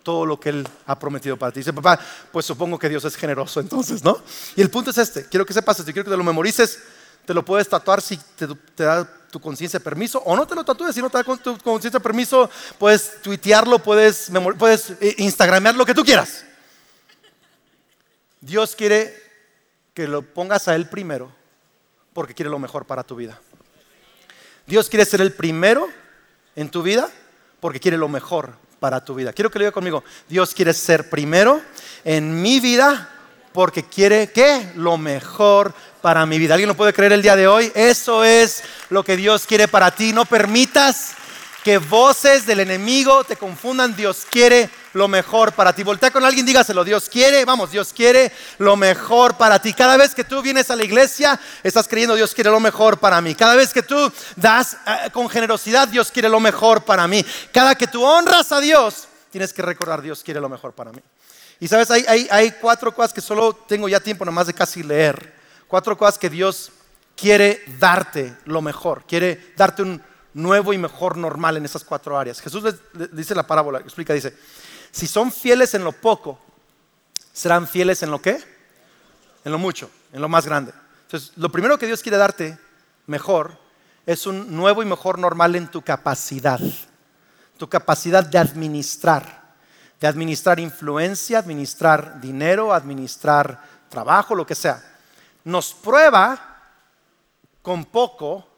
todo 0.05 0.23
lo 0.25 0.39
que 0.39 0.49
Él 0.49 0.67
ha 0.85 0.97
prometido 0.97 1.35
para 1.35 1.51
ti. 1.51 1.61
Dice, 1.61 1.73
papá, 1.73 1.99
pues 2.31 2.45
supongo 2.45 2.77
que 2.77 2.87
Dios 2.87 3.03
es 3.03 3.15
generoso 3.15 3.59
entonces, 3.59 4.03
¿no? 4.03 4.21
Y 4.55 4.61
el 4.61 4.69
punto 4.69 4.91
es 4.91 4.97
este, 4.99 5.27
quiero 5.27 5.45
que 5.45 5.53
sepas 5.53 5.79
esto, 5.79 5.91
quiero 5.91 6.05
que 6.05 6.11
te 6.11 6.17
lo 6.17 6.23
memorices, 6.23 6.79
te 7.25 7.33
lo 7.33 7.43
puedes 7.43 7.67
tatuar 7.67 8.01
si 8.01 8.15
te, 8.15 8.47
te 8.75 8.83
da 8.83 9.03
tu 9.31 9.41
conciencia 9.41 9.79
permiso, 9.79 10.19
o 10.19 10.35
no 10.35 10.45
te 10.45 10.53
lo 10.53 10.63
tatúes 10.63 10.93
si 10.93 11.01
no 11.01 11.09
te 11.09 11.17
da 11.17 11.23
tu 11.23 11.57
conciencia 11.57 11.99
permiso, 11.99 12.49
puedes 12.77 13.19
tuitearlo, 13.23 13.79
puedes, 13.79 14.31
puedes 14.59 14.91
eh, 15.01 15.15
instagramear 15.17 15.75
lo 15.75 15.85
que 15.87 15.95
tú 15.95 16.05
quieras. 16.05 16.45
Dios 18.39 18.75
quiere 18.75 19.11
que 19.95 20.07
lo 20.07 20.21
pongas 20.21 20.67
a 20.67 20.75
Él 20.75 20.87
primero, 20.87 21.31
porque 22.13 22.35
quiere 22.35 22.51
lo 22.51 22.59
mejor 22.59 22.85
para 22.85 23.03
tu 23.03 23.15
vida. 23.15 23.41
Dios 24.67 24.87
quiere 24.87 25.03
ser 25.03 25.21
el 25.21 25.33
primero 25.33 25.87
en 26.55 26.69
tu 26.69 26.83
vida 26.83 27.09
porque 27.59 27.79
quiere 27.79 27.97
lo 27.97 28.07
mejor 28.07 28.63
para 28.85 29.03
tu 29.03 29.15
vida. 29.15 29.33
Quiero 29.33 29.49
que 29.49 29.57
lo 29.57 29.63
diga 29.65 29.71
conmigo. 29.71 30.03
Dios 30.29 30.53
quiere 30.53 30.71
ser 30.71 31.09
primero 31.09 31.59
en 32.03 32.39
mi 32.39 32.59
vida 32.59 33.09
porque 33.51 33.81
quiere 33.81 34.29
que 34.31 34.73
lo 34.75 34.95
mejor 34.95 35.73
para 36.03 36.23
mi 36.27 36.37
vida. 36.37 36.53
¿Alguien 36.53 36.67
lo 36.67 36.77
puede 36.77 36.93
creer 36.93 37.11
el 37.13 37.23
día 37.23 37.35
de 37.35 37.47
hoy? 37.47 37.71
Eso 37.73 38.23
es 38.23 38.61
lo 38.91 39.03
que 39.03 39.17
Dios 39.17 39.47
quiere 39.47 39.67
para 39.67 39.89
ti. 39.89 40.13
No 40.13 40.25
permitas 40.25 41.15
que 41.65 41.79
voces 41.79 42.45
del 42.45 42.59
enemigo 42.59 43.23
te 43.23 43.37
confundan. 43.37 43.95
Dios 43.95 44.27
quiere 44.29 44.69
lo 44.93 45.07
mejor 45.07 45.51
para 45.53 45.73
ti. 45.73 45.81
Voltea 45.81 46.11
con 46.11 46.23
alguien, 46.23 46.45
dígaselo. 46.45 46.83
Dios 46.83 47.09
quiere, 47.09 47.43
vamos, 47.43 47.71
Dios 47.71 47.91
quiere 47.91 48.31
lo 48.59 48.75
mejor 48.75 49.35
para 49.35 49.57
ti. 49.57 49.73
Cada 49.73 49.97
vez 49.97 50.13
que 50.13 50.23
tú 50.23 50.43
vienes 50.43 50.69
a 50.69 50.75
la 50.75 50.83
iglesia, 50.83 51.39
estás 51.63 51.87
creyendo 51.87 52.13
Dios 52.13 52.35
quiere 52.35 52.51
lo 52.51 52.59
mejor 52.59 52.99
para 52.99 53.19
mí. 53.19 53.33
Cada 53.33 53.55
vez 53.55 53.73
que 53.73 53.81
tú 53.81 54.11
das 54.35 54.77
eh, 54.85 55.09
con 55.11 55.27
generosidad, 55.27 55.87
Dios 55.87 56.11
quiere 56.11 56.29
lo 56.29 56.39
mejor 56.39 56.83
para 56.83 57.07
mí. 57.07 57.25
Cada 57.51 57.73
que 57.73 57.87
tú 57.87 58.05
honras 58.05 58.51
a 58.51 58.59
Dios, 58.59 59.07
tienes 59.31 59.51
que 59.51 59.63
recordar 59.63 60.03
Dios 60.03 60.21
quiere 60.23 60.39
lo 60.39 60.49
mejor 60.49 60.73
para 60.73 60.91
mí. 60.91 61.01
Y 61.59 61.67
sabes, 61.67 61.89
hay, 61.89 62.05
hay, 62.07 62.27
hay 62.29 62.51
cuatro 62.61 62.93
cosas 62.93 63.11
que 63.11 63.21
solo 63.21 63.55
tengo 63.67 63.89
ya 63.89 63.99
tiempo 63.99 64.23
nomás 64.23 64.45
de 64.45 64.53
casi 64.53 64.83
leer. 64.83 65.33
Cuatro 65.67 65.97
cosas 65.97 66.19
que 66.19 66.29
Dios 66.29 66.71
quiere 67.15 67.63
darte 67.79 68.37
lo 68.45 68.61
mejor. 68.61 69.03
Quiere 69.07 69.51
darte 69.57 69.81
un 69.81 70.14
nuevo 70.35 70.73
y 70.73 70.77
mejor 70.77 71.15
normal 71.17 71.55
en 71.57 71.65
esas 71.65 71.83
cuatro 71.83 72.19
áreas. 72.19 72.41
Jesús 72.41 72.63
dice 73.13 73.33
la 73.33 73.47
parábola, 73.47 73.79
explica, 73.79 74.13
dice, 74.13 74.37
si 74.91 75.07
son 75.07 75.31
fieles 75.31 75.73
en 75.73 75.83
lo 75.83 75.93
poco, 75.93 76.37
serán 77.33 77.67
fieles 77.67 78.03
en 78.03 78.11
lo 78.11 78.21
qué? 78.21 78.37
En 79.45 79.51
lo 79.51 79.57
mucho, 79.57 79.89
en 80.11 80.21
lo 80.21 80.27
más 80.27 80.45
grande. 80.45 80.73
Entonces, 81.03 81.31
lo 81.37 81.49
primero 81.49 81.77
que 81.79 81.87
Dios 81.87 82.01
quiere 82.01 82.17
darte 82.17 82.57
mejor 83.07 83.57
es 84.05 84.27
un 84.27 84.53
nuevo 84.55 84.83
y 84.83 84.85
mejor 84.85 85.17
normal 85.17 85.55
en 85.55 85.69
tu 85.69 85.81
capacidad, 85.81 86.59
tu 87.57 87.69
capacidad 87.69 88.23
de 88.23 88.37
administrar, 88.37 89.55
de 90.01 90.07
administrar 90.07 90.59
influencia, 90.59 91.39
administrar 91.39 92.19
dinero, 92.19 92.73
administrar 92.73 93.63
trabajo, 93.87 94.35
lo 94.35 94.45
que 94.45 94.55
sea. 94.55 94.83
Nos 95.45 95.73
prueba 95.73 96.59
con 97.61 97.85
poco 97.85 98.54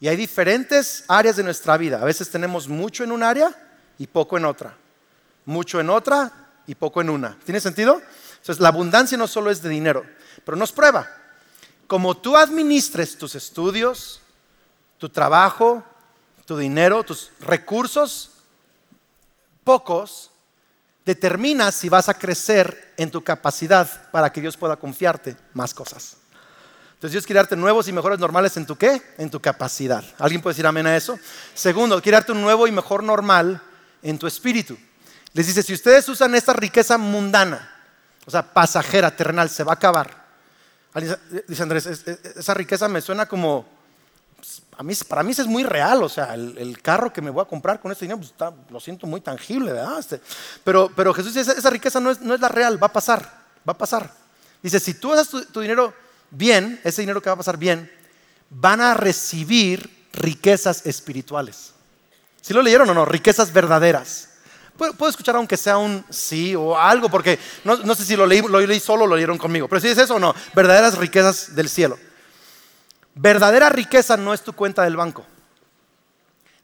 y 0.00 0.08
hay 0.08 0.16
diferentes 0.16 1.04
áreas 1.08 1.36
de 1.36 1.42
nuestra 1.42 1.76
vida. 1.76 2.00
A 2.00 2.04
veces 2.04 2.30
tenemos 2.30 2.68
mucho 2.68 3.04
en 3.04 3.12
un 3.12 3.22
área 3.22 3.52
y 3.98 4.06
poco 4.06 4.36
en 4.36 4.44
otra. 4.44 4.76
Mucho 5.44 5.80
en 5.80 5.90
otra 5.90 6.32
y 6.66 6.74
poco 6.74 7.00
en 7.00 7.10
una. 7.10 7.36
¿Tiene 7.44 7.60
sentido? 7.60 8.00
Entonces, 8.32 8.60
la 8.60 8.68
abundancia 8.68 9.18
no 9.18 9.26
solo 9.26 9.50
es 9.50 9.62
de 9.62 9.68
dinero, 9.68 10.04
pero 10.44 10.56
nos 10.56 10.72
prueba. 10.72 11.08
Como 11.86 12.16
tú 12.16 12.36
administres 12.36 13.18
tus 13.18 13.34
estudios, 13.34 14.20
tu 14.98 15.08
trabajo, 15.08 15.82
tu 16.44 16.56
dinero, 16.56 17.02
tus 17.02 17.30
recursos, 17.40 18.30
pocos, 19.64 20.30
determina 21.04 21.72
si 21.72 21.88
vas 21.88 22.08
a 22.08 22.14
crecer 22.14 22.94
en 22.96 23.10
tu 23.10 23.24
capacidad 23.24 24.10
para 24.10 24.30
que 24.30 24.40
Dios 24.40 24.56
pueda 24.56 24.76
confiarte 24.76 25.36
más 25.54 25.74
cosas. 25.74 26.18
Entonces 26.98 27.12
Dios 27.12 27.26
quiere 27.26 27.38
darte 27.38 27.54
nuevos 27.54 27.86
y 27.86 27.92
mejores 27.92 28.18
normales 28.18 28.56
en 28.56 28.66
tu 28.66 28.74
qué? 28.74 29.00
En 29.18 29.30
tu 29.30 29.38
capacidad. 29.38 30.02
¿Alguien 30.18 30.42
puede 30.42 30.54
decir 30.54 30.66
amén 30.66 30.84
a 30.84 30.96
eso? 30.96 31.16
Segundo, 31.54 32.02
quiere 32.02 32.16
darte 32.16 32.32
un 32.32 32.42
nuevo 32.42 32.66
y 32.66 32.72
mejor 32.72 33.04
normal 33.04 33.62
en 34.02 34.18
tu 34.18 34.26
espíritu. 34.26 34.76
Les 35.32 35.46
dice, 35.46 35.62
si 35.62 35.74
ustedes 35.74 36.08
usan 36.08 36.34
esta 36.34 36.54
riqueza 36.54 36.98
mundana, 36.98 37.70
o 38.26 38.32
sea, 38.32 38.42
pasajera, 38.42 39.14
terrenal, 39.14 39.48
se 39.48 39.62
va 39.62 39.74
a 39.74 39.74
acabar. 39.76 40.26
Dice 41.46 41.62
Andrés, 41.62 41.86
esa 41.86 42.54
riqueza 42.54 42.88
me 42.88 43.00
suena 43.00 43.26
como, 43.26 43.64
pues, 44.34 44.62
a 44.76 44.82
mí, 44.82 44.92
para 45.08 45.22
mí 45.22 45.30
es 45.30 45.46
muy 45.46 45.62
real, 45.62 46.02
o 46.02 46.08
sea, 46.08 46.34
el, 46.34 46.82
carro 46.82 47.12
que 47.12 47.22
me 47.22 47.30
voy 47.30 47.42
a 47.42 47.48
comprar 47.48 47.78
con 47.78 47.92
este 47.92 48.06
dinero, 48.06 48.18
pues, 48.18 48.52
lo 48.70 48.80
siento 48.80 49.06
muy 49.06 49.20
tangible, 49.20 49.72
¿verdad? 49.72 50.00
Este, 50.00 50.20
pero, 50.64 50.90
pero 50.96 51.14
Jesús 51.14 51.32
dice, 51.32 51.52
esa, 51.52 51.70
riqueza 51.70 52.00
no 52.00 52.10
es, 52.10 52.20
no 52.20 52.34
es, 52.34 52.40
la 52.40 52.48
real, 52.48 52.82
va 52.82 52.88
a 52.88 52.92
pasar, 52.92 53.22
va 53.68 53.74
a 53.74 53.78
pasar. 53.78 54.12
Dice, 54.60 54.80
si 54.80 54.94
tú 54.94 55.12
usas 55.12 55.28
tu 55.28 55.60
dinero 55.60 55.94
bien, 56.30 56.80
ese 56.84 57.02
dinero 57.02 57.20
que 57.20 57.30
va 57.30 57.34
a 57.34 57.38
pasar 57.38 57.56
bien, 57.56 57.90
van 58.50 58.80
a 58.80 58.94
recibir 58.94 60.06
riquezas 60.12 60.86
espirituales. 60.86 61.72
¿Sí 62.40 62.54
lo 62.54 62.62
leyeron 62.62 62.88
o 62.88 62.94
no? 62.94 63.04
Riquezas 63.04 63.52
verdaderas. 63.52 64.28
Puedo 64.76 65.08
escuchar 65.08 65.34
aunque 65.34 65.56
sea 65.56 65.76
un 65.76 66.04
sí 66.08 66.54
o 66.54 66.78
algo, 66.78 67.10
porque 67.10 67.38
no, 67.64 67.94
sé 67.96 68.04
si 68.04 68.14
lo 68.14 68.24
leí, 68.24 68.42
lo 68.42 68.60
leí 68.60 68.78
solo 68.78 69.04
o 69.04 69.06
lo 69.08 69.16
leyeron 69.16 69.36
conmigo, 69.36 69.66
pero 69.66 69.80
si 69.80 69.88
es 69.88 69.98
eso 69.98 70.14
o 70.14 70.18
no, 70.20 70.32
verdaderas 70.54 70.96
riquezas 70.96 71.56
del 71.56 71.68
cielo. 71.68 71.98
Verdadera 73.16 73.70
riqueza 73.70 74.16
no 74.16 74.32
es 74.32 74.42
tu 74.42 74.52
cuenta 74.52 74.84
del 74.84 74.96
banco, 74.96 75.26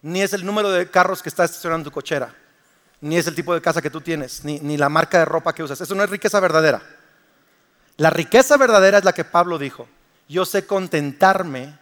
ni 0.00 0.22
es 0.22 0.32
el 0.32 0.46
número 0.46 0.70
de 0.70 0.88
carros 0.88 1.24
que 1.24 1.28
está 1.28 1.44
estacionando 1.44 1.90
tu 1.90 1.92
cochera, 1.92 2.32
ni 3.00 3.16
es 3.16 3.26
el 3.26 3.34
tipo 3.34 3.52
de 3.52 3.60
casa 3.60 3.82
que 3.82 3.90
tú 3.90 4.00
tienes, 4.00 4.44
ni, 4.44 4.60
ni 4.60 4.76
la 4.76 4.88
marca 4.88 5.18
de 5.18 5.24
ropa 5.24 5.52
que 5.52 5.64
usas. 5.64 5.80
Eso 5.80 5.96
no 5.96 6.04
es 6.04 6.10
riqueza 6.10 6.38
verdadera. 6.38 6.82
La 7.96 8.10
riqueza 8.10 8.56
verdadera 8.56 8.98
es 8.98 9.04
la 9.04 9.12
que 9.12 9.24
Pablo 9.24 9.58
dijo. 9.58 9.88
Yo 10.28 10.44
sé 10.44 10.66
contentarme 10.66 11.78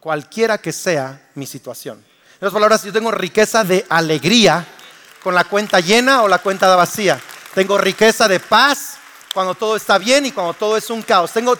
cualquiera 0.00 0.58
que 0.58 0.72
sea 0.72 1.30
mi 1.34 1.46
situación. 1.46 1.98
En 1.98 2.36
otras 2.36 2.52
palabras, 2.52 2.82
yo 2.82 2.92
tengo 2.92 3.10
riqueza 3.10 3.62
de 3.62 3.84
alegría 3.88 4.66
con 5.22 5.34
la 5.34 5.44
cuenta 5.44 5.80
llena 5.80 6.22
o 6.22 6.28
la 6.28 6.38
cuenta 6.38 6.74
vacía. 6.74 7.20
Tengo 7.54 7.76
riqueza 7.76 8.26
de 8.28 8.40
paz 8.40 8.96
cuando 9.34 9.54
todo 9.54 9.76
está 9.76 9.98
bien 9.98 10.26
y 10.26 10.32
cuando 10.32 10.54
todo 10.54 10.76
es 10.76 10.88
un 10.90 11.02
caos. 11.02 11.32
Tengo, 11.32 11.54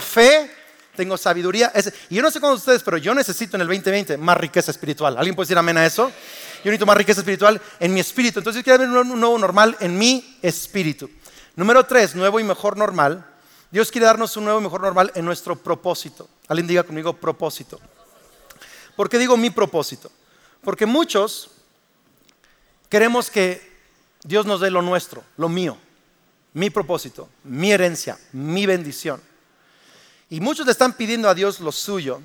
fe, 0.00 0.50
tengo 0.96 1.16
sabiduría. 1.16 1.72
y 2.10 2.16
yo 2.16 2.22
no 2.22 2.30
sé 2.30 2.40
con 2.40 2.52
ustedes, 2.52 2.82
pero 2.82 2.96
yo 2.96 3.14
necesito 3.14 3.56
en 3.56 3.62
el 3.62 3.68
2020 3.68 4.16
más 4.16 4.36
riqueza 4.36 4.72
espiritual. 4.72 5.16
¿Alguien 5.16 5.36
puede 5.36 5.46
decir 5.46 5.58
amén 5.58 5.78
a 5.78 5.86
eso? 5.86 6.08
Yo 6.08 6.70
necesito 6.70 6.86
más 6.86 6.96
riqueza 6.96 7.20
espiritual 7.20 7.60
en 7.78 7.94
mi 7.94 8.00
espíritu. 8.00 8.40
Entonces 8.40 8.62
quiero 8.64 8.80
ver 8.80 8.88
un 8.88 9.20
nuevo 9.20 9.38
normal 9.38 9.76
en 9.80 9.96
mi 9.96 10.38
espíritu. 10.42 11.08
Número 11.54 11.84
tres, 11.84 12.14
nuevo 12.14 12.40
y 12.40 12.44
mejor 12.44 12.76
normal. 12.76 13.26
Dios 13.70 13.90
quiere 13.90 14.06
darnos 14.06 14.36
un 14.36 14.44
nuevo 14.44 14.60
y 14.60 14.62
mejor 14.62 14.80
normal 14.80 15.12
en 15.14 15.24
nuestro 15.24 15.56
propósito. 15.56 16.28
Alguien 16.48 16.66
diga 16.66 16.82
conmigo 16.82 17.12
propósito. 17.14 17.80
¿Por 18.96 19.08
qué 19.08 19.18
digo 19.18 19.36
mi 19.36 19.50
propósito? 19.50 20.10
Porque 20.62 20.86
muchos 20.86 21.50
queremos 22.88 23.30
que 23.30 23.72
Dios 24.22 24.46
nos 24.46 24.60
dé 24.60 24.70
lo 24.70 24.82
nuestro, 24.82 25.24
lo 25.36 25.48
mío, 25.48 25.76
mi 26.54 26.70
propósito, 26.70 27.28
mi 27.44 27.72
herencia, 27.72 28.18
mi 28.32 28.66
bendición. 28.66 29.20
Y 30.30 30.40
muchos 30.40 30.64
le 30.64 30.72
están 30.72 30.94
pidiendo 30.94 31.28
a 31.28 31.34
Dios 31.34 31.60
lo 31.60 31.72
suyo, 31.72 32.20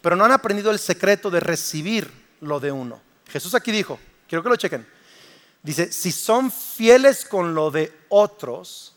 pero 0.00 0.16
no 0.16 0.24
han 0.24 0.32
aprendido 0.32 0.70
el 0.70 0.78
secreto 0.78 1.30
de 1.30 1.40
recibir 1.40 2.10
lo 2.40 2.58
de 2.58 2.72
uno. 2.72 3.00
Jesús 3.28 3.54
aquí 3.54 3.70
dijo, 3.70 3.98
quiero 4.28 4.42
que 4.42 4.48
lo 4.48 4.56
chequen, 4.56 4.86
Dice, 5.62 5.92
si 5.92 6.10
son 6.10 6.50
fieles 6.50 7.24
con 7.24 7.54
lo 7.54 7.70
de 7.70 7.92
otros, 8.08 8.94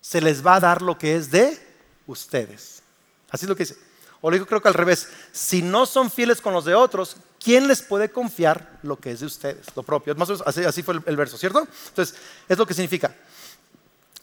se 0.00 0.20
les 0.20 0.44
va 0.46 0.56
a 0.56 0.60
dar 0.60 0.82
lo 0.82 0.98
que 0.98 1.16
es 1.16 1.30
de 1.30 1.58
ustedes. 2.06 2.82
Así 3.30 3.44
es 3.44 3.48
lo 3.48 3.56
que 3.56 3.64
dice. 3.64 3.76
O 4.20 4.30
lo 4.30 4.34
digo 4.34 4.46
creo 4.46 4.60
que 4.60 4.68
al 4.68 4.74
revés. 4.74 5.08
Si 5.32 5.62
no 5.62 5.86
son 5.86 6.10
fieles 6.10 6.40
con 6.40 6.52
los 6.52 6.64
de 6.64 6.74
otros, 6.74 7.16
¿quién 7.42 7.68
les 7.68 7.82
puede 7.82 8.10
confiar 8.10 8.78
lo 8.82 8.98
que 8.98 9.12
es 9.12 9.20
de 9.20 9.26
ustedes? 9.26 9.66
Lo 9.76 9.82
propio. 9.82 10.14
Más 10.14 10.28
o 10.28 10.32
menos 10.32 10.66
así, 10.66 10.82
fue 10.82 11.00
el, 11.06 11.16
verso, 11.16 11.38
¿cierto? 11.38 11.66
Entonces, 11.88 12.16
es 12.48 12.58
lo 12.58 12.66
que 12.66 12.74
significa. 12.74 13.14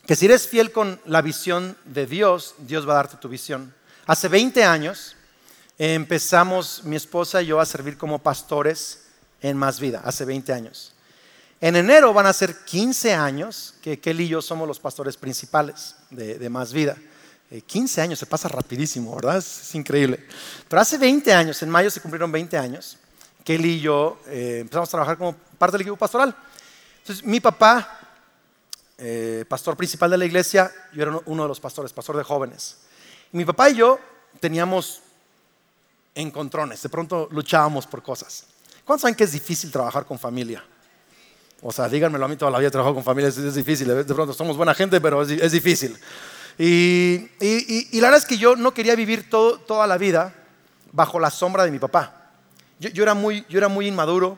Que 0.05 0.15
si 0.15 0.25
eres 0.25 0.47
fiel 0.47 0.71
con 0.71 0.99
la 1.05 1.21
visión 1.21 1.77
de 1.85 2.05
Dios, 2.05 2.55
Dios 2.59 2.87
va 2.87 2.93
a 2.93 2.97
darte 2.97 3.17
tu 3.17 3.29
visión. 3.29 3.73
Hace 4.05 4.27
20 4.27 4.63
años 4.63 5.15
empezamos 5.79 6.83
mi 6.83 6.95
esposa 6.95 7.41
y 7.41 7.47
yo 7.47 7.59
a 7.59 7.65
servir 7.65 7.97
como 7.97 8.19
pastores 8.19 9.05
en 9.41 9.57
Más 9.57 9.79
Vida, 9.79 10.01
hace 10.03 10.25
20 10.25 10.53
años. 10.53 10.94
En 11.61 11.75
enero 11.75 12.13
van 12.13 12.25
a 12.25 12.33
ser 12.33 12.65
15 12.65 13.13
años 13.13 13.75
que 13.81 13.99
Kelly 13.99 14.25
y 14.25 14.29
yo 14.29 14.41
somos 14.41 14.67
los 14.67 14.79
pastores 14.79 15.15
principales 15.15 15.95
de, 16.09 16.49
Más 16.49 16.73
Vida. 16.73 16.97
15 17.65 17.99
eh, 17.99 18.03
años, 18.03 18.19
se 18.19 18.25
pasa 18.25 18.49
rapidísimo, 18.49 19.15
¿verdad? 19.15 19.37
Es, 19.37 19.73
increíble. 19.73 20.25
Pero 20.67 20.81
hace 20.81 20.97
20 20.97 21.31
años, 21.33 21.61
en 21.63 21.69
mayo 21.69 21.89
se 21.89 22.01
cumplieron 22.01 22.31
20 22.31 22.57
años, 22.57 22.97
Kelly 23.43 23.75
y 23.75 23.79
yo 23.79 24.19
eh, 24.27 24.59
empezamos 24.61 24.89
a 24.89 24.91
trabajar 24.91 25.17
como 25.17 25.33
parte 25.57 25.73
del 25.73 25.81
equipo 25.81 25.95
pastoral. 25.95 26.35
Entonces, 26.99 27.23
mi 27.23 27.39
papá, 27.39 27.99
eh, 28.97 29.45
pastor 29.47 29.77
principal 29.77 30.11
de 30.11 30.17
la 30.17 30.25
iglesia, 30.25 30.71
yo 30.91 31.03
era 31.03 31.21
uno 31.25 31.43
de 31.43 31.47
los 31.47 31.59
pastores, 31.59 31.93
pastor 31.93 32.17
de 32.17 32.23
jóvenes. 32.23 32.79
Y 33.31 33.37
mi 33.37 33.45
papá 33.45 33.69
y 33.69 33.75
yo 33.75 33.99
teníamos 34.41 35.01
encontrones, 36.13 36.81
de 36.81 36.89
pronto 36.89 37.29
luchábamos 37.31 37.87
por 37.87 38.03
cosas. 38.03 38.47
¿Cuántos 38.83 39.03
saben 39.03 39.15
que 39.15 39.23
es 39.23 39.31
difícil 39.31 39.71
trabajar 39.71 40.05
con 40.05 40.19
familia? 40.19 40.63
O 41.67 41.71
sea, 41.71 41.89
díganmelo 41.89 42.23
a 42.23 42.27
mí 42.27 42.35
toda 42.35 42.51
la 42.51 42.59
vida 42.59 42.67
he 42.67 42.71
trabajado 42.71 42.93
con 42.93 43.03
familias, 43.03 43.35
es, 43.39 43.55
difícil. 43.55 43.87
De 43.87 44.03
pronto 44.05 44.33
somos 44.33 44.55
buena 44.55 44.75
gente, 44.75 45.01
pero 45.01 45.23
es, 45.23 45.51
difícil. 45.51 45.97
Y, 46.59 47.27
la 47.93 48.01
verdad 48.01 48.19
es 48.19 48.25
que 48.25 48.37
yo 48.37 48.55
no 48.55 48.71
quería 48.71 48.95
vivir 48.95 49.31
toda 49.31 49.87
la 49.87 49.97
vida 49.97 50.31
bajo 50.91 51.19
la 51.19 51.31
sombra 51.31 51.65
de 51.65 51.71
mi 51.71 51.79
papá. 51.79 52.33
Yo, 52.79 53.01
era 53.01 53.15
muy, 53.15 53.47
yo 53.49 53.57
era 53.57 53.67
muy 53.67 53.87
inmaduro, 53.87 54.37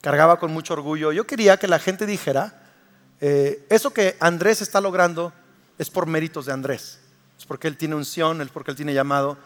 cargaba 0.00 0.38
con 0.38 0.52
mucho 0.52 0.74
orgullo. 0.74 1.10
Yo 1.10 1.26
quería 1.26 1.56
que 1.56 1.66
la 1.66 1.80
gente 1.80 2.06
dijera, 2.06 2.62
eh, 3.20 3.66
eso 3.68 3.92
que 3.92 4.16
Andrés 4.20 4.62
está 4.62 4.80
logrando 4.80 5.32
es 5.78 5.90
por 5.90 6.06
méritos 6.06 6.46
de 6.46 6.52
Andrés. 6.52 7.00
Es 7.36 7.44
porque 7.44 7.66
él 7.66 7.76
tiene 7.76 7.96
unción, 7.96 8.40
es 8.40 8.50
porque 8.50 8.70
él 8.70 8.76
tiene 8.76 8.94
llamado. 8.94 9.36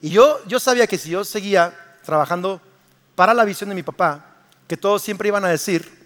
Y 0.00 0.10
yo, 0.10 0.38
yo 0.46 0.60
sabía 0.60 0.86
que 0.86 0.96
si 0.96 1.10
yo 1.10 1.24
seguía 1.24 1.74
trabajando 2.04 2.60
para 3.16 3.34
la 3.34 3.44
visión 3.44 3.68
de 3.68 3.74
mi 3.74 3.82
papá, 3.82 4.44
que 4.68 4.76
todos 4.76 5.02
siempre 5.02 5.26
iban 5.26 5.44
a 5.44 5.48
decir, 5.48 6.01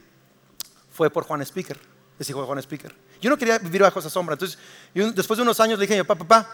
fue 0.97 1.11
por 1.11 1.25
Juan 1.25 1.43
Speaker, 1.43 1.79
es 2.19 2.31
hijo 2.31 2.41
de 2.41 2.47
Juan 2.47 2.59
Speaker. 2.59 2.95
Yo 3.21 3.29
no 3.29 3.37
quería 3.37 3.59
vivir 3.59 3.83
bajo 3.83 3.99
esa 3.99 4.09
sombra, 4.09 4.33
entonces 4.33 4.59
después 5.15 5.37
de 5.37 5.43
unos 5.43 5.61
años 5.61 5.79
le 5.79 5.87
dije 5.87 6.03
papá, 6.05 6.25
papá, 6.27 6.51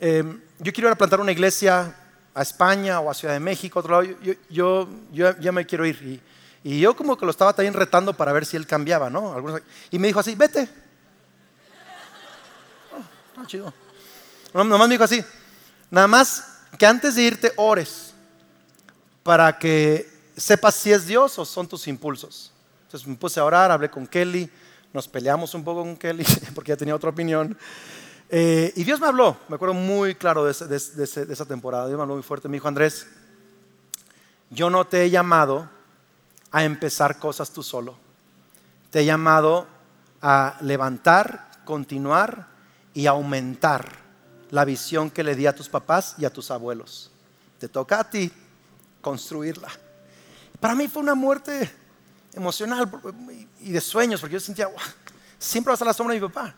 em, 0.00 0.40
yo 0.58 0.72
quiero 0.72 0.88
ir 0.88 0.92
a 0.92 0.98
plantar 0.98 1.20
una 1.20 1.30
iglesia 1.30 1.94
a 2.34 2.42
España 2.42 3.00
o 3.00 3.08
a 3.08 3.14
Ciudad 3.14 3.34
de 3.34 3.40
México, 3.40 3.78
otro 3.78 4.02
lado, 4.02 4.16
yo, 4.50 4.88
ya 5.12 5.52
me 5.52 5.64
quiero 5.64 5.86
ir. 5.86 6.20
Y, 6.64 6.80
yo 6.80 6.94
como 6.94 7.16
que 7.16 7.24
lo 7.24 7.30
estaba 7.30 7.52
también 7.52 7.72
retando 7.72 8.12
para 8.12 8.32
ver 8.32 8.44
si 8.44 8.56
él 8.56 8.66
cambiaba, 8.66 9.08
¿no? 9.08 9.60
y 9.90 9.98
me 9.98 10.08
dijo 10.08 10.20
así, 10.20 10.34
vete. 10.34 10.68
Oh, 13.40 13.44
chido. 13.46 13.72
Nomás 14.52 14.88
me 14.88 14.94
dijo 14.94 15.04
así, 15.04 15.24
nada 15.90 16.08
más 16.08 16.62
que 16.76 16.84
antes 16.84 17.14
de 17.14 17.22
irte 17.22 17.52
ores 17.56 18.12
para 19.22 19.56
que 19.58 20.10
sepas 20.36 20.74
si 20.74 20.92
es 20.92 21.06
Dios 21.06 21.38
o 21.38 21.44
son 21.44 21.68
tus 21.68 21.86
impulsos. 21.86 22.52
Entonces 22.88 23.06
me 23.06 23.16
puse 23.16 23.38
a 23.38 23.44
orar, 23.44 23.70
hablé 23.70 23.90
con 23.90 24.06
Kelly, 24.06 24.48
nos 24.94 25.06
peleamos 25.06 25.52
un 25.52 25.62
poco 25.62 25.82
con 25.82 25.94
Kelly 25.94 26.24
porque 26.54 26.70
ya 26.70 26.76
tenía 26.78 26.94
otra 26.94 27.10
opinión. 27.10 27.54
Eh, 28.30 28.72
y 28.76 28.82
Dios 28.82 28.98
me 28.98 29.06
habló, 29.06 29.36
me 29.46 29.56
acuerdo 29.56 29.74
muy 29.74 30.14
claro 30.14 30.42
de, 30.42 30.52
esa 30.52 31.44
temporada, 31.44 31.86
Dios 31.86 31.98
me 31.98 32.02
habló 32.04 32.14
muy 32.14 32.22
fuerte, 32.22 32.48
me 32.48 32.56
dijo, 32.56 32.66
Andrés, 32.66 33.06
yo 34.48 34.70
no 34.70 34.86
te 34.86 35.02
he 35.02 35.10
llamado 35.10 35.68
a 36.50 36.64
empezar 36.64 37.18
cosas 37.18 37.50
tú 37.50 37.62
solo, 37.62 37.94
te 38.90 39.00
he 39.00 39.04
llamado 39.04 39.66
a 40.22 40.56
levantar, 40.62 41.50
continuar 41.66 42.48
y 42.94 43.06
aumentar 43.06 43.86
la 44.48 44.64
visión 44.64 45.10
que 45.10 45.24
le 45.24 45.34
di 45.34 45.46
a 45.46 45.54
tus 45.54 45.68
papás 45.68 46.14
y 46.16 46.24
a 46.24 46.32
tus 46.32 46.50
abuelos. 46.50 47.10
Te 47.58 47.68
toca 47.68 48.00
a 48.00 48.08
ti 48.08 48.32
construirla. 49.02 49.68
Para 50.58 50.74
mí 50.74 50.88
fue 50.88 51.02
una 51.02 51.14
muerte 51.14 51.70
emocional 52.38 52.90
y 53.60 53.72
de 53.72 53.80
sueños, 53.80 54.20
porque 54.20 54.34
yo 54.34 54.40
sentía, 54.40 54.68
siempre 55.38 55.72
va 55.72 55.78
a 55.78 55.84
la 55.84 55.92
sombra 55.92 56.14
de 56.14 56.20
mi 56.20 56.28
papá. 56.28 56.54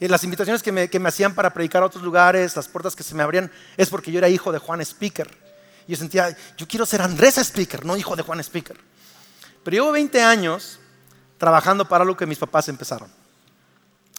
Y 0.00 0.08
las 0.08 0.24
invitaciones 0.24 0.62
que 0.62 0.72
me, 0.72 0.88
que 0.88 0.98
me, 0.98 1.08
hacían 1.08 1.34
para 1.34 1.52
predicar 1.52 1.82
a 1.82 1.86
otros 1.86 2.02
lugares, 2.02 2.56
las 2.56 2.68
puertas 2.68 2.94
que 2.94 3.02
se 3.02 3.14
me 3.14 3.22
abrían, 3.22 3.50
es 3.76 3.88
porque 3.88 4.10
yo 4.10 4.18
era 4.18 4.28
hijo 4.28 4.52
de 4.52 4.58
Juan 4.58 4.80
Speaker. 4.80 5.28
Y 5.86 5.92
yo 5.92 5.98
sentía, 5.98 6.36
yo 6.56 6.66
quiero 6.66 6.86
ser 6.86 7.02
Andrés 7.02 7.38
Speaker, 7.38 7.84
no 7.84 7.96
hijo 7.96 8.16
de 8.16 8.22
Juan 8.22 8.40
Speaker. 8.40 8.76
Pero 9.62 9.74
llevo 9.74 9.92
20 9.92 10.22
años 10.22 10.78
trabajando 11.38 11.88
para 11.88 12.04
lo 12.04 12.16
que 12.16 12.26
mis 12.26 12.38
papás 12.38 12.68
empezaron, 12.68 13.08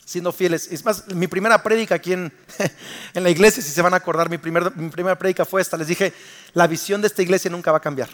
siendo 0.05 0.31
fieles. 0.31 0.67
Es 0.71 0.83
más, 0.85 1.07
mi 1.09 1.27
primera 1.27 1.61
prédica 1.61 1.95
aquí 1.95 2.13
en, 2.13 2.33
en 3.13 3.23
la 3.23 3.29
iglesia, 3.29 3.61
si 3.61 3.69
se 3.69 3.81
van 3.81 3.93
a 3.93 3.97
acordar, 3.97 4.29
mi, 4.29 4.37
primer, 4.37 4.75
mi 4.75 4.89
primera 4.89 5.17
prédica 5.17 5.45
fue 5.45 5.61
esta. 5.61 5.77
Les 5.77 5.87
dije, 5.87 6.13
la 6.53 6.67
visión 6.67 7.01
de 7.01 7.07
esta 7.07 7.21
iglesia 7.21 7.51
nunca 7.51 7.71
va 7.71 7.77
a 7.77 7.81
cambiar 7.81 8.09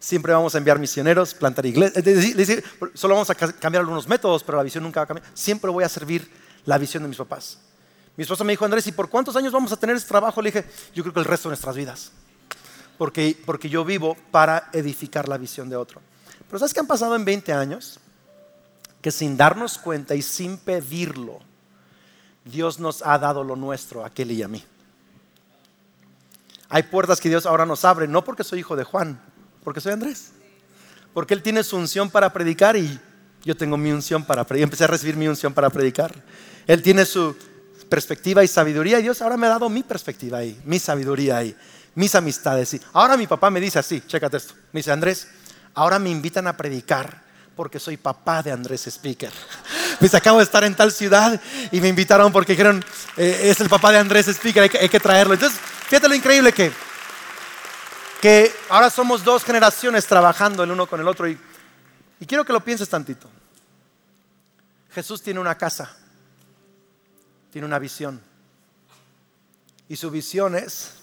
siempre 0.00 0.32
vamos 0.32 0.54
a 0.54 0.58
enviar 0.58 0.78
misioneros, 0.78 1.34
plantar 1.34 1.66
iglesias. 1.66 2.64
Solo 2.94 3.14
vamos 3.14 3.30
a 3.30 3.34
cambiar 3.34 3.82
algunos 3.82 4.08
métodos, 4.08 4.42
pero 4.42 4.58
la 4.58 4.64
visión 4.64 4.82
nunca 4.82 5.00
va 5.00 5.04
a 5.04 5.06
cambiar. 5.06 5.30
Siempre 5.34 5.70
voy 5.70 5.84
a 5.84 5.88
servir 5.88 6.28
la 6.64 6.78
visión 6.78 7.02
de 7.04 7.08
mis 7.08 7.18
papás. 7.18 7.58
Mi 8.16 8.22
esposa 8.22 8.42
me 8.42 8.52
dijo, 8.52 8.64
Andrés, 8.64 8.86
¿y 8.86 8.92
por 8.92 9.08
cuántos 9.08 9.36
años 9.36 9.52
vamos 9.52 9.70
a 9.70 9.76
tener 9.76 9.94
este 9.94 10.08
trabajo? 10.08 10.42
Le 10.42 10.50
dije, 10.50 10.68
yo 10.94 11.04
creo 11.04 11.14
que 11.14 11.20
el 11.20 11.26
resto 11.26 11.48
de 11.48 11.52
nuestras 11.52 11.76
vidas. 11.76 12.10
Porque, 12.98 13.38
porque 13.46 13.68
yo 13.68 13.84
vivo 13.84 14.16
para 14.30 14.68
edificar 14.72 15.28
la 15.28 15.38
visión 15.38 15.68
de 15.68 15.76
otro. 15.76 16.00
Pero 16.46 16.58
¿sabes 16.58 16.74
qué 16.74 16.80
han 16.80 16.86
pasado 16.86 17.14
en 17.14 17.24
20 17.24 17.52
años? 17.52 18.00
Que 19.00 19.10
sin 19.10 19.36
darnos 19.36 19.78
cuenta 19.78 20.14
y 20.14 20.22
sin 20.22 20.58
pedirlo, 20.58 21.38
Dios 22.44 22.80
nos 22.80 23.02
ha 23.06 23.18
dado 23.18 23.44
lo 23.44 23.56
nuestro 23.56 24.02
a 24.02 24.08
aquel 24.08 24.32
y 24.32 24.42
a 24.42 24.48
mí. 24.48 24.64
Hay 26.68 26.84
puertas 26.84 27.20
que 27.20 27.28
Dios 27.28 27.46
ahora 27.46 27.64
nos 27.66 27.84
abre, 27.84 28.06
no 28.06 28.24
porque 28.24 28.44
soy 28.44 28.60
hijo 28.60 28.76
de 28.76 28.84
Juan, 28.84 29.20
porque 29.64 29.80
soy 29.80 29.92
Andrés. 29.92 30.32
Porque 31.12 31.34
Él 31.34 31.42
tiene 31.42 31.62
su 31.64 31.76
unción 31.76 32.10
para 32.10 32.32
predicar 32.32 32.76
y 32.76 32.98
yo 33.44 33.56
tengo 33.56 33.76
mi 33.76 33.90
unción 33.92 34.24
para 34.24 34.44
predicar. 34.44 34.64
Empecé 34.64 34.84
a 34.84 34.88
recibir 34.88 35.16
mi 35.16 35.28
unción 35.28 35.52
para 35.52 35.70
predicar. 35.70 36.14
Él 36.66 36.82
tiene 36.82 37.04
su 37.04 37.36
perspectiva 37.88 38.44
y 38.44 38.48
sabiduría 38.48 39.00
y 39.00 39.02
Dios 39.02 39.20
ahora 39.20 39.36
me 39.36 39.46
ha 39.46 39.50
dado 39.50 39.68
mi 39.68 39.82
perspectiva 39.82 40.38
ahí, 40.38 40.58
mi 40.64 40.78
sabiduría 40.78 41.38
ahí, 41.38 41.56
mis 41.94 42.14
amistades. 42.14 42.74
Y 42.74 42.80
ahora 42.92 43.16
mi 43.16 43.26
papá 43.26 43.50
me 43.50 43.60
dice 43.60 43.78
así, 43.78 44.02
chécate 44.06 44.36
esto. 44.36 44.54
Me 44.72 44.78
dice, 44.78 44.92
Andrés, 44.92 45.26
ahora 45.74 45.98
me 45.98 46.10
invitan 46.10 46.46
a 46.46 46.56
predicar 46.56 47.22
porque 47.56 47.80
soy 47.80 47.96
papá 47.96 48.42
de 48.42 48.52
Andrés 48.52 48.86
Speaker. 48.86 49.32
Pues 49.98 50.14
acabo 50.14 50.38
de 50.38 50.44
estar 50.44 50.64
en 50.64 50.74
tal 50.74 50.92
ciudad 50.92 51.38
y 51.70 51.78
me 51.78 51.88
invitaron 51.88 52.32
porque 52.32 52.52
dijeron, 52.52 52.82
eh, 53.18 53.50
es 53.50 53.60
el 53.60 53.68
papá 53.68 53.92
de 53.92 53.98
Andrés 53.98 54.28
Speaker, 54.28 54.62
hay 54.62 54.68
que, 54.70 54.78
hay 54.78 54.88
que 54.88 54.98
traerlo. 54.98 55.34
Entonces, 55.34 55.60
fíjate 55.88 56.08
lo 56.08 56.14
increíble 56.14 56.54
que 56.54 56.72
que 58.20 58.52
ahora 58.68 58.90
somos 58.90 59.24
dos 59.24 59.42
generaciones 59.42 60.06
trabajando 60.06 60.62
el 60.62 60.70
uno 60.70 60.86
con 60.86 61.00
el 61.00 61.08
otro 61.08 61.26
y, 61.26 61.38
quiero 62.26 62.44
que 62.44 62.52
lo 62.52 62.62
pienses 62.62 62.88
tantito. 62.88 63.28
Jesús 64.90 65.22
tiene 65.22 65.40
una 65.40 65.56
casa, 65.56 65.96
tiene 67.50 67.66
una 67.66 67.78
visión 67.78 68.20
y 69.88 69.96
su 69.96 70.10
visión 70.10 70.54
es 70.54 70.94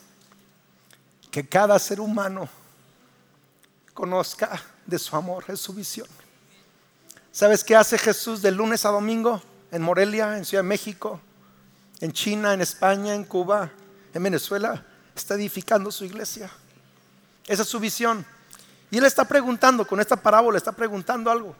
que 1.32 1.48
cada 1.48 1.80
ser 1.80 2.00
humano 2.00 2.48
conozca 3.94 4.62
de 4.86 5.00
su 5.00 5.16
amor, 5.16 5.46
es 5.48 5.60
su 5.60 5.74
visión. 5.74 6.08
¿Sabes 7.32 7.64
qué 7.64 7.76
hace 7.76 7.98
Jesús 7.98 8.42
de 8.42 8.52
lunes 8.52 8.86
a 8.86 8.90
domingo 8.90 9.42
en 9.72 9.82
Morelia, 9.82 10.38
en 10.38 10.46
Ciudad 10.46 10.64
de 10.64 10.70
México, 10.70 11.20
en 12.00 12.12
China, 12.12 12.54
en 12.54 12.62
España, 12.62 13.16
en 13.16 13.24
Cuba, 13.24 13.72
en 14.14 14.24
Venezuela? 14.24 14.86
Está 15.16 15.34
edificando 15.36 15.92
su 15.92 16.06
iglesia. 16.06 16.52
Esa 17.48 17.64
es 17.64 17.70
su 17.70 17.80
visión. 17.80 18.26
Y 18.92 18.98
él 18.98 19.06
está 19.06 19.26
preguntando, 19.26 19.88
con 19.88 20.00
esta 20.00 20.16
parábola, 20.16 20.58
está 20.58 20.72
preguntando 20.72 21.32
algo. 21.32 21.56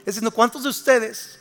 Es 0.00 0.14
diciendo, 0.14 0.30
¿cuántos 0.30 0.62
de 0.62 0.68
ustedes 0.68 1.38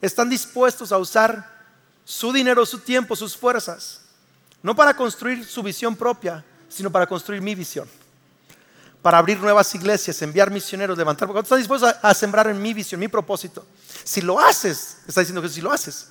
están 0.00 0.28
dispuestos 0.28 0.92
a 0.92 0.98
usar 0.98 1.58
su 2.04 2.32
dinero, 2.32 2.64
su 2.64 2.78
tiempo, 2.78 3.16
sus 3.16 3.36
fuerzas? 3.36 4.02
No 4.62 4.76
para 4.76 4.94
construir 4.94 5.44
su 5.44 5.62
visión 5.62 5.96
propia, 5.96 6.44
sino 6.68 6.90
para 6.90 7.06
construir 7.06 7.40
mi 7.40 7.54
visión. 7.54 7.88
Para 9.00 9.18
abrir 9.18 9.38
nuevas 9.38 9.74
iglesias, 9.74 10.20
enviar 10.22 10.50
misioneros, 10.50 10.98
levantar. 10.98 11.28
¿Cuántos 11.28 11.46
están 11.46 11.58
dispuestos 11.58 11.94
a, 12.02 12.08
a 12.08 12.14
sembrar 12.14 12.48
en 12.48 12.60
mi 12.60 12.74
visión, 12.74 13.00
mi 13.00 13.08
propósito? 13.08 13.66
Si 14.04 14.20
lo 14.20 14.38
haces, 14.40 14.98
está 15.06 15.20
diciendo 15.20 15.40
que 15.40 15.48
si 15.48 15.60
lo 15.60 15.70
haces, 15.70 16.08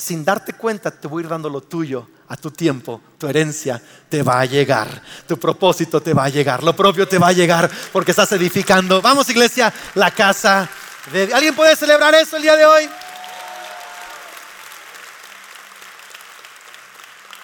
sin 0.00 0.24
darte 0.24 0.54
cuenta 0.54 0.90
te 0.90 1.06
voy 1.06 1.22
a 1.22 1.24
ir 1.24 1.30
dando 1.30 1.50
lo 1.50 1.60
tuyo 1.60 2.08
a 2.28 2.36
tu 2.36 2.50
tiempo, 2.50 3.00
tu 3.18 3.28
herencia 3.28 3.80
te 4.08 4.22
va 4.22 4.40
a 4.40 4.44
llegar, 4.46 5.02
tu 5.26 5.38
propósito 5.38 6.00
te 6.00 6.14
va 6.14 6.24
a 6.24 6.28
llegar, 6.28 6.62
lo 6.62 6.74
propio 6.74 7.06
te 7.06 7.18
va 7.18 7.28
a 7.28 7.32
llegar 7.32 7.70
porque 7.92 8.12
estás 8.12 8.32
edificando. 8.32 9.02
Vamos 9.02 9.28
iglesia, 9.28 9.72
la 9.94 10.10
casa 10.10 10.68
de... 11.12 11.34
¿Alguien 11.34 11.54
puede 11.54 11.76
celebrar 11.76 12.14
eso 12.14 12.36
el 12.36 12.42
día 12.42 12.56
de 12.56 12.64
hoy? 12.64 12.88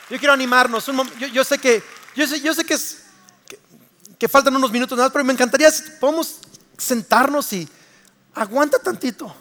Yo 0.09 0.19
quiero 0.19 0.33
animarnos. 0.33 0.87
yo, 1.33 1.45
sé 1.45 1.59
que, 1.59 1.83
yo 2.15 2.27
sé, 2.27 2.41
yo 2.41 2.55
sé 2.55 2.65
que, 2.65 2.75
es, 2.75 3.03
que, 4.19 4.29
faltan 4.29 4.55
unos 4.55 4.71
minutos 4.71 4.97
más, 4.97 5.11
pero 5.11 5.25
me 5.25 5.33
encantaría 5.33 5.71
si 5.71 5.83
podemos 6.01 6.39
sentarnos 6.79 7.53
y 7.53 7.69
aguanta 8.35 8.79
tantito. 8.79 9.35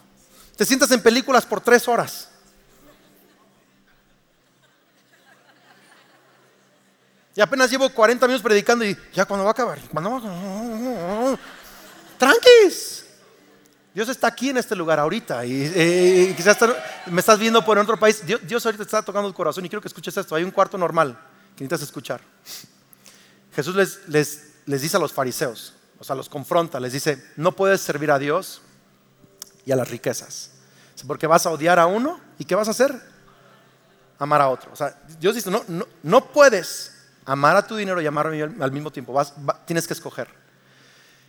Te 0.58 0.66
sientas 0.66 0.90
en 0.92 1.02
películas 1.02 1.46
por 1.46 1.62
tres 1.62 1.88
horas. 1.88 2.30
Y 7.36 7.42
apenas 7.42 7.70
llevo 7.70 7.90
40 7.90 8.28
minutos 8.28 8.44
predicando 8.44 8.86
y 8.86 8.98
ya 9.14 9.26
cuando 9.26 9.44
va 9.44 9.50
a 9.50 9.52
acabar, 9.52 9.78
cuando 9.92 10.10
va 10.10 10.16
a 10.16 10.20
acabar. 10.20 11.40
Tranquis. 12.18 13.06
Dios 13.94 14.08
está 14.10 14.28
aquí 14.28 14.50
en 14.50 14.58
este 14.58 14.76
lugar 14.76 15.00
ahorita 15.00 15.46
y, 15.46 15.72
eh, 15.74 16.34
quizás 16.36 16.58
me 17.08 17.20
estás 17.20 17.38
viendo 17.38 17.64
por 17.64 17.78
otro 17.78 17.98
país. 17.98 18.26
Dios, 18.26 18.42
Dios, 18.46 18.66
ahorita 18.66 18.84
está 18.84 19.02
tocando 19.02 19.28
el 19.28 19.34
corazón 19.34 19.66
y 19.66 19.70
quiero 19.70 19.82
que 19.82 19.88
escuches 19.90 20.16
esto. 20.16 20.36
Hay 20.36 20.44
un 20.44 20.52
cuarto 20.52 20.78
normal 20.78 21.18
que 21.56 21.64
necesitas 21.64 21.82
escuchar. 21.82 22.22
Jesús 23.54 23.76
les, 23.76 24.08
les, 24.66 24.82
dice 24.82 24.98
a 24.98 25.00
los 25.00 25.14
fariseos, 25.14 25.74
o 25.98 26.04
sea, 26.04 26.16
los 26.16 26.28
confronta, 26.28 26.80
les 26.80 26.92
dice, 26.92 27.24
no 27.38 27.54
puedes 27.54 27.82
servir 27.82 28.12
a 28.12 28.20
Dios 28.20 28.62
y 29.66 29.72
a 29.72 29.76
las 29.76 29.90
riquezas. 29.90 30.52
Porque 31.08 31.28
vas 31.28 31.46
a 31.46 31.52
odiar 31.52 31.80
a 31.80 31.86
uno 31.86 32.20
y 32.40 32.46
¿qué 32.46 32.56
vas 32.56 32.68
a 32.70 32.72
hacer? 32.72 32.94
Amar 34.20 34.42
a 34.42 34.50
otro. 34.50 34.72
O 34.72 34.76
sea, 34.76 34.98
Dios 35.20 35.36
dice, 35.36 35.52
no, 35.52 35.64
no, 35.68 35.86
no 36.04 36.32
puedes 36.32 36.95
amar 37.26 37.56
a 37.56 37.66
tu 37.66 37.76
dinero 37.76 38.02
y 38.02 38.08
amarme 38.08 38.42
al 38.44 38.72
mismo 38.72 38.92
tiempo. 38.92 39.14
Vas, 39.14 39.34
tienes 39.66 39.88
que 39.88 39.94
escoger. 39.94 40.28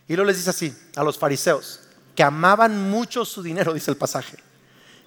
Y 0.07 0.15
luego 0.15 0.27
les 0.27 0.37
dice 0.37 0.49
así 0.49 0.77
a 0.95 1.03
los 1.03 1.17
fariseos, 1.17 1.81
que 2.15 2.23
amaban 2.23 2.89
mucho 2.89 3.25
su 3.25 3.43
dinero, 3.43 3.73
dice 3.75 3.91
el 3.91 3.97
pasaje, 3.97 4.37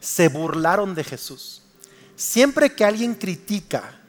se 0.00 0.28
burlaron 0.28 0.94
de 0.94 1.04
Jesús. 1.04 1.62
Siempre 2.16 2.74
que 2.74 2.84
alguien 2.84 3.14
critica 3.14 4.00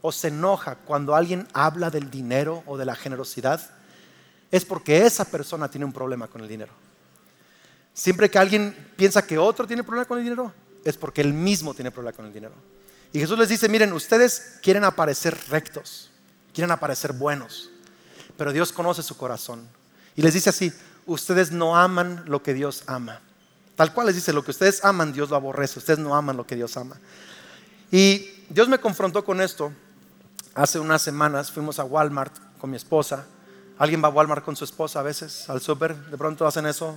o 0.00 0.12
se 0.12 0.28
enoja 0.28 0.76
cuando 0.76 1.14
alguien 1.14 1.48
habla 1.52 1.90
del 1.90 2.10
dinero 2.10 2.62
o 2.66 2.76
de 2.76 2.84
la 2.84 2.94
generosidad, 2.94 3.60
es 4.50 4.64
porque 4.64 5.04
esa 5.04 5.24
persona 5.24 5.68
tiene 5.68 5.84
un 5.84 5.92
problema 5.92 6.28
con 6.28 6.40
el 6.40 6.48
dinero. 6.48 6.72
Siempre 7.92 8.30
que 8.30 8.38
alguien 8.38 8.92
piensa 8.96 9.26
que 9.26 9.38
otro 9.38 9.66
tiene 9.66 9.82
problema 9.82 10.06
con 10.06 10.18
el 10.18 10.24
dinero, 10.24 10.52
es 10.84 10.96
porque 10.96 11.20
él 11.20 11.34
mismo 11.34 11.74
tiene 11.74 11.90
problema 11.90 12.16
con 12.16 12.26
el 12.26 12.32
dinero. 12.32 12.54
Y 13.12 13.18
Jesús 13.18 13.38
les 13.38 13.48
dice, 13.48 13.68
miren, 13.68 13.92
ustedes 13.92 14.58
quieren 14.62 14.84
aparecer 14.84 15.36
rectos, 15.48 16.07
quieren 16.58 16.72
aparecer 16.72 17.12
buenos. 17.12 17.70
pero 18.36 18.52
Dios 18.52 18.72
conoce 18.72 19.04
su 19.04 19.16
corazón. 19.16 19.68
Y 20.16 20.22
les 20.22 20.34
dice 20.34 20.50
así, 20.50 20.72
ustedes 21.06 21.52
no 21.52 21.76
aman 21.76 22.24
lo 22.26 22.42
que 22.42 22.52
Dios 22.52 22.82
ama. 22.86 23.20
Tal 23.76 23.94
cual 23.94 24.08
les 24.08 24.16
dice, 24.16 24.32
lo 24.32 24.42
que 24.42 24.50
ustedes 24.50 24.84
aman, 24.84 25.12
Dios 25.12 25.30
lo 25.30 25.36
aborrece. 25.36 25.78
Ustedes 25.78 26.00
no 26.00 26.16
aman 26.16 26.36
lo 26.36 26.44
que 26.44 26.56
Dios 26.56 26.76
ama. 26.76 26.96
Y 27.92 28.28
Dios 28.48 28.68
me 28.68 28.80
confrontó 28.80 29.24
con 29.24 29.40
esto. 29.40 29.72
Hace 30.52 30.80
unas 30.80 31.00
semanas 31.00 31.52
fuimos 31.52 31.78
a 31.78 31.84
Walmart 31.84 32.34
con 32.58 32.70
mi 32.70 32.76
esposa. 32.76 33.24
¿Alguien 33.78 34.02
va 34.02 34.08
a 34.08 34.10
Walmart 34.10 34.44
con 34.44 34.56
su 34.56 34.64
esposa 34.64 34.98
a 34.98 35.04
veces? 35.04 35.48
¿Al 35.48 35.60
súper? 35.60 35.94
¿De 35.94 36.18
pronto 36.18 36.44
hacen 36.44 36.66
eso? 36.66 36.96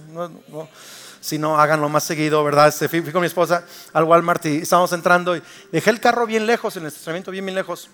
Si 1.20 1.38
no, 1.38 1.60
háganlo 1.60 1.88
más 1.88 2.04
seguido, 2.04 2.44
¿verdad? 2.44 2.68
Este, 2.68 2.90
fui, 2.90 3.04
con 3.12 3.22
mi 3.22 3.28
esposa 3.28 3.64
al 3.94 4.06
Walmart 4.06 4.44
y 4.48 4.58
estábamos 4.58 4.92
entrando 4.94 5.38
y 5.38 5.44
dejé 5.72 5.92
el 5.92 6.00
carro 6.00 6.26
bien 6.26 6.48
lejos, 6.48 6.78
en 6.78 6.82
el 6.82 6.88
estacionamiento 6.88 7.30
bien, 7.30 7.46
bien 7.46 7.56
lejos. 7.56 7.92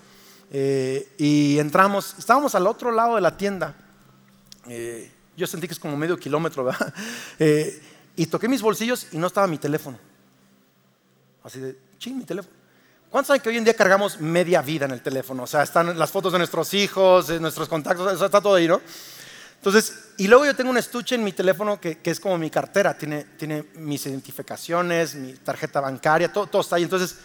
Eh, 0.50 1.14
y 1.18 1.58
entramos, 1.58 2.14
estábamos 2.18 2.54
al 2.54 2.66
otro 2.66 2.90
lado 2.90 3.16
de 3.16 3.20
la 3.20 3.36
tienda. 3.36 3.74
Eh, 4.68 5.10
yo 5.36 5.46
sentí 5.46 5.66
que 5.66 5.74
es 5.74 5.80
como 5.80 5.96
medio 5.96 6.16
kilómetro, 6.16 6.64
¿verdad? 6.64 6.92
Eh, 7.38 7.80
y 8.16 8.26
toqué 8.26 8.48
mis 8.48 8.62
bolsillos 8.62 9.06
y 9.12 9.18
no 9.18 9.28
estaba 9.28 9.46
mi 9.46 9.58
teléfono. 9.58 9.96
Así 11.44 11.60
de, 11.60 11.78
ching, 11.98 12.18
mi 12.18 12.24
teléfono. 12.24 12.52
¿Cuántos 13.10 13.28
saben 13.28 13.40
que 13.40 13.48
hoy 13.48 13.56
en 13.56 13.64
día 13.64 13.74
cargamos 13.74 14.20
media 14.20 14.60
vida 14.60 14.86
en 14.86 14.90
el 14.90 15.00
teléfono? 15.00 15.44
O 15.44 15.46
sea, 15.46 15.62
están 15.62 15.96
las 15.96 16.10
fotos 16.10 16.32
de 16.32 16.38
nuestros 16.38 16.74
hijos, 16.74 17.28
de 17.28 17.38
nuestros 17.38 17.68
contactos, 17.68 18.20
está 18.20 18.40
todo 18.40 18.56
ahí, 18.56 18.66
¿no? 18.66 18.80
Entonces, 19.54 20.10
y 20.18 20.28
luego 20.28 20.44
yo 20.44 20.54
tengo 20.54 20.70
un 20.70 20.78
estuche 20.78 21.14
en 21.14 21.24
mi 21.24 21.32
teléfono 21.32 21.80
que, 21.80 21.98
es 22.02 22.20
como 22.20 22.36
mi 22.38 22.50
cartera, 22.50 22.98
tiene, 22.98 23.24
tiene, 23.36 23.64
mis 23.74 24.04
identificaciones, 24.06 25.14
mi 25.14 25.34
tarjeta 25.34 25.80
bancaria, 25.80 26.32
todo, 26.32 26.46
todo, 26.48 26.62
está 26.62 26.76
ahí. 26.76 26.82
Entonces, 26.82 27.16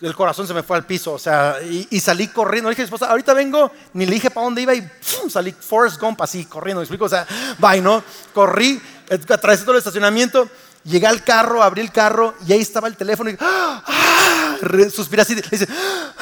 el 0.00 0.14
corazón 0.14 0.46
se 0.46 0.54
me 0.54 0.62
fue 0.62 0.76
al 0.76 0.86
piso, 0.86 1.12
o 1.12 1.18
sea, 1.18 1.56
y, 1.62 2.00
salí 2.00 2.28
corriendo. 2.28 2.70
Le 2.70 2.74
dije 2.74 2.82
a 2.82 2.84
mi 2.84 2.86
esposa, 2.86 3.10
ahorita 3.10 3.34
vengo, 3.34 3.70
ni 3.92 4.06
le 4.06 4.12
dije 4.12 4.30
para 4.30 4.44
dónde 4.44 4.62
iba 4.62 4.74
y 4.74 4.88
salí 5.28 5.52
Forrest 5.52 6.00
Gump 6.00 6.20
así, 6.22 6.44
corriendo, 6.46 6.80
¿me 6.80 6.84
explico? 6.84 7.04
O 7.04 7.08
sea, 7.08 7.26
bye, 7.58 7.80
¿no? 7.80 8.02
Corrí, 8.32 8.80
atravesé 9.08 9.62
todo 9.62 9.72
el 9.72 9.78
estacionamiento 9.78 10.48
Llegué 10.84 11.06
al 11.06 11.22
carro, 11.22 11.62
abrí 11.62 11.82
el 11.82 11.92
carro 11.92 12.34
y 12.46 12.52
ahí 12.52 12.60
estaba 12.60 12.88
el 12.88 12.96
teléfono 12.96 13.28
y 13.28 13.36
¡ah! 13.38 14.56
suspiré 14.90 15.22
así, 15.22 15.34
dice, 15.34 15.68
¡ah! 15.68 16.14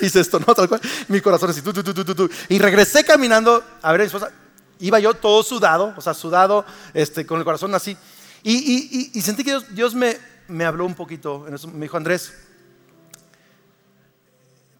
hice 0.00 0.20
esto, 0.20 0.40
¿no? 0.46 0.52
Tal 0.54 0.68
cual, 0.68 0.80
mi 1.06 1.20
corazón 1.20 1.50
así, 1.50 1.62
y 2.48 2.58
regresé 2.58 3.04
caminando 3.04 3.62
a 3.80 3.92
ver 3.92 4.00
a 4.00 4.04
mi 4.04 4.06
esposa, 4.06 4.30
iba 4.80 4.98
yo 4.98 5.14
todo 5.14 5.44
sudado, 5.44 5.94
o 5.96 6.00
sea, 6.00 6.14
sudado, 6.14 6.64
este, 6.94 7.24
con 7.24 7.38
el 7.38 7.44
corazón 7.44 7.72
así, 7.76 7.96
y, 8.42 9.20
sentí 9.22 9.44
que 9.44 9.60
Dios, 9.70 9.94
me, 9.94 10.18
me, 10.48 10.64
habló 10.64 10.84
un 10.84 10.96
poquito, 10.96 11.46
me 11.72 11.82
dijo, 11.82 11.96
Andrés, 11.96 12.32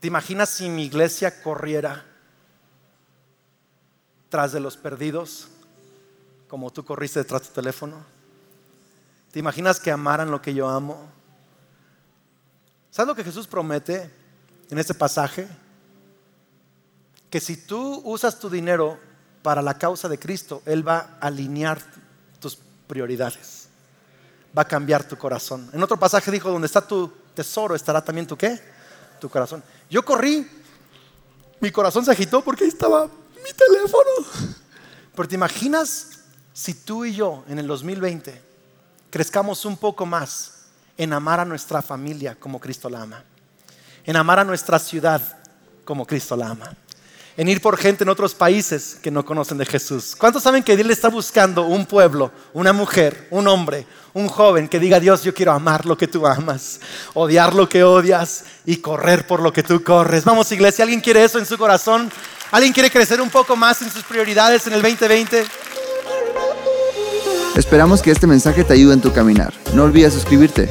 ¿te 0.03 0.09
imaginas 0.09 0.51
si 0.51 0.69
mi 0.69 0.83
iglesia 0.83 1.45
corriera 1.45 2.05
tras 4.29 4.51
de 4.51 4.59
los 4.59 4.77
perdidos 4.77 5.47
como 6.49 6.73
tú 6.73 6.85
corriste 6.85 7.21
detrás 7.21 7.43
de 7.43 7.49
tu 7.49 7.55
teléfono? 7.55 8.05
¿Te 9.31 9.39
imaginas 9.39 9.79
que 9.79 9.93
amaran 9.93 10.33
lo 10.33 10.43
que 10.43 10.55
yo 10.55 10.69
amo? 10.69 11.09
¿Sabes 12.91 13.07
lo 13.07 13.15
que 13.15 13.23
Jesús 13.23 13.47
promete 13.47 14.11
en 14.71 14.79
este 14.81 14.93
pasaje? 14.93 15.47
Que 17.31 17.39
si 17.39 17.57
tú 17.57 18.03
usas 18.05 18.41
tu 18.41 18.51
dinero 18.51 18.99
para 19.41 19.63
la 19.63 19.79
causa 19.79 20.09
de 20.09 20.19
Cristo, 20.19 20.63
Él 20.67 20.87
va 20.87 21.17
a 21.21 21.29
alinear 21.29 21.81
tus 22.41 22.59
prioridades. 22.89 23.69
Va 24.59 24.63
a 24.63 24.69
cambiar 24.69 25.05
tu 25.05 25.17
corazón. 25.17 25.71
En 25.73 25.81
otro 25.81 25.97
pasaje 25.97 26.33
dijo, 26.33 26.51
donde 26.51 26.67
está 26.67 26.85
tu 26.85 27.07
tesoro, 27.37 27.77
estará 27.77 28.05
también 28.05 28.27
tu 28.27 28.37
qué? 28.37 28.72
Tu 29.23 29.31
corazón. 29.31 29.63
Yo 29.89 30.05
corrí, 30.05 30.45
mi 31.61 31.71
corazón 31.71 32.05
se 32.05 32.11
agitó 32.11 32.43
porque 32.43 32.65
ahí 32.65 32.71
estaba 32.71 33.07
mi 33.07 33.53
teléfono. 33.57 34.11
Pero 35.15 35.29
te 35.29 35.37
imaginas 35.37 36.25
si 36.53 36.75
tú 36.75 37.05
y 37.05 37.15
yo 37.15 37.45
en 37.47 37.61
el 37.61 37.69
2020 37.69 38.43
crezcamos 39.11 39.65
un 39.65 39.77
poco 39.77 40.07
más 40.07 40.65
en 40.97 41.13
amar 41.13 41.39
a 41.39 41.45
nuestra 41.45 41.83
familia 41.83 42.35
como 42.35 42.59
Cristo 42.59 42.91
la 42.91 43.03
ama, 43.03 43.23
en 44.05 44.17
amar 44.17 44.41
a 44.41 44.45
nuestra 44.45 44.81
ciudad 44.81 45.23
como 45.85 46.05
Cristo 46.05 46.35
la 46.35 46.49
ama, 46.49 46.77
en 47.37 47.49
ir 47.49 47.61
por 47.61 47.77
gente 47.77 48.05
en 48.05 48.11
otros 48.11 48.35
países 48.35 48.97
que 49.03 49.11
no 49.11 49.25
conocen 49.25 49.59
de 49.59 49.67
Jesús. 49.67 50.15
¿Cuántos 50.17 50.43
saben 50.43 50.63
que 50.63 50.77
Dios 50.77 50.87
le 50.87 50.93
está 50.93 51.09
buscando 51.09 51.65
un 51.65 51.87
pueblo, 51.87 52.31
una 52.53 52.73
mujer, 52.73 53.29
un 53.31 53.49
hombre, 53.49 53.87
un 54.15 54.29
joven 54.29 54.69
que 54.69 54.79
diga, 54.79 55.01
Dios, 55.01 55.23
yo 55.23 55.33
quiero 55.33 55.53
amar 55.53 55.87
lo 55.87 55.97
que 55.97 56.09
tú 56.09 56.27
amas, 56.27 56.81
odiar 57.15 57.55
lo 57.55 57.69
que 57.69 57.85
odias 57.85 58.45
y 58.67 58.77
correr 58.77 59.27
por 59.27 59.41
lo 59.41 59.53
que 59.53 59.63
tú 59.63 59.83
corres? 59.83 60.25
Vamos, 60.25 60.53
iglesia, 60.53 60.85
¿alguien 60.85 61.01
quiere 61.01 61.25
eso 61.25 61.39
en 61.39 61.47
su 61.47 61.57
corazón? 61.57 62.11
¿Alguien 62.51 62.73
quiere 62.73 62.91
crecer 62.91 63.21
un 63.21 63.31
poco 63.31 63.57
más 63.57 63.81
en 63.81 63.91
sus 63.91 64.03
prioridades 64.03 64.67
en 64.67 64.75
el 64.75 64.83
2020? 64.83 65.47
Esperamos 67.57 68.03
que 68.03 68.11
este 68.11 68.27
mensaje 68.27 68.65
te 68.65 68.75
ayude 68.75 68.95
en 68.95 69.01
tu 69.01 69.13
caminar. 69.13 69.53
No 69.75 69.85
olvides 69.85 70.15
suscribirte 70.15 70.71